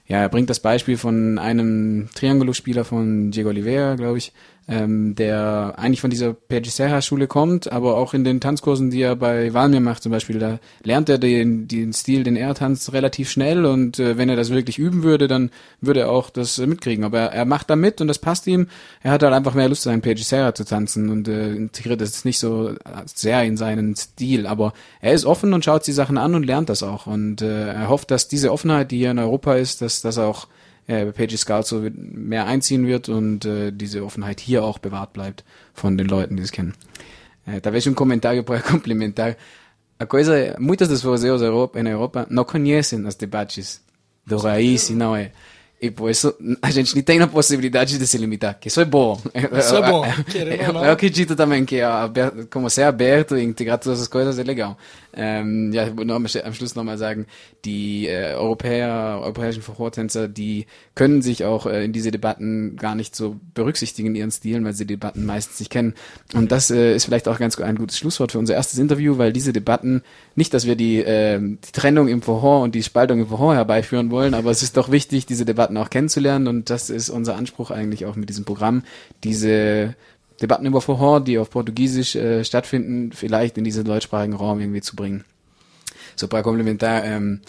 ja, 0.07 0.19
er 0.19 0.29
bringt 0.29 0.51
das 0.51 0.61
Beispiel 0.61 0.97
von 0.97 1.39
einem 1.39 2.09
Triangulo-Spieler 2.15 2.85
von 2.85 3.31
Diego 3.31 3.51
Oliveira, 3.51 3.95
glaube 3.95 4.19
ich, 4.19 4.33
ähm, 4.69 5.15
der 5.17 5.75
eigentlich 5.77 6.01
von 6.01 6.11
dieser 6.11 6.33
Pergiserra-Schule 6.33 7.27
kommt, 7.27 7.73
aber 7.73 7.97
auch 7.97 8.15
in 8.15 8.25
den 8.25 8.41
Tanzkursen, 8.41 8.91
die 8.91 9.03
er 9.03 9.17
bei 9.17 9.53
Valmir 9.53 9.81
macht 9.81 10.03
zum 10.03 10.13
Beispiel, 10.13 10.39
da 10.39 10.61
lernt 10.85 11.09
er 11.09 11.19
den, 11.19 11.67
den 11.67 11.93
Stil, 11.93 12.23
den 12.23 12.37
tanzt, 12.55 12.93
relativ 12.93 13.31
schnell 13.31 13.67
und 13.67 13.99
äh, 13.99 14.17
wenn 14.17 14.29
er 14.29 14.37
das 14.37 14.51
wirklich 14.51 14.79
üben 14.79 15.03
würde, 15.03 15.29
dann 15.29 15.51
würde 15.81 16.01
er 16.01 16.11
auch 16.11 16.31
das 16.31 16.59
äh, 16.59 16.67
mitkriegen. 16.67 17.05
Aber 17.05 17.19
er, 17.19 17.33
er 17.33 17.45
macht 17.45 17.69
da 17.71 17.77
mit 17.77 18.01
und 18.01 18.09
das 18.09 18.19
passt 18.19 18.47
ihm. 18.47 18.69
Er 19.03 19.13
hat 19.13 19.23
halt 19.23 19.35
einfach 19.35 19.55
mehr 19.55 19.69
Lust, 19.69 19.83
seinen 19.83 20.03
Pergiserra 20.03 20.55
zu 20.55 20.65
tanzen 20.65 21.09
und 21.09 21.27
äh, 21.27 21.53
integriert 21.53 22.01
das 22.01 22.25
nicht 22.25 22.39
so 22.39 22.75
sehr 23.07 23.43
in 23.45 23.57
seinen 23.57 23.97
Stil, 23.97 24.47
aber 24.47 24.73
er 25.01 25.15
ist 25.15 25.25
offen 25.25 25.53
und 25.53 25.65
schaut 25.65 25.85
sich 25.85 25.95
Sachen 25.95 26.19
an 26.19 26.35
und 26.35 26.47
lernt 26.47 26.69
das 26.69 26.83
auch 26.83 27.07
und 27.07 27.43
äh, 27.43 27.73
er 27.73 27.89
hofft, 27.89 28.11
dass 28.11 28.29
diese 28.29 28.53
Offenheit, 28.53 28.91
die 28.91 28.99
hier 28.99 29.11
in 29.11 29.19
Europa 29.19 29.55
ist, 29.55 29.83
dass 29.83 30.01
das 30.01 30.19
auch 30.19 30.47
äh, 30.91 31.13
Page 31.13 31.37
Scalzo 31.37 31.83
mehr 31.95 32.47
einziehen 32.47 32.87
wird 32.87 33.09
und 33.09 33.45
äh, 33.45 33.71
diese 33.71 34.05
Offenheit 34.05 34.41
hier 34.41 34.65
auch 34.65 34.79
bewahrt 34.79 35.13
bleibt 35.13 35.45
von 35.73 35.97
den 35.97 36.09
Leuten, 36.09 36.37
die 36.37 36.43
es 36.43 36.51
kennen. 36.51 36.75
Eh, 37.47 37.61
talvez 37.61 37.87
um 37.87 37.95
comentário 37.95 38.43
para 38.43 38.61
complementar. 38.61 39.37
A 39.99 40.07
coisa, 40.07 40.57
muitas 40.59 40.89
das 40.89 41.05
museus 41.05 41.43
Europa, 41.43 41.79
Europa 41.79 42.27
não 42.31 42.45
conhecem 42.45 43.07
as 43.07 43.17
debates 43.17 43.83
do 44.27 44.39
raiz 44.39 44.91
e 44.91 44.95
não 44.95 45.15
é. 45.15 45.31
E 45.83 45.91
por 45.91 46.11
isso 46.11 46.35
a 46.61 46.71
gente 46.71 46.95
nem 46.95 47.03
tem 47.03 47.21
a 47.23 47.27
possibilidade 47.27 47.99
de 47.99 48.07
se 48.07 48.19
limitar, 48.19 48.59
que 48.61 48.69
isso 48.69 48.81
é 48.81 48.85
bom. 48.85 49.19
Isso 49.59 49.77
é 49.77 49.91
bom. 49.91 50.05
Eu, 50.35 50.47
eu, 50.47 50.85
eu 50.85 50.93
acredito 50.93 51.35
também 51.35 51.65
que 51.65 51.81
como 52.51 52.69
ser 52.69 52.83
aberto 52.83 53.37
e 53.37 53.43
integrar 53.43 53.79
todas 53.79 53.99
essas 53.99 54.09
coisas 54.09 54.39
é 54.39 54.43
legal. 54.43 54.77
Ähm, 55.13 55.73
ja, 55.73 55.91
nur 55.91 56.15
am, 56.15 56.27
am 56.27 56.55
Schluss 56.55 56.77
nochmal 56.77 56.97
sagen, 56.97 57.27
die 57.65 58.07
äh, 58.07 58.35
Europäer, 58.35 59.19
europäischen 59.21 59.63
Vortänzer, 59.63 60.29
die 60.29 60.67
können 60.95 61.21
sich 61.21 61.45
auch 61.45 61.67
äh, 61.67 61.85
in 61.85 61.93
diese 61.93 62.13
Debatten 62.13 62.77
gar 62.77 62.95
nicht 62.95 63.17
so 63.17 63.37
berücksichtigen 63.55 64.09
in 64.09 64.15
ihren 64.15 64.31
Stilen, 64.31 64.65
weil 64.65 64.73
sie 64.73 64.87
die 64.87 64.95
Debatten 64.95 65.27
meistens 65.27 65.59
nicht 65.59 65.71
kennen. 65.71 65.95
Und 66.35 66.53
das 66.53 66.71
äh, 66.71 66.95
ist 66.95 67.07
vielleicht 67.07 67.27
auch 67.27 67.39
ganz 67.39 67.59
ein 67.59 67.77
gutes 67.77 67.99
Schlusswort 67.99 68.33
für 68.33 68.39
unser 68.39 68.55
erstes 68.55 68.79
Interview, 68.79 69.19
weil 69.19 69.33
diese 69.33 69.53
Debatten, 69.53 70.03
nicht, 70.37 70.55
dass 70.55 70.65
wir 70.65 70.77
die, 70.77 70.99
äh, 70.99 71.41
die 71.41 71.73
Trennung 71.73 72.07
im 72.07 72.23
Vorhor 72.23 72.63
und 72.63 72.75
die 72.75 72.83
Spaltung 72.83 73.19
im 73.19 73.27
Vorhor 73.27 73.55
herbeiführen 73.55 74.11
wollen, 74.11 74.35
aber 74.35 74.51
es 74.51 74.63
ist 74.63 74.77
doch 74.77 74.93
wichtig, 74.93 75.27
diese 75.27 75.45
Debatten 75.45 75.70
auch 75.77 75.91
kennenzulernen 75.91 76.47
und 76.49 76.71
das 76.71 76.91
ist 76.91 77.11
unser 77.11 77.37
Anspruch 77.37 77.71
eigentlich 77.71 78.07
auch 78.07 78.17
mit 78.17 78.29
diesem 78.29 78.45
Programm, 78.45 78.83
diese 79.25 79.95
Debatten 80.41 80.67
über 80.67 80.81
Forró, 80.81 81.21
die 81.21 81.39
auf 81.39 81.51
Portugiesisch 81.51 82.17
äh, 82.17 82.45
stattfinden, 82.45 83.13
vielleicht 83.13 83.59
in 83.59 83.65
diesen 83.65 83.85
deutschsprachigen 83.85 84.35
Raum 84.35 84.61
irgendwie 84.61 84.81
zu 84.81 84.97
bringen. 84.97 85.25
So 86.17 86.29
para 86.29 86.43
complementar, 86.43 87.05
ähm, 87.05 87.41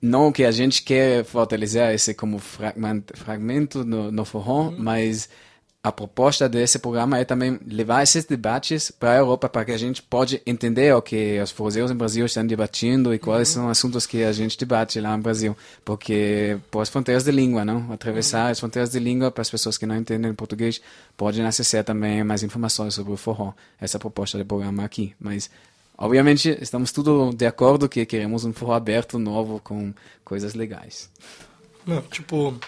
não 0.00 0.32
que 0.32 0.44
a 0.44 0.52
gente 0.52 0.84
quer 0.84 1.24
fortalecer 1.24 1.92
esse 1.92 2.14
como 2.14 2.38
fragmento, 2.38 3.16
fragmento 3.16 3.84
no, 3.84 4.10
no 4.12 4.24
forró, 4.24 4.68
uhum. 4.68 4.76
mas 4.78 5.28
a 5.84 5.92
proposta 5.92 6.48
desse 6.48 6.78
programa 6.78 7.18
é 7.18 7.26
também 7.26 7.60
levar 7.66 8.02
esses 8.02 8.24
debates 8.24 8.90
para 8.90 9.12
a 9.12 9.16
Europa 9.16 9.50
para 9.50 9.66
que 9.66 9.70
a 9.72 9.76
gente 9.76 10.02
pode 10.02 10.40
entender 10.46 10.94
o 10.94 11.02
que 11.02 11.38
os 11.38 11.50
forrozeiros 11.50 11.90
em 11.90 11.94
Brasil 11.94 12.24
estão 12.24 12.46
debatendo 12.46 13.12
e 13.12 13.18
quais 13.18 13.50
uhum. 13.50 13.54
são 13.64 13.68
assuntos 13.68 14.06
que 14.06 14.24
a 14.24 14.32
gente 14.32 14.56
debate 14.56 14.98
lá 14.98 15.14
no 15.14 15.22
Brasil, 15.22 15.54
porque 15.84 16.58
por 16.70 16.80
as 16.80 16.88
fronteiras 16.88 17.24
de 17.24 17.30
língua, 17.30 17.66
não? 17.66 17.92
Atravessar 17.92 18.46
uhum. 18.46 18.52
as 18.52 18.60
fronteiras 18.60 18.92
de 18.92 18.98
língua 18.98 19.30
para 19.30 19.42
as 19.42 19.50
pessoas 19.50 19.76
que 19.76 19.84
não 19.84 19.94
entendem 19.94 20.32
português 20.32 20.80
podem 21.18 21.44
acessar 21.44 21.84
também 21.84 22.24
mais 22.24 22.42
informações 22.42 22.94
sobre 22.94 23.12
o 23.12 23.16
forró. 23.18 23.52
Essa 23.78 23.96
é 23.96 23.98
a 23.98 24.00
proposta 24.00 24.38
do 24.38 24.44
programa 24.46 24.86
aqui, 24.86 25.14
mas 25.20 25.50
obviamente 25.98 26.56
estamos 26.62 26.92
tudo 26.92 27.30
de 27.34 27.44
acordo 27.44 27.90
que 27.90 28.06
queremos 28.06 28.46
um 28.46 28.54
forró 28.54 28.72
aberto, 28.72 29.18
novo, 29.18 29.60
com 29.62 29.92
coisas 30.24 30.54
legais. 30.54 31.10
Não, 31.86 32.00
tipo, 32.00 32.58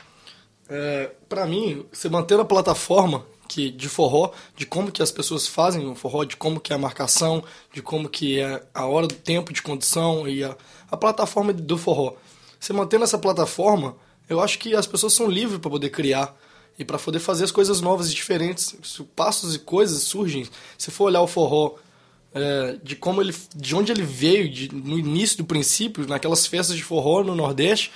é, 0.68 1.12
para 1.28 1.46
mim, 1.46 1.84
você 1.92 2.08
manter 2.08 2.38
a 2.38 2.44
plataforma 2.44 3.24
que 3.48 3.70
de 3.70 3.88
forró, 3.88 4.32
de 4.56 4.66
como 4.66 4.90
que 4.90 5.02
as 5.02 5.12
pessoas 5.12 5.46
fazem 5.46 5.86
o 5.86 5.94
forró, 5.94 6.24
de 6.24 6.36
como 6.36 6.60
que 6.60 6.72
é 6.72 6.76
a 6.76 6.78
marcação, 6.78 7.44
de 7.72 7.80
como 7.80 8.08
que 8.08 8.40
é 8.40 8.62
a 8.74 8.86
hora 8.86 9.06
do 9.06 9.14
tempo 9.14 9.52
de 9.52 9.62
condição 9.62 10.28
e 10.28 10.42
a, 10.42 10.56
a 10.90 10.96
plataforma 10.96 11.52
do 11.52 11.78
forró. 11.78 12.14
Você 12.58 12.72
mantendo 12.72 13.04
essa 13.04 13.18
plataforma, 13.18 13.96
eu 14.28 14.40
acho 14.40 14.58
que 14.58 14.74
as 14.74 14.86
pessoas 14.86 15.12
são 15.12 15.28
livres 15.28 15.60
para 15.60 15.70
poder 15.70 15.90
criar 15.90 16.36
e 16.78 16.84
para 16.84 16.98
poder 16.98 17.20
fazer 17.20 17.44
as 17.44 17.52
coisas 17.52 17.80
novas 17.80 18.10
e 18.10 18.14
diferentes. 18.14 18.76
Passos 19.14 19.54
e 19.54 19.58
coisas 19.58 20.02
surgem. 20.02 20.46
Se 20.76 20.90
for 20.90 21.04
olhar 21.04 21.22
o 21.22 21.26
forró 21.26 21.76
é, 22.34 22.76
de 22.82 22.96
como 22.96 23.22
ele, 23.22 23.34
de 23.54 23.74
onde 23.74 23.92
ele 23.92 24.02
veio, 24.02 24.48
de, 24.48 24.74
no 24.74 24.98
início 24.98 25.38
do 25.38 25.44
princípio, 25.44 26.06
naquelas 26.06 26.46
festas 26.46 26.76
de 26.76 26.82
forró 26.82 27.22
no 27.22 27.34
Nordeste, 27.34 27.92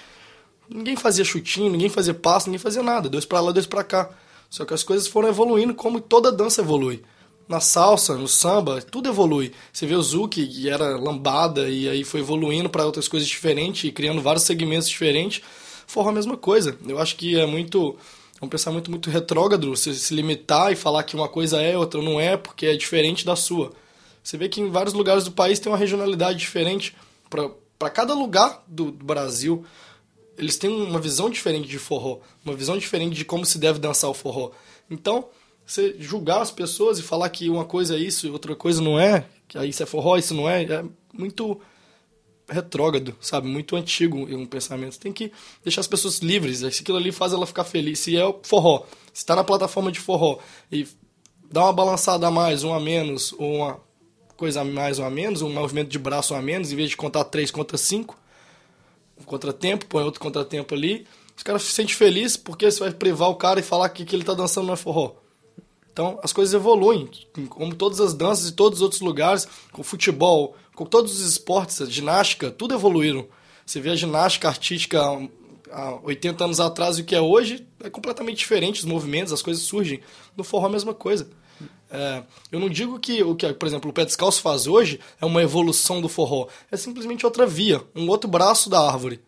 ninguém 0.71 0.97
fazia 0.97 1.25
chutinho, 1.25 1.71
ninguém 1.71 1.89
fazia 1.89 2.15
passo, 2.15 2.47
ninguém 2.47 2.59
fazia 2.59 2.83
nada. 2.83 3.09
Dois 3.09 3.25
para 3.25 3.41
lá, 3.41 3.53
dois 3.53 3.67
para 3.67 3.83
cá. 3.83 4.11
Só 4.49 4.65
que 4.65 4.73
as 4.73 4.83
coisas 4.83 5.07
foram 5.07 5.29
evoluindo 5.29 5.75
como 5.75 6.01
toda 6.01 6.33
dança 6.33 6.61
evolui. 6.61 7.03
Na 7.49 7.59
salsa, 7.59 8.15
no 8.15 8.29
samba, 8.29 8.81
tudo 8.81 9.09
evolui. 9.09 9.53
Você 9.73 9.85
vê 9.85 9.95
o 9.95 10.03
Zuki, 10.03 10.47
que 10.47 10.69
era 10.69 10.97
lambada, 10.97 11.69
e 11.69 11.89
aí 11.89 12.05
foi 12.05 12.21
evoluindo 12.21 12.71
para 12.71 12.87
outras 12.87 13.09
coisas 13.09 13.29
diferentes, 13.29 13.85
e 13.85 13.93
criando 13.93 14.23
vários 14.23 14.45
segmentos 14.45 14.89
diferentes. 14.89 15.43
Forró 15.87 16.11
a 16.11 16.13
mesma 16.13 16.37
coisa. 16.37 16.79
Eu 16.87 16.99
acho 17.01 17.17
que 17.17 17.39
é 17.39 17.45
muito. 17.47 17.97
É 18.41 18.45
um 18.45 18.49
pensamento 18.49 18.91
muito 18.91 19.11
retrógrado 19.11 19.77
você 19.77 19.93
se 19.93 20.15
limitar 20.15 20.73
e 20.73 20.77
falar 20.77 21.03
que 21.03 21.15
uma 21.15 21.29
coisa 21.29 21.61
é, 21.61 21.77
outra 21.77 22.01
não 22.01 22.21
é, 22.21 22.37
porque 22.37 22.67
é 22.67 22.77
diferente 22.77 23.27
da 23.27 23.37
sua. 23.37 23.73
Você 24.23 24.37
vê 24.37 24.49
que 24.49 24.61
em 24.61 24.71
vários 24.71 24.95
lugares 24.95 25.25
do 25.25 25.33
país 25.33 25.59
tem 25.59 25.71
uma 25.71 25.79
regionalidade 25.79 26.39
diferente. 26.39 26.97
Para 27.79 27.91
cada 27.91 28.15
lugar 28.15 28.63
do, 28.67 28.91
do 28.91 29.05
Brasil, 29.05 29.65
eles 30.43 30.57
têm 30.57 30.71
uma 30.71 30.99
visão 30.99 31.29
diferente 31.29 31.69
de 31.69 31.79
forró, 31.79 32.19
uma 32.45 32.55
visão 32.55 32.77
diferente 32.79 33.15
de 33.15 33.25
como 33.25 33.45
se 33.45 33.59
deve 33.59 33.79
dançar 33.79 34.11
o 34.11 34.15
forró. 34.15 34.51
Então, 34.91 35.29
você 35.67 35.95
julgar 35.99 36.43
as 36.43 36.51
pessoas 36.51 36.99
e 36.99 37.03
falar 37.03 37.29
que 37.31 37.49
uma 37.49 37.65
coisa 37.65 37.95
é 37.95 37.99
isso 37.99 38.27
e 38.27 38.31
outra 38.31 38.57
coisa 38.57 38.83
não 38.83 38.99
é, 38.99 39.25
que 39.47 39.57
aí 39.57 39.69
isso 39.69 39.83
é 39.83 39.87
forró, 39.87 40.17
isso 40.17 40.35
não 40.35 40.49
é, 40.49 40.65
é 40.65 40.85
muito 41.13 41.61
retrógrado, 42.49 43.17
sabe? 43.21 43.47
Muito 43.47 43.77
antigo 43.77 44.19
um 44.19 44.45
pensamento. 44.45 44.95
Você 44.95 45.01
tem 45.01 45.13
que 45.13 45.33
deixar 45.63 45.81
as 45.81 45.87
pessoas 45.87 46.19
livres. 46.19 46.59
Se 46.59 46.83
aquilo 46.83 46.99
ali 46.99 47.13
faz 47.13 47.33
ela 47.33 47.47
ficar 47.47 47.65
feliz, 47.65 48.01
se 48.01 48.17
é 48.17 48.25
o 48.25 48.41
forró, 48.43 48.85
se 49.13 49.23
está 49.23 49.37
na 49.37 49.45
plataforma 49.45 49.93
de 49.93 50.01
forró 50.01 50.39
e 50.71 50.87
dá 51.51 51.65
uma 51.65 51.73
balançada 51.73 52.27
a 52.27 52.31
mais, 52.31 52.65
um 52.65 52.75
a 52.75 52.81
menos, 52.81 53.33
ou 53.39 53.57
uma 53.57 53.81
coisa 54.37 54.63
a 54.63 54.65
mais 54.65 54.99
ou 54.99 55.05
a 55.05 55.11
menos, 55.11 55.43
um 55.43 55.53
movimento 55.53 55.89
de 55.89 55.99
braço 55.99 56.35
a 56.35 56.43
menos, 56.43 56.73
em 56.73 56.77
vez 56.77 56.91
de 56.91 56.97
contar 56.97 57.25
três, 57.25 57.51
conta 57.51 57.77
cinco, 57.77 58.17
contratempo, 59.27 59.87
põe 59.87 60.03
outro 60.03 60.21
contratempo 60.21 60.75
ali. 60.75 61.07
Os 61.37 61.43
caras 61.43 61.63
se 61.63 61.73
sentem 61.73 61.95
felizes 61.95 62.37
porque 62.37 62.71
você 62.71 62.81
vai 62.81 62.93
privar 62.93 63.31
o 63.31 63.37
cara 63.37 63.61
e 63.61 63.63
falar 63.63 63.89
que, 63.89 64.05
que 64.05 64.15
ele 64.15 64.25
tá 64.25 64.35
dançando 64.35 64.67
não 64.67 64.75
é 64.75 64.77
forró. 64.77 65.15
Então 65.93 66.19
as 66.23 66.33
coisas 66.33 66.55
evoluem, 66.55 67.09
como 67.49 67.75
todas 67.75 68.01
as 68.01 68.15
danças 68.15 68.49
e 68.49 68.53
todos 68.53 68.79
os 68.79 68.83
outros 68.83 69.01
lugares, 69.01 69.49
com 69.73 69.83
futebol, 69.83 70.57
com 70.75 70.85
todos 70.85 71.13
os 71.13 71.21
esportes, 71.21 71.91
ginástica, 71.91 72.51
tudo 72.51 72.75
evoluíram. 72.75 73.27
Você 73.67 73.81
vê 73.81 73.91
a 73.91 73.97
ginástica 73.97 74.49
artística 74.49 75.01
há 75.71 75.99
80 76.03 76.45
anos 76.45 76.61
atrás 76.61 76.99
e 76.99 77.03
o 77.03 77.05
que 77.05 77.15
é 77.15 77.21
hoje, 77.21 77.67
é 77.83 77.91
completamente 77.91 78.39
diferente 78.39 78.81
os 78.81 78.85
movimentos, 78.85 79.33
as 79.33 79.43
coisas 79.43 79.63
surgem. 79.63 80.01
No 80.37 80.45
forró 80.45 80.67
a 80.67 80.71
mesma 80.71 80.95
coisa. 80.95 81.29
É, 81.91 82.23
eu 82.53 82.61
não 82.61 82.69
digo 82.69 82.99
que 83.01 83.23
o 83.23 83.35
que, 83.35 83.53
por 83.53 83.67
exemplo, 83.67 83.91
o 83.91 83.93
pé 83.93 84.05
descalço 84.05 84.41
faz 84.41 84.67
hoje 84.67 85.01
é 85.21 85.27
uma 85.27 85.43
evolução 85.43 86.01
do 86.01 86.09
forró. 86.09 86.47
É 86.71 86.77
simplesmente 86.77 87.27
outra 87.27 87.47
via, 87.47 87.83
um 87.95 88.09
outro 88.09 88.31
braço 88.31 88.71
da 88.71 88.81
árvore. 88.81 89.21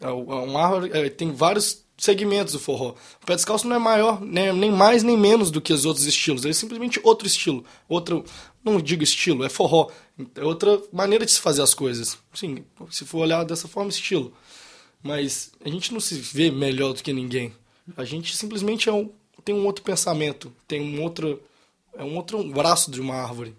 É, 0.00 0.06
é 0.06 0.10
uma 0.10 0.62
árvore 0.62 0.90
é, 0.92 1.10
tem 1.10 1.30
vários 1.30 1.84
segmentos 1.98 2.54
do 2.54 2.58
forró. 2.58 2.94
O 3.22 3.26
pé 3.26 3.36
descalço 3.36 3.68
não 3.68 3.76
é 3.76 3.78
maior, 3.78 4.20
nem, 4.22 4.52
nem 4.54 4.72
mais 4.72 5.02
nem 5.02 5.16
menos 5.16 5.50
do 5.50 5.60
que 5.60 5.72
os 5.72 5.84
outros 5.84 6.06
estilos. 6.06 6.46
É 6.46 6.52
simplesmente 6.52 6.98
outro 7.04 7.26
estilo. 7.26 7.64
Outro, 7.86 8.24
não 8.64 8.80
digo 8.80 9.02
estilo, 9.02 9.44
é 9.44 9.50
forró. 9.50 9.90
É 10.34 10.42
outra 10.42 10.82
maneira 10.90 11.26
de 11.26 11.32
se 11.32 11.40
fazer 11.40 11.60
as 11.60 11.74
coisas. 11.74 12.16
Sim, 12.32 12.64
se 12.90 13.04
for 13.04 13.18
olhar 13.18 13.44
dessa 13.44 13.68
forma, 13.68 13.90
estilo. 13.90 14.32
Mas 15.02 15.52
a 15.62 15.68
gente 15.68 15.92
não 15.92 16.00
se 16.00 16.14
vê 16.14 16.50
melhor 16.50 16.94
do 16.94 17.02
que 17.02 17.12
ninguém. 17.12 17.52
A 17.96 18.04
gente 18.04 18.34
simplesmente 18.36 18.88
é 18.88 18.92
um, 18.92 19.10
tem 19.44 19.54
um 19.54 19.66
outro 19.66 19.84
pensamento, 19.84 20.52
tem 20.66 20.80
um 20.80 21.02
outro 21.02 21.40
é 21.94 22.04
um 22.04 22.16
outro 22.16 22.42
braço 22.52 22.90
de 22.90 23.00
uma 23.00 23.14
árvore. 23.14 23.56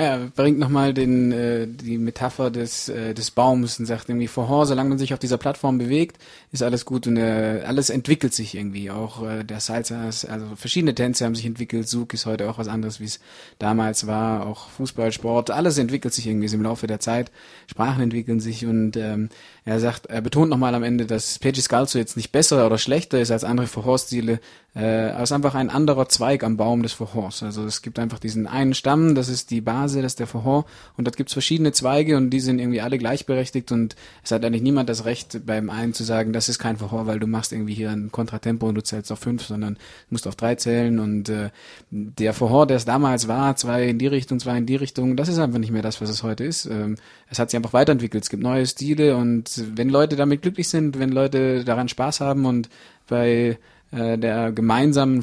Ja, 0.00 0.18
bringt 0.34 0.58
nochmal 0.58 0.94
den, 0.94 1.30
äh, 1.30 1.66
die 1.66 1.98
Metapher 1.98 2.50
des, 2.50 2.88
äh, 2.88 3.12
des 3.12 3.30
Baums 3.30 3.78
und 3.78 3.84
sagt 3.84 4.08
irgendwie, 4.08 4.28
vorher, 4.28 4.64
solange 4.64 4.88
man 4.88 4.98
sich 4.98 5.12
auf 5.12 5.18
dieser 5.18 5.36
Plattform 5.36 5.76
bewegt, 5.76 6.16
ist 6.52 6.62
alles 6.62 6.86
gut 6.86 7.06
und 7.06 7.18
äh, 7.18 7.62
alles 7.66 7.90
entwickelt 7.90 8.32
sich 8.32 8.54
irgendwie. 8.54 8.90
Auch 8.90 9.22
äh, 9.22 9.44
der 9.44 9.60
Salsa, 9.60 10.06
also 10.06 10.56
verschiedene 10.56 10.94
Tänze 10.94 11.26
haben 11.26 11.34
sich 11.34 11.44
entwickelt, 11.44 11.86
Zug 11.86 12.14
ist 12.14 12.24
heute 12.24 12.48
auch 12.48 12.56
was 12.56 12.66
anderes, 12.66 12.98
wie 12.98 13.04
es 13.04 13.20
damals 13.58 14.06
war, 14.06 14.46
auch 14.46 14.70
Fußball, 14.70 15.12
Sport, 15.12 15.50
alles 15.50 15.76
entwickelt 15.76 16.14
sich 16.14 16.26
irgendwie 16.26 16.52
im 16.54 16.62
Laufe 16.62 16.86
der 16.86 17.00
Zeit, 17.00 17.30
Sprachen 17.66 18.02
entwickeln 18.02 18.40
sich 18.40 18.64
und 18.64 18.96
ähm, 18.96 19.28
er 19.66 19.80
sagt, 19.80 20.06
er 20.06 20.22
betont 20.22 20.48
nochmal 20.48 20.74
am 20.74 20.82
Ende, 20.82 21.04
dass 21.04 21.38
Peggy 21.38 21.60
Scalzo 21.60 21.98
jetzt 21.98 22.16
nicht 22.16 22.32
besser 22.32 22.64
oder 22.66 22.78
schlechter 22.78 23.20
ist 23.20 23.30
als 23.30 23.44
andere 23.44 23.66
Vorhorststile, 23.66 24.40
äh, 24.74 25.10
es 25.10 25.24
ist 25.24 25.32
einfach 25.32 25.54
ein 25.54 25.68
anderer 25.68 26.08
Zweig 26.08 26.44
am 26.44 26.56
Baum 26.56 26.82
des 26.82 26.92
Vorhors. 26.92 27.42
Also 27.42 27.64
es 27.64 27.82
gibt 27.82 27.98
einfach 27.98 28.18
diesen 28.18 28.46
einen 28.46 28.74
Stamm, 28.74 29.14
das 29.14 29.28
ist 29.28 29.50
die 29.50 29.60
Base, 29.90 30.02
das 30.02 30.12
ist 30.12 30.20
der 30.20 30.26
Vorhor 30.26 30.64
und 30.96 31.06
dort 31.06 31.16
gibt 31.16 31.30
es 31.30 31.32
verschiedene 31.32 31.72
Zweige 31.72 32.16
und 32.16 32.30
die 32.30 32.40
sind 32.40 32.58
irgendwie 32.58 32.80
alle 32.80 32.98
gleichberechtigt. 32.98 33.72
Und 33.72 33.96
es 34.22 34.30
hat 34.30 34.44
eigentlich 34.44 34.62
niemand 34.62 34.88
das 34.88 35.04
Recht 35.04 35.46
beim 35.46 35.70
einen 35.70 35.94
zu 35.94 36.04
sagen, 36.04 36.32
das 36.32 36.48
ist 36.48 36.58
kein 36.58 36.76
Vorhor, 36.76 37.06
weil 37.06 37.18
du 37.18 37.26
machst 37.26 37.52
irgendwie 37.52 37.74
hier 37.74 37.90
ein 37.90 38.10
Kontratempo 38.10 38.68
und 38.68 38.74
du 38.74 38.82
zählst 38.82 39.12
auf 39.12 39.18
fünf, 39.18 39.44
sondern 39.44 39.76
musst 40.08 40.26
auf 40.26 40.36
drei 40.36 40.54
zählen. 40.54 40.98
Und 40.98 41.28
äh, 41.28 41.50
der 41.90 42.34
Vorhor, 42.34 42.66
der 42.66 42.76
es 42.76 42.84
damals 42.84 43.28
war, 43.28 43.56
zwei 43.56 43.88
in 43.88 43.98
die 43.98 44.06
Richtung, 44.06 44.40
zwei 44.40 44.58
in 44.58 44.66
die 44.66 44.76
Richtung, 44.76 45.16
das 45.16 45.28
ist 45.28 45.38
einfach 45.38 45.58
nicht 45.58 45.72
mehr 45.72 45.82
das, 45.82 46.00
was 46.00 46.10
es 46.10 46.22
heute 46.22 46.44
ist. 46.44 46.66
Ähm, 46.66 46.96
es 47.28 47.38
hat 47.38 47.50
sich 47.50 47.56
einfach 47.56 47.72
weiterentwickelt, 47.72 48.24
es 48.24 48.30
gibt 48.30 48.42
neue 48.42 48.66
Stile. 48.66 49.16
Und 49.16 49.62
wenn 49.76 49.88
Leute 49.88 50.16
damit 50.16 50.42
glücklich 50.42 50.68
sind, 50.68 50.98
wenn 50.98 51.10
Leute 51.10 51.64
daran 51.64 51.88
Spaß 51.88 52.20
haben 52.20 52.46
und 52.46 52.68
bei 53.08 53.58
äh, 53.90 54.18
der 54.18 54.52
gemeinsamen 54.52 55.22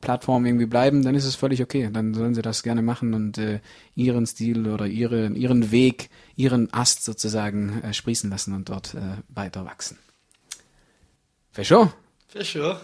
Plattform 0.00 0.44
irgendwie 0.44 0.66
bleiben, 0.66 1.02
dann 1.02 1.14
ist 1.14 1.24
es 1.24 1.36
völlig 1.36 1.62
okay. 1.62 1.88
Dann 1.92 2.14
sollen 2.14 2.34
sie 2.34 2.42
das 2.42 2.62
gerne 2.62 2.82
machen 2.82 3.14
und 3.14 3.38
äh, 3.38 3.60
ihren 3.94 4.26
Stil 4.26 4.68
oder 4.68 4.86
ihre, 4.86 5.28
ihren 5.28 5.70
Weg, 5.70 6.10
ihren 6.34 6.72
Ast 6.72 7.04
sozusagen 7.04 7.82
äh, 7.82 7.92
sprießen 7.92 8.30
lassen 8.30 8.54
und 8.54 8.68
dort 8.68 8.94
äh, 8.94 9.22
weiter 9.28 9.64
wachsen. 9.64 9.98
Fechou? 11.52 11.88
Fechou. 12.28 12.74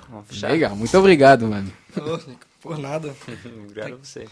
Legal, 0.40 0.74
muito 0.76 0.98
obrigado, 0.98 1.46
mano. 1.46 1.70
Oh, 1.96 2.18
por 2.60 2.78
nada. 2.78 3.14
obrigado 3.64 3.94
a 3.94 3.96
você. 3.96 4.26